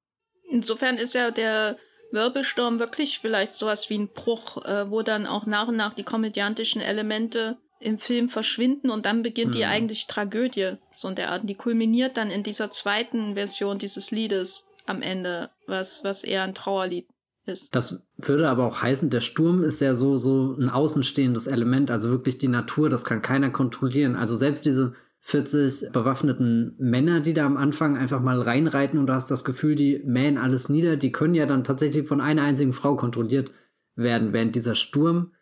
[0.51, 1.79] Insofern ist ja der
[2.13, 6.05] Wirbelsturm wirklich vielleicht sowas wie ein Bruch, äh, wo dann auch nach und nach die
[6.05, 9.57] komödiantischen Elemente im Film verschwinden und dann beginnt mhm.
[9.59, 11.49] die eigentliche Tragödie, so in der Art.
[11.49, 16.55] Die kulminiert dann in dieser zweiten Version dieses Liedes am Ende, was, was eher ein
[16.55, 17.07] Trauerlied
[17.47, 17.75] ist.
[17.75, 22.11] Das würde aber auch heißen, der Sturm ist ja so, so ein außenstehendes Element, also
[22.11, 24.17] wirklich die Natur, das kann keiner kontrollieren.
[24.17, 29.15] Also selbst diese 40 bewaffneten Männer, die da am Anfang einfach mal reinreiten und du
[29.15, 32.73] hast das Gefühl, die mähen alles nieder, die können ja dann tatsächlich von einer einzigen
[32.73, 33.51] Frau kontrolliert
[33.97, 35.33] werden, während dieser Sturm,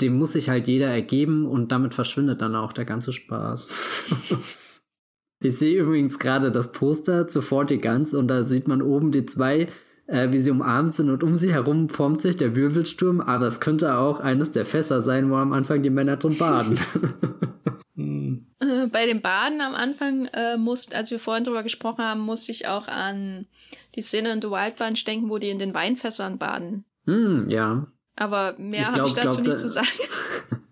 [0.00, 4.04] dem muss sich halt jeder ergeben und damit verschwindet dann auch der ganze Spaß.
[5.40, 9.26] ich sehe übrigens gerade das Poster zu 40 Guns und da sieht man oben die
[9.26, 9.68] zwei
[10.06, 13.60] äh, wie sie umarmt sind und um sie herum formt sich der Wirbelsturm, aber es
[13.60, 16.78] könnte auch eines der Fässer sein, wo am Anfang die Männer drin baden.
[17.94, 18.46] hm.
[18.92, 22.68] Bei dem Baden am Anfang äh, musst, als wir vorhin drüber gesprochen haben, musste ich
[22.68, 23.46] auch an
[23.94, 26.84] die Szene in The Wild Bunch denken, wo die in den Weinfässern baden.
[27.06, 27.86] Hm, ja.
[28.16, 29.88] Aber mehr habe ich dazu glaub, nicht zu sagen.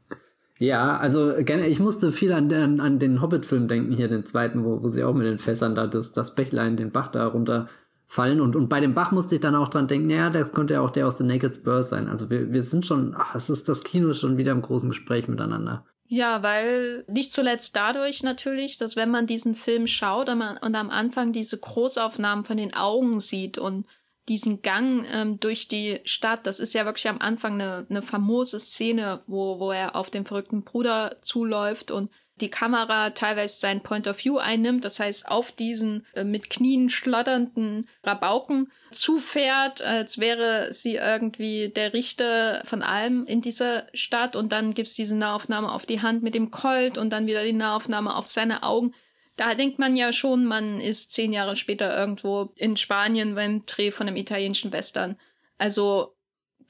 [0.58, 4.82] Ja, also ich musste viel an, an, an den Hobbit-Film denken, hier den zweiten, wo,
[4.82, 7.68] wo sie auch mit den Fässern da das, das Bächlein, den Bach da runter
[8.06, 8.40] fallen.
[8.40, 10.80] Und, und bei dem Bach musste ich dann auch dran denken, ja, das könnte ja
[10.80, 12.08] auch der aus The Naked Spurs sein.
[12.08, 15.26] Also wir, wir sind schon, ach, es ist das Kino schon wieder im großen Gespräch
[15.26, 15.84] miteinander.
[16.06, 20.74] Ja, weil nicht zuletzt dadurch natürlich, dass wenn man diesen Film schaut und, man, und
[20.76, 23.86] am Anfang diese Großaufnahmen von den Augen sieht und
[24.28, 28.58] diesen Gang ähm, durch die Stadt, das ist ja wirklich am Anfang eine, eine famose
[28.58, 32.10] Szene, wo, wo er auf den verrückten Bruder zuläuft und
[32.40, 36.90] die Kamera teilweise sein Point of View einnimmt, das heißt auf diesen äh, mit Knien
[36.90, 44.34] schlotternden Rabauken zufährt, als wäre sie irgendwie der Richter von allem in dieser Stadt.
[44.34, 47.52] Und dann gibt's diese Nahaufnahme auf die Hand mit dem Colt und dann wieder die
[47.52, 48.94] Nahaufnahme auf seine Augen.
[49.36, 53.90] Da denkt man ja schon, man ist zehn Jahre später irgendwo in Spanien beim Dreh
[53.90, 55.16] von einem italienischen Western.
[55.58, 56.14] Also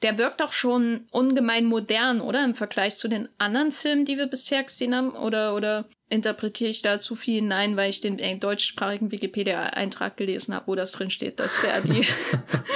[0.01, 2.43] der wirkt doch schon ungemein modern, oder?
[2.43, 5.11] Im Vergleich zu den anderen Filmen, die wir bisher gesehen haben?
[5.11, 10.67] Oder, oder interpretiere ich da zu viel hinein, weil ich den deutschsprachigen Wikipedia-Eintrag gelesen habe,
[10.67, 12.01] wo das drin steht, dass der die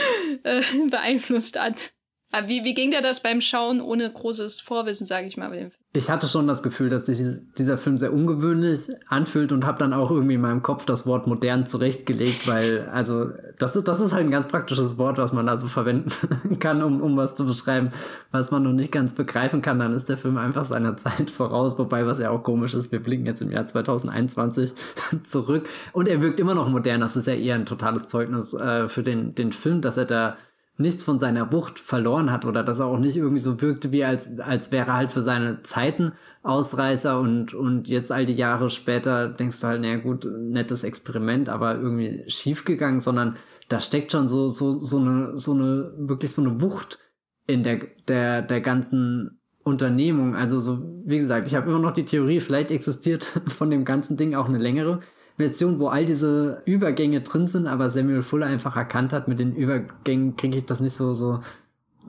[0.43, 1.91] äh, beeinflusst hat?
[2.31, 5.71] Aber wie, wie ging dir das beim Schauen ohne großes Vorwissen, sage ich mal?
[5.91, 7.17] Ich hatte schon das Gefühl, dass sich
[7.57, 11.25] dieser Film sehr ungewöhnlich anfühlt und habe dann auch irgendwie in meinem Kopf das Wort
[11.25, 15.47] modern zurechtgelegt, weil, also, das ist, das ist halt ein ganz praktisches Wort, was man
[15.47, 16.11] da so verwenden
[16.59, 17.91] kann, um, um was zu beschreiben,
[18.31, 19.79] was man noch nicht ganz begreifen kann.
[19.79, 23.01] Dann ist der Film einfach seiner Zeit voraus, wobei, was ja auch komisch ist, wir
[23.01, 24.73] blicken jetzt im Jahr 2021
[25.23, 27.01] zurück und er wirkt immer noch modern.
[27.01, 30.37] Das ist ja eher ein totales Zeugnis äh, für den, den Film, dass er da
[30.79, 34.05] nichts von seiner Wucht verloren hat oder dass er auch nicht irgendwie so wirkte, wie
[34.05, 38.69] als, als wäre er halt für seine Zeiten Ausreißer und, und jetzt all die Jahre
[38.69, 43.35] später denkst du halt, naja gut, nettes Experiment, aber irgendwie schiefgegangen, sondern
[43.67, 46.97] da steckt schon so, so, so eine, so eine, wirklich so eine Wucht
[47.45, 50.35] in der, der, der ganzen Unternehmung.
[50.35, 54.15] Also so, wie gesagt, ich habe immer noch die Theorie, vielleicht existiert von dem ganzen
[54.15, 55.01] Ding auch eine längere
[55.39, 59.55] Version, wo all diese Übergänge drin sind, aber Samuel Fuller einfach erkannt hat, mit den
[59.55, 61.39] Übergängen kriege ich das nicht so, so,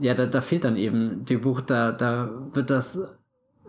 [0.00, 2.98] ja, da, da fehlt dann eben die Buch, da, da wird das,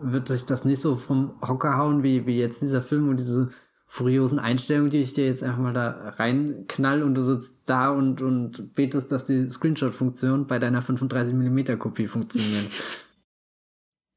[0.00, 3.50] wird sich das nicht so vom Hocker hauen, wie, wie jetzt dieser Film und diese
[3.86, 8.20] furiosen Einstellungen, die ich dir jetzt einfach mal da reinknall und du sitzt da und,
[8.20, 12.66] und betest, dass die Screenshot-Funktion bei deiner 35mm Kopie funktioniert.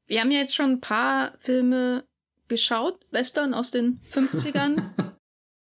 [0.08, 2.02] Wir haben ja jetzt schon ein paar Filme
[2.48, 4.82] geschaut, Western aus den 50ern.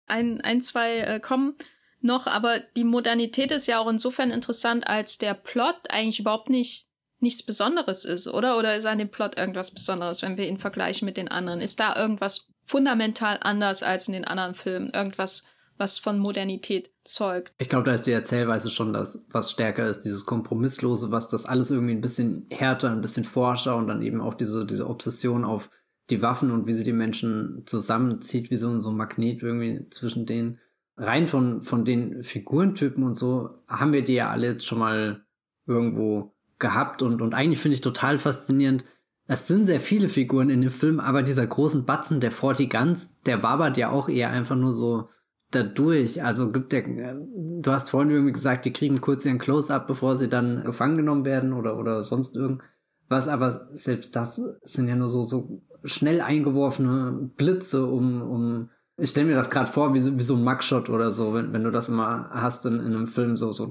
[0.08, 1.56] ein, ein zwei äh, kommen
[2.02, 6.88] noch, aber die Modernität ist ja auch insofern interessant, als der Plot eigentlich überhaupt nicht
[7.20, 8.58] nichts Besonderes ist, oder?
[8.58, 11.62] Oder ist an dem Plot irgendwas Besonderes, wenn wir ihn vergleichen mit den anderen?
[11.62, 14.92] Ist da irgendwas fundamental anders als in den anderen Filmen?
[14.94, 15.44] Irgendwas
[15.78, 17.54] was von Modernität zeugt.
[17.58, 21.46] Ich glaube, da ist die Erzählweise schon das, was stärker ist, dieses Kompromisslose, was das
[21.46, 25.44] alles irgendwie ein bisschen härter, ein bisschen forscher und dann eben auch diese, diese Obsession
[25.44, 25.70] auf
[26.10, 30.60] die Waffen und wie sie die Menschen zusammenzieht, wie so, ein Magnet irgendwie zwischen denen.
[30.98, 35.26] Rein von, von den Figurentypen und so haben wir die ja alle jetzt schon mal
[35.66, 38.86] irgendwo gehabt und, und eigentlich finde ich total faszinierend.
[39.28, 43.22] Es sind sehr viele Figuren in dem Film, aber dieser großen Batzen, der Forty Guns,
[43.24, 45.10] der wabert ja auch eher einfach nur so
[45.52, 46.24] dadurch.
[46.24, 50.30] Also gibt der, du hast vorhin irgendwie gesagt, die kriegen kurz ihren Close-Up, bevor sie
[50.30, 55.24] dann gefangen genommen werden oder, oder sonst irgendwas, aber selbst das sind ja nur so,
[55.24, 60.24] so schnell eingeworfene Blitze, um, um ich stelle mir das gerade vor, wie so, wie
[60.24, 63.36] so ein Mugshot oder so, wenn, wenn du das immer hast in, in einem Film,
[63.36, 63.70] so, so,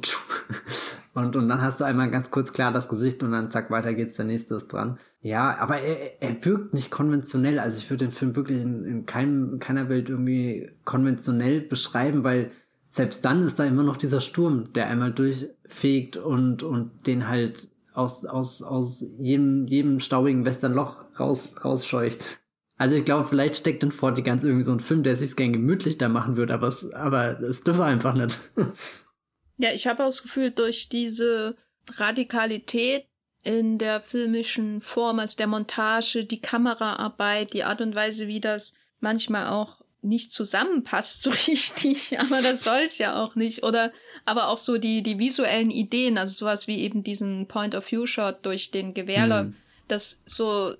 [1.15, 3.95] und, und dann hast du einmal ganz kurz klar das Gesicht und dann zack, weiter
[3.95, 4.99] geht's, der nächste ist dran.
[5.23, 7.59] Ja, aber er, er wirkt nicht konventionell.
[7.59, 12.51] Also ich würde den Film wirklich in, in keinem, keiner Welt irgendwie konventionell beschreiben, weil
[12.87, 17.69] selbst dann ist da immer noch dieser Sturm, der einmal durchfegt und, und den halt
[17.95, 22.41] aus, aus, aus jedem, jedem staubigen Westernloch raus, rausscheucht.
[22.77, 25.53] Also ich glaube, vielleicht steckt in Forty ganz irgendwie so ein Film, der sich's gern
[25.53, 28.39] gemütlich da machen würde, aber es, aber es dürfe einfach nicht.
[29.59, 31.57] ja, ich habe auch das Gefühl, durch diese
[31.97, 33.07] Radikalität
[33.45, 38.75] in der filmischen Form, also der Montage, die Kameraarbeit, die Art und Weise, wie das
[38.99, 43.63] manchmal auch nicht zusammenpasst so richtig, aber das soll es ja auch nicht.
[43.63, 43.93] Oder
[44.25, 48.95] aber auch so die, die visuellen Ideen, also sowas wie eben diesen Point-of-View-Shot durch den
[48.95, 49.57] Gewehrler, mhm.
[49.89, 50.75] das so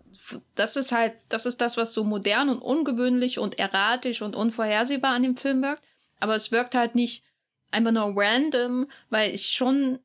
[0.55, 5.13] das ist halt, das ist das, was so modern und ungewöhnlich und erratisch und unvorhersehbar
[5.13, 5.83] an dem Film wirkt.
[6.21, 7.23] Aber es wirkt halt nicht
[7.71, 9.99] einfach nur random, weil ich schon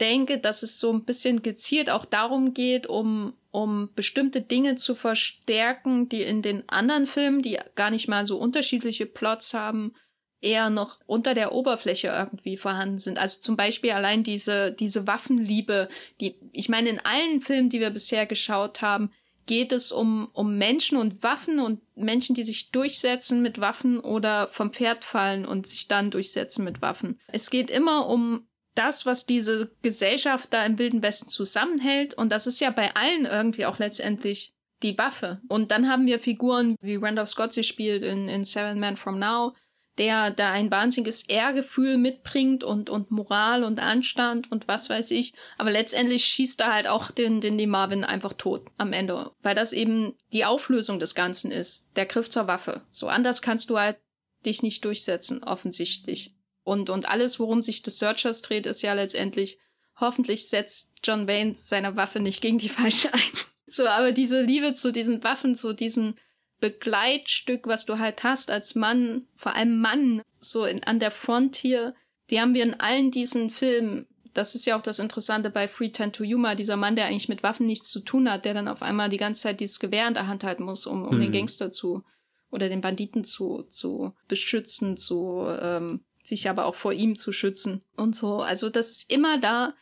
[0.00, 4.94] denke, dass es so ein bisschen gezielt auch darum geht, um, um bestimmte Dinge zu
[4.96, 9.94] verstärken, die in den anderen Filmen, die gar nicht mal so unterschiedliche Plots haben,
[10.40, 13.18] eher noch unter der Oberfläche irgendwie vorhanden sind.
[13.18, 15.88] Also zum Beispiel allein diese, diese Waffenliebe,
[16.20, 19.12] die, ich meine, in allen Filmen, die wir bisher geschaut haben,
[19.46, 24.48] geht es um, um Menschen und Waffen und Menschen, die sich durchsetzen mit Waffen oder
[24.48, 27.20] vom Pferd fallen und sich dann durchsetzen mit Waffen.
[27.28, 32.14] Es geht immer um das, was diese Gesellschaft da im Wilden Westen zusammenhält.
[32.14, 35.40] Und das ist ja bei allen irgendwie auch letztendlich die Waffe.
[35.48, 39.18] Und dann haben wir Figuren, wie Randolph Scott sie spielt in, in Seven Men From
[39.18, 39.54] Now,
[39.98, 45.34] der da ein wahnsinniges Ehrgefühl mitbringt und, und Moral und Anstand und was weiß ich.
[45.58, 49.30] Aber letztendlich schießt er halt auch den, den Lee Marvin einfach tot am Ende.
[49.42, 51.90] Weil das eben die Auflösung des Ganzen ist.
[51.96, 52.82] Der Griff zur Waffe.
[52.90, 53.98] So anders kannst du halt
[54.46, 56.34] dich nicht durchsetzen, offensichtlich.
[56.64, 59.58] Und, und alles, worum sich The Searchers dreht, ist ja letztendlich,
[59.98, 63.20] hoffentlich setzt John Wayne seine Waffe nicht gegen die falsche ein.
[63.68, 66.16] So, aber diese Liebe zu diesen Waffen, zu diesem
[66.60, 71.56] Begleitstück, was du halt hast als Mann, vor allem Mann, so in, an der Front
[71.56, 71.94] hier,
[72.28, 74.06] die haben wir in allen diesen Filmen.
[74.34, 77.30] Das ist ja auch das Interessante bei Free Ten to Yuma, dieser Mann, der eigentlich
[77.30, 80.06] mit Waffen nichts zu tun hat, der dann auf einmal die ganze Zeit dieses Gewehr
[80.06, 81.22] in der Hand halten muss, um, um mhm.
[81.22, 82.04] den Gangster zu
[82.50, 87.82] oder den Banditen zu, zu beschützen, zu ähm, sich aber auch vor ihm zu schützen
[87.96, 88.36] und so.
[88.36, 89.74] Also das ist immer da.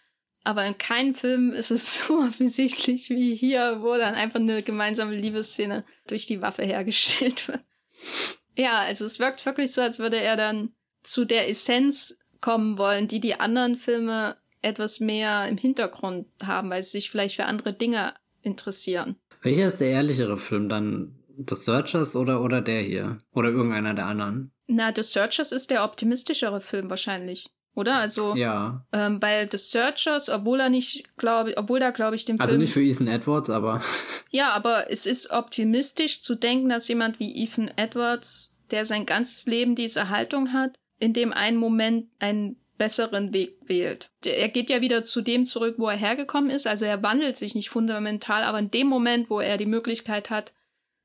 [0.42, 5.14] Aber in keinem Film ist es so offensichtlich wie hier, wo dann einfach eine gemeinsame
[5.14, 7.60] Liebesszene durch die Waffe hergestellt wird.
[8.56, 10.72] Ja, also es wirkt wirklich so, als würde er dann
[11.02, 16.82] zu der Essenz kommen wollen, die die anderen Filme etwas mehr im Hintergrund haben, weil
[16.82, 19.16] sie sich vielleicht für andere Dinge interessieren.
[19.42, 21.16] Welcher ist der ehrlichere Film dann?
[21.48, 23.18] The Searchers oder, oder der hier?
[23.32, 24.52] Oder irgendeiner der anderen?
[24.70, 27.50] Na, The Searchers ist der optimistischere Film wahrscheinlich.
[27.74, 27.96] Oder?
[27.96, 28.84] Also, ja.
[28.92, 32.60] Ähm, bei The Searchers, obwohl er nicht, glaube obwohl da glaube ich dem also Film.
[32.62, 33.82] Also nicht für Ethan Edwards, aber.
[34.30, 39.46] ja, aber es ist optimistisch zu denken, dass jemand wie Ethan Edwards, der sein ganzes
[39.46, 44.10] Leben diese Haltung hat, in dem einen Moment einen besseren Weg wählt.
[44.24, 46.66] Er geht ja wieder zu dem zurück, wo er hergekommen ist.
[46.66, 50.52] Also er wandelt sich nicht fundamental, aber in dem Moment, wo er die Möglichkeit hat,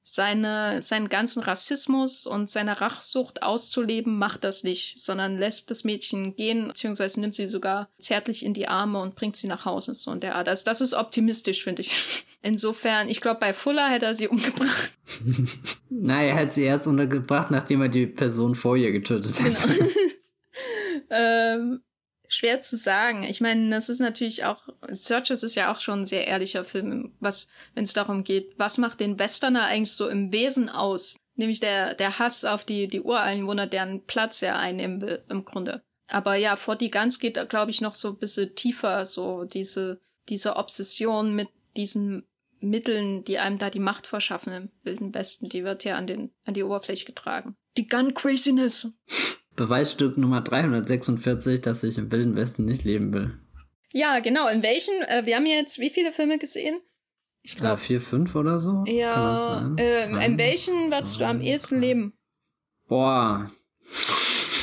[0.07, 6.35] seine, seinen ganzen Rassismus und seine Rachsucht auszuleben, macht das nicht, sondern lässt das Mädchen
[6.35, 10.11] gehen, beziehungsweise nimmt sie sogar zärtlich in die Arme und bringt sie nach Hause, so
[10.11, 10.47] in der Art.
[10.47, 12.25] Also das ist optimistisch, finde ich.
[12.43, 14.91] Insofern, ich glaube, bei Fuller hätte er sie umgebracht.
[15.89, 19.55] Nein, er hat sie erst untergebracht, nachdem er die Person vor ihr getötet hat.
[19.55, 19.89] Genau.
[21.09, 21.81] ähm,
[22.27, 23.23] schwer zu sagen.
[23.23, 27.13] Ich meine, das ist natürlich auch, Searchers ist ja auch schon ein sehr ehrlicher Film,
[27.19, 31.17] was, wenn es darum geht, was macht den Westerner eigentlich so im Wesen aus?
[31.35, 35.83] Nämlich der, der Hass auf die, die Ureinwohner, deren Platz er einnehmen will, im Grunde.
[36.07, 39.99] Aber ja, vor die Guns geht, glaube ich, noch so ein bisschen tiefer, so diese,
[40.29, 42.25] diese Obsession mit diesen
[42.59, 46.31] Mitteln, die einem da die Macht verschaffen im Wilden Westen, die wird ja an den,
[46.45, 47.55] an die Oberfläche getragen.
[47.77, 48.87] Die Gun Craziness.
[49.55, 53.39] Beweisstück Nummer 346, dass ich im Wilden Westen nicht leben will.
[53.91, 54.47] Ja, genau.
[54.49, 54.93] In welchen?
[55.03, 56.75] Äh, wir haben jetzt wie viele Filme gesehen?
[57.41, 57.77] Ich glaube.
[57.77, 58.83] vier, fünf oder so?
[58.87, 59.73] Ja.
[59.77, 62.13] Äh, in welchen würdest du am ehesten leben?
[62.87, 63.51] Boah.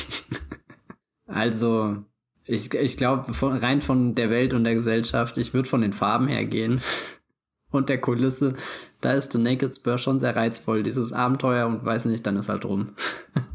[1.27, 2.03] also,
[2.45, 6.27] ich, ich glaube, rein von der Welt und der Gesellschaft, ich würde von den Farben
[6.27, 6.81] her gehen.
[7.71, 8.55] und der Kulisse.
[9.01, 12.49] Da ist The Naked Spur schon sehr reizvoll, dieses Abenteuer und weiß nicht, dann ist
[12.49, 12.95] halt rum.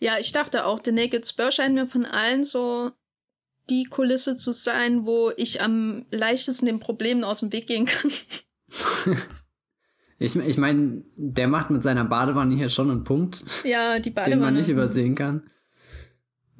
[0.00, 2.90] ja, ich dachte auch, The Naked Spur scheint mir von allen so
[3.68, 8.10] die Kulisse zu sein, wo ich am leichtesten den Problemen aus dem Weg gehen kann.
[10.18, 13.44] ich ich meine, der macht mit seiner Badewanne hier schon einen Punkt.
[13.62, 14.36] Ja, die Badewanne.
[14.36, 15.50] Den man nicht übersehen kann.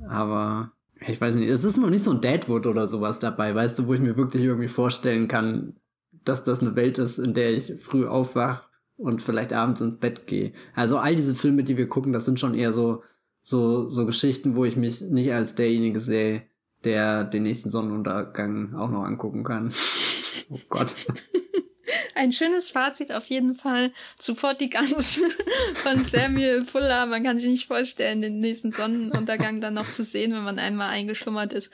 [0.07, 0.73] Aber
[1.07, 3.87] ich weiß nicht, es ist noch nicht so ein Deadwood oder sowas dabei, weißt du,
[3.87, 5.77] wo ich mir wirklich irgendwie vorstellen kann,
[6.25, 10.27] dass das eine Welt ist, in der ich früh aufwach und vielleicht abends ins Bett
[10.27, 10.53] gehe.
[10.75, 13.03] Also all diese Filme, die wir gucken, das sind schon eher so,
[13.43, 16.43] so, so Geschichten, wo ich mich nicht als derjenige sehe,
[16.85, 19.73] der den nächsten Sonnenuntergang auch noch angucken kann.
[20.51, 20.95] oh Gott.
[22.15, 25.21] Ein schönes Fazit auf jeden Fall zu Fortigans
[25.75, 27.07] von Samuel Fuller.
[27.07, 30.91] Man kann sich nicht vorstellen, den nächsten Sonnenuntergang dann noch zu sehen, wenn man einmal
[30.91, 31.73] eingeschlummert ist.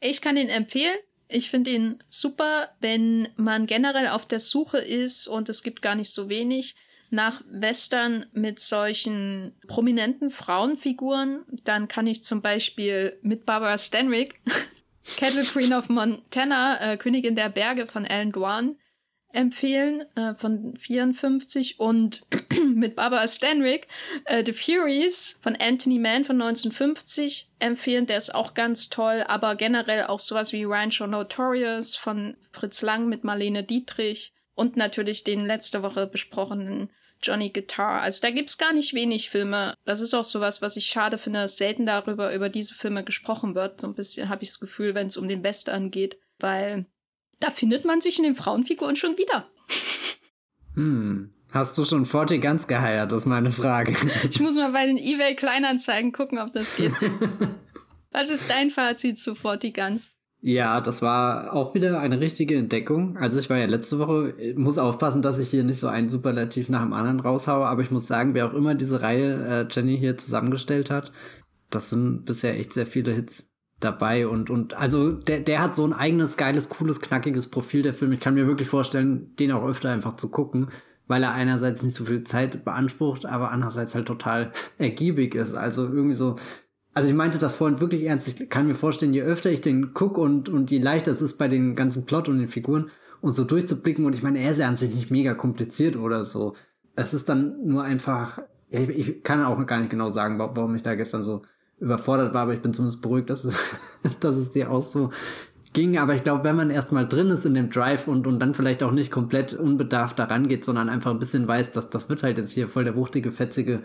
[0.00, 0.96] Ich kann ihn empfehlen.
[1.28, 5.94] Ich finde ihn super, wenn man generell auf der Suche ist und es gibt gar
[5.94, 6.74] nicht so wenig
[7.12, 14.40] nach Western mit solchen prominenten Frauenfiguren, dann kann ich zum Beispiel mit Barbara Stanwyck,
[15.16, 18.76] Cattle Queen of Montana, äh, Königin der Berge von Alan Dwan,
[19.32, 22.22] empfehlen äh, von 54 und
[22.74, 23.88] mit Barbara Stanwyck
[24.24, 28.06] äh, The Furies von Anthony Mann von 1950 empfehlen.
[28.06, 32.82] Der ist auch ganz toll, aber generell auch sowas wie Ryan Show Notorious von Fritz
[32.82, 36.90] Lang mit Marlene Dietrich und natürlich den letzte Woche besprochenen
[37.22, 38.00] Johnny Guitar.
[38.00, 39.74] Also da gibt's gar nicht wenig Filme.
[39.84, 43.54] Das ist auch sowas, was ich schade finde, dass selten darüber über diese Filme gesprochen
[43.54, 43.80] wird.
[43.80, 46.86] So ein bisschen habe ich das Gefühl, wenn es um den Western geht, weil
[47.40, 49.46] da findet man sich in den Frauenfiguren schon wieder.
[50.74, 51.34] Hm.
[51.52, 53.94] Hast du schon Forty ganz geheiert, ist meine Frage.
[54.30, 56.92] Ich muss mal bei den eBay Kleinanzeigen gucken, ob das geht.
[58.10, 60.12] Was ist dein Fazit zu Forty Guns?
[60.44, 63.16] Ja, das war auch wieder eine richtige Entdeckung.
[63.16, 66.68] Also ich war ja letzte Woche, muss aufpassen, dass ich hier nicht so einen Superlativ
[66.68, 69.96] nach dem anderen raushaue, aber ich muss sagen, wer auch immer diese Reihe äh, Jenny
[69.96, 71.12] hier zusammengestellt hat,
[71.70, 75.84] das sind bisher echt sehr viele Hits dabei und und also der der hat so
[75.86, 78.12] ein eigenes geiles cooles knackiges Profil der Film.
[78.12, 80.70] Ich kann mir wirklich vorstellen, den auch öfter einfach zu gucken,
[81.06, 85.54] weil er einerseits nicht so viel Zeit beansprucht, aber andererseits halt total ergiebig ist.
[85.54, 86.36] Also irgendwie so
[86.94, 88.28] also ich meinte das vorhin wirklich ernst.
[88.28, 91.38] Ich kann mir vorstellen, je öfter ich den guck und, und je leichter es ist
[91.38, 92.90] bei den ganzen Plot und den Figuren
[93.20, 94.04] und so durchzublicken.
[94.04, 96.54] Und ich meine, er ist ja an sich nicht mega kompliziert oder so.
[96.94, 100.82] Es ist dann nur einfach, ich, ich kann auch gar nicht genau sagen, warum ich
[100.82, 101.42] da gestern so
[101.80, 103.56] überfordert war, aber ich bin zumindest beruhigt, dass es,
[104.20, 105.10] dass es dir auch so
[105.72, 105.96] ging.
[105.96, 108.82] Aber ich glaube, wenn man erstmal drin ist in dem Drive und, und dann vielleicht
[108.82, 112.36] auch nicht komplett unbedarft daran geht, sondern einfach ein bisschen weiß, dass das wird halt
[112.36, 113.82] jetzt hier voll der wuchtige, fetzige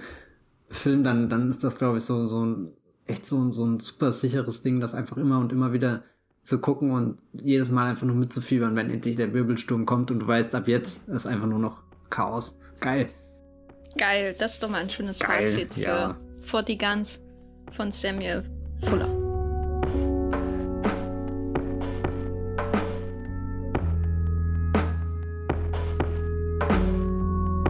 [0.69, 2.73] Film, dann, dann ist das, glaube ich, so, so ein
[3.07, 6.03] echt so, so ein super sicheres Ding, das einfach immer und immer wieder
[6.43, 10.27] zu gucken und jedes Mal einfach nur mitzufiebern, wenn endlich der Wirbelsturm kommt und du
[10.27, 12.57] weißt, ab jetzt ist einfach nur noch Chaos.
[12.79, 13.07] Geil.
[13.97, 16.17] Geil, das ist doch mal ein schönes Geil, Fazit für ja.
[16.43, 17.19] 40 Guns
[17.75, 18.43] von Samuel
[18.83, 19.26] Fuller.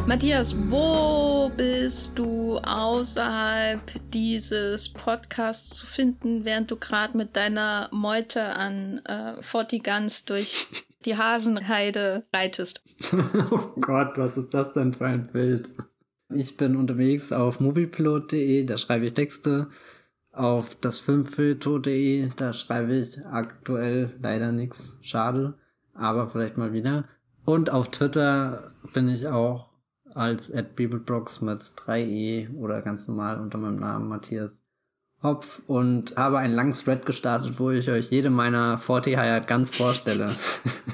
[0.07, 3.81] Matthias, wo bist du außerhalb
[4.13, 10.65] dieses Podcasts zu finden, während du gerade mit deiner Meute an äh, Fortigans durch
[11.03, 12.81] die Hasenheide reitest?
[13.51, 15.71] oh Gott, was ist das denn für ein Bild?
[16.33, 19.67] Ich bin unterwegs auf moviepilot.de, da schreibe ich Texte.
[20.31, 24.93] Auf dasfilmfilto.de, da schreibe ich aktuell leider nichts.
[25.01, 25.55] Schade,
[25.93, 27.03] aber vielleicht mal wieder.
[27.43, 29.76] Und auf Twitter bin ich auch
[30.17, 34.61] als at Bibelbrox mit 3e oder ganz normal unter meinem Namen Matthias
[35.23, 39.75] Hopf und habe einen langen Thread gestartet, wo ich euch jede meiner 40 Hired ganz
[39.75, 40.29] vorstelle.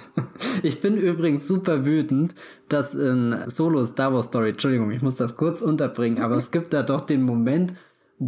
[0.64, 2.34] ich bin übrigens super wütend,
[2.70, 6.74] dass in Solo Star Wars Story, Entschuldigung, ich muss das kurz unterbringen, aber es gibt
[6.74, 7.74] da doch den Moment,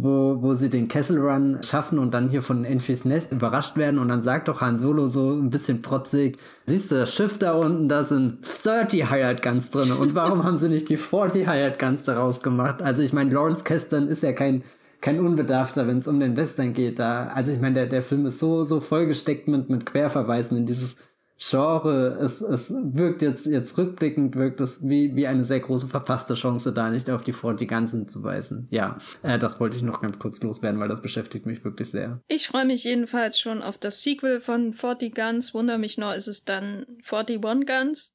[0.02, 3.98] wo, wo sie den Kessel Run schaffen und dann hier von Enfys Nest überrascht werden
[3.98, 7.52] und dann sagt doch Han Solo so ein bisschen protzig, siehst du das Schiff da
[7.52, 11.78] unten, da sind 30 Hired Guns drin und warum haben sie nicht die 40 Hired
[11.78, 12.82] Guns daraus gemacht?
[12.82, 14.62] Also ich meine, Lawrence Kasdan ist ja kein
[15.00, 16.98] kein Unbedarfter, wenn es um den Western geht.
[16.98, 20.66] Da, also ich meine, der, der Film ist so, so vollgesteckt mit, mit Querverweisen in
[20.66, 20.96] dieses
[21.38, 26.34] Genre, es, es wirkt jetzt, jetzt rückblickend, wirkt es wie, wie eine sehr große verpasste
[26.34, 28.68] Chance, da nicht auf die 40 Guns hinzuweisen.
[28.70, 32.22] Ja, äh, das wollte ich noch ganz kurz loswerden, weil das beschäftigt mich wirklich sehr.
[32.28, 35.52] Ich freue mich jedenfalls schon auf das Sequel von 40 Guns.
[35.52, 38.12] Wunder mich noch, ist es dann 41 Guns?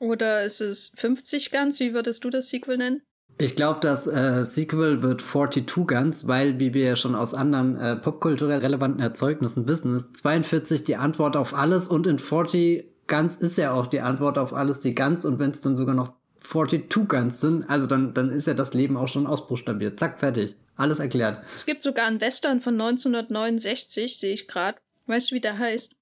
[0.00, 1.80] Oder ist es 50 Guns?
[1.80, 3.02] Wie würdest du das Sequel nennen?
[3.40, 7.76] Ich glaube, das äh, Sequel wird 42 Guns, weil, wie wir ja schon aus anderen
[7.76, 13.36] äh, popkulturell relevanten Erzeugnissen wissen, ist 42 die Antwort auf alles und in 40 Guns
[13.36, 16.12] ist ja auch die Antwort auf alles die Guns und wenn es dann sogar noch
[16.42, 20.00] 42 Guns sind, also dann, dann ist ja das Leben auch schon ausbuchstabiert.
[20.00, 20.56] Zack, fertig.
[20.74, 21.44] Alles erklärt.
[21.54, 24.78] Es gibt sogar einen Western von 1969, sehe ich gerade.
[25.06, 25.94] Weißt du, wie der heißt?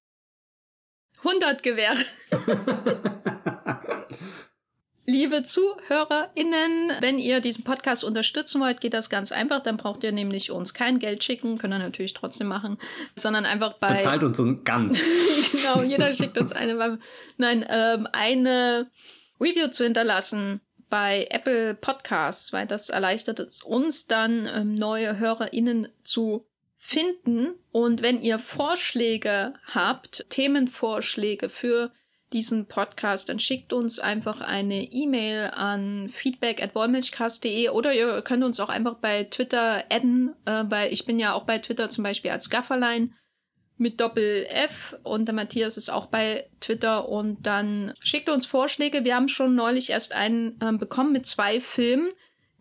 [1.19, 1.97] 100 Gewehre.
[5.09, 9.63] Liebe ZuhörerInnen, wenn ihr diesen Podcast unterstützen wollt, geht das ganz einfach.
[9.63, 12.77] Dann braucht ihr nämlich uns kein Geld schicken, können wir natürlich trotzdem machen,
[13.15, 13.93] sondern einfach bei.
[13.93, 15.01] Bezahlt uns so ganz.
[15.53, 16.99] genau, jeder schickt uns eine.
[17.37, 18.91] Nein, ähm, eine
[19.39, 20.59] Review zu hinterlassen
[20.89, 26.45] bei Apple Podcasts, weil das erleichtert es uns dann, ähm, neue HörerInnen zu
[26.77, 27.53] finden.
[27.71, 31.93] Und wenn ihr Vorschläge habt, Themenvorschläge für
[32.33, 38.43] diesen Podcast, dann schickt uns einfach eine E-Mail an feedback at wollmilchcast.de oder ihr könnt
[38.43, 42.03] uns auch einfach bei Twitter adden, äh, weil ich bin ja auch bei Twitter zum
[42.03, 43.13] Beispiel als Gafferlein
[43.77, 49.05] mit Doppel F und der Matthias ist auch bei Twitter und dann schickt uns Vorschläge.
[49.05, 52.09] Wir haben schon neulich erst einen äh, bekommen mit zwei Filmen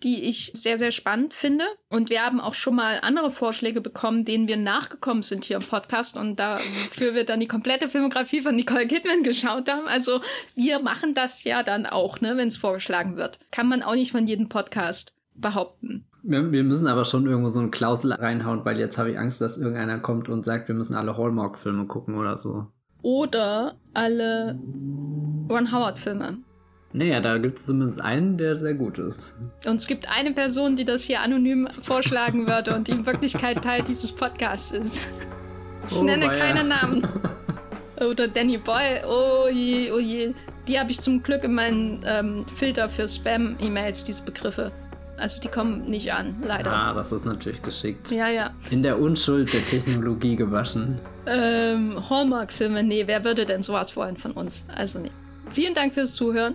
[0.02, 1.64] die ich sehr, sehr spannend finde.
[1.88, 5.62] Und wir haben auch schon mal andere Vorschläge bekommen, denen wir nachgekommen sind hier im
[5.62, 9.86] Podcast und dafür wir dann die komplette Filmografie von Nicole Kidman geschaut haben.
[9.86, 10.20] Also
[10.54, 13.38] wir machen das ja dann auch, ne, wenn es vorgeschlagen wird.
[13.50, 16.06] Kann man auch nicht von jedem Podcast behaupten.
[16.22, 19.40] Wir, wir, müssen aber schon irgendwo so eine Klausel reinhauen, weil jetzt habe ich Angst,
[19.40, 22.66] dass irgendeiner kommt und sagt, wir müssen alle Hallmark-Filme gucken oder so.
[23.02, 24.58] Oder alle
[25.48, 26.38] Ron Howard-Filme.
[26.92, 29.34] Naja, da gibt es zumindest einen, der sehr gut ist.
[29.66, 33.62] Und es gibt eine Person, die das hier anonym vorschlagen würde und die in Wirklichkeit
[33.62, 35.10] Teil dieses Podcasts ist.
[35.88, 37.06] Ich oh, nenne keine Namen.
[38.00, 39.02] Oder Danny Boyle.
[39.06, 40.32] Oh je, oh je.
[40.68, 44.72] Die habe ich zum Glück in meinen ähm, Filter für Spam-E-Mails, diese Begriffe.
[45.16, 46.70] Also die kommen nicht an, leider.
[46.70, 48.10] Ah, das ist natürlich geschickt.
[48.10, 48.50] Ja, ja.
[48.70, 50.98] In der Unschuld der Technologie gewaschen.
[51.26, 54.62] Ähm, Hallmark-Filme, nee, wer würde denn sowas wollen von uns?
[54.74, 55.10] Also nee.
[55.52, 56.54] Vielen Dank fürs Zuhören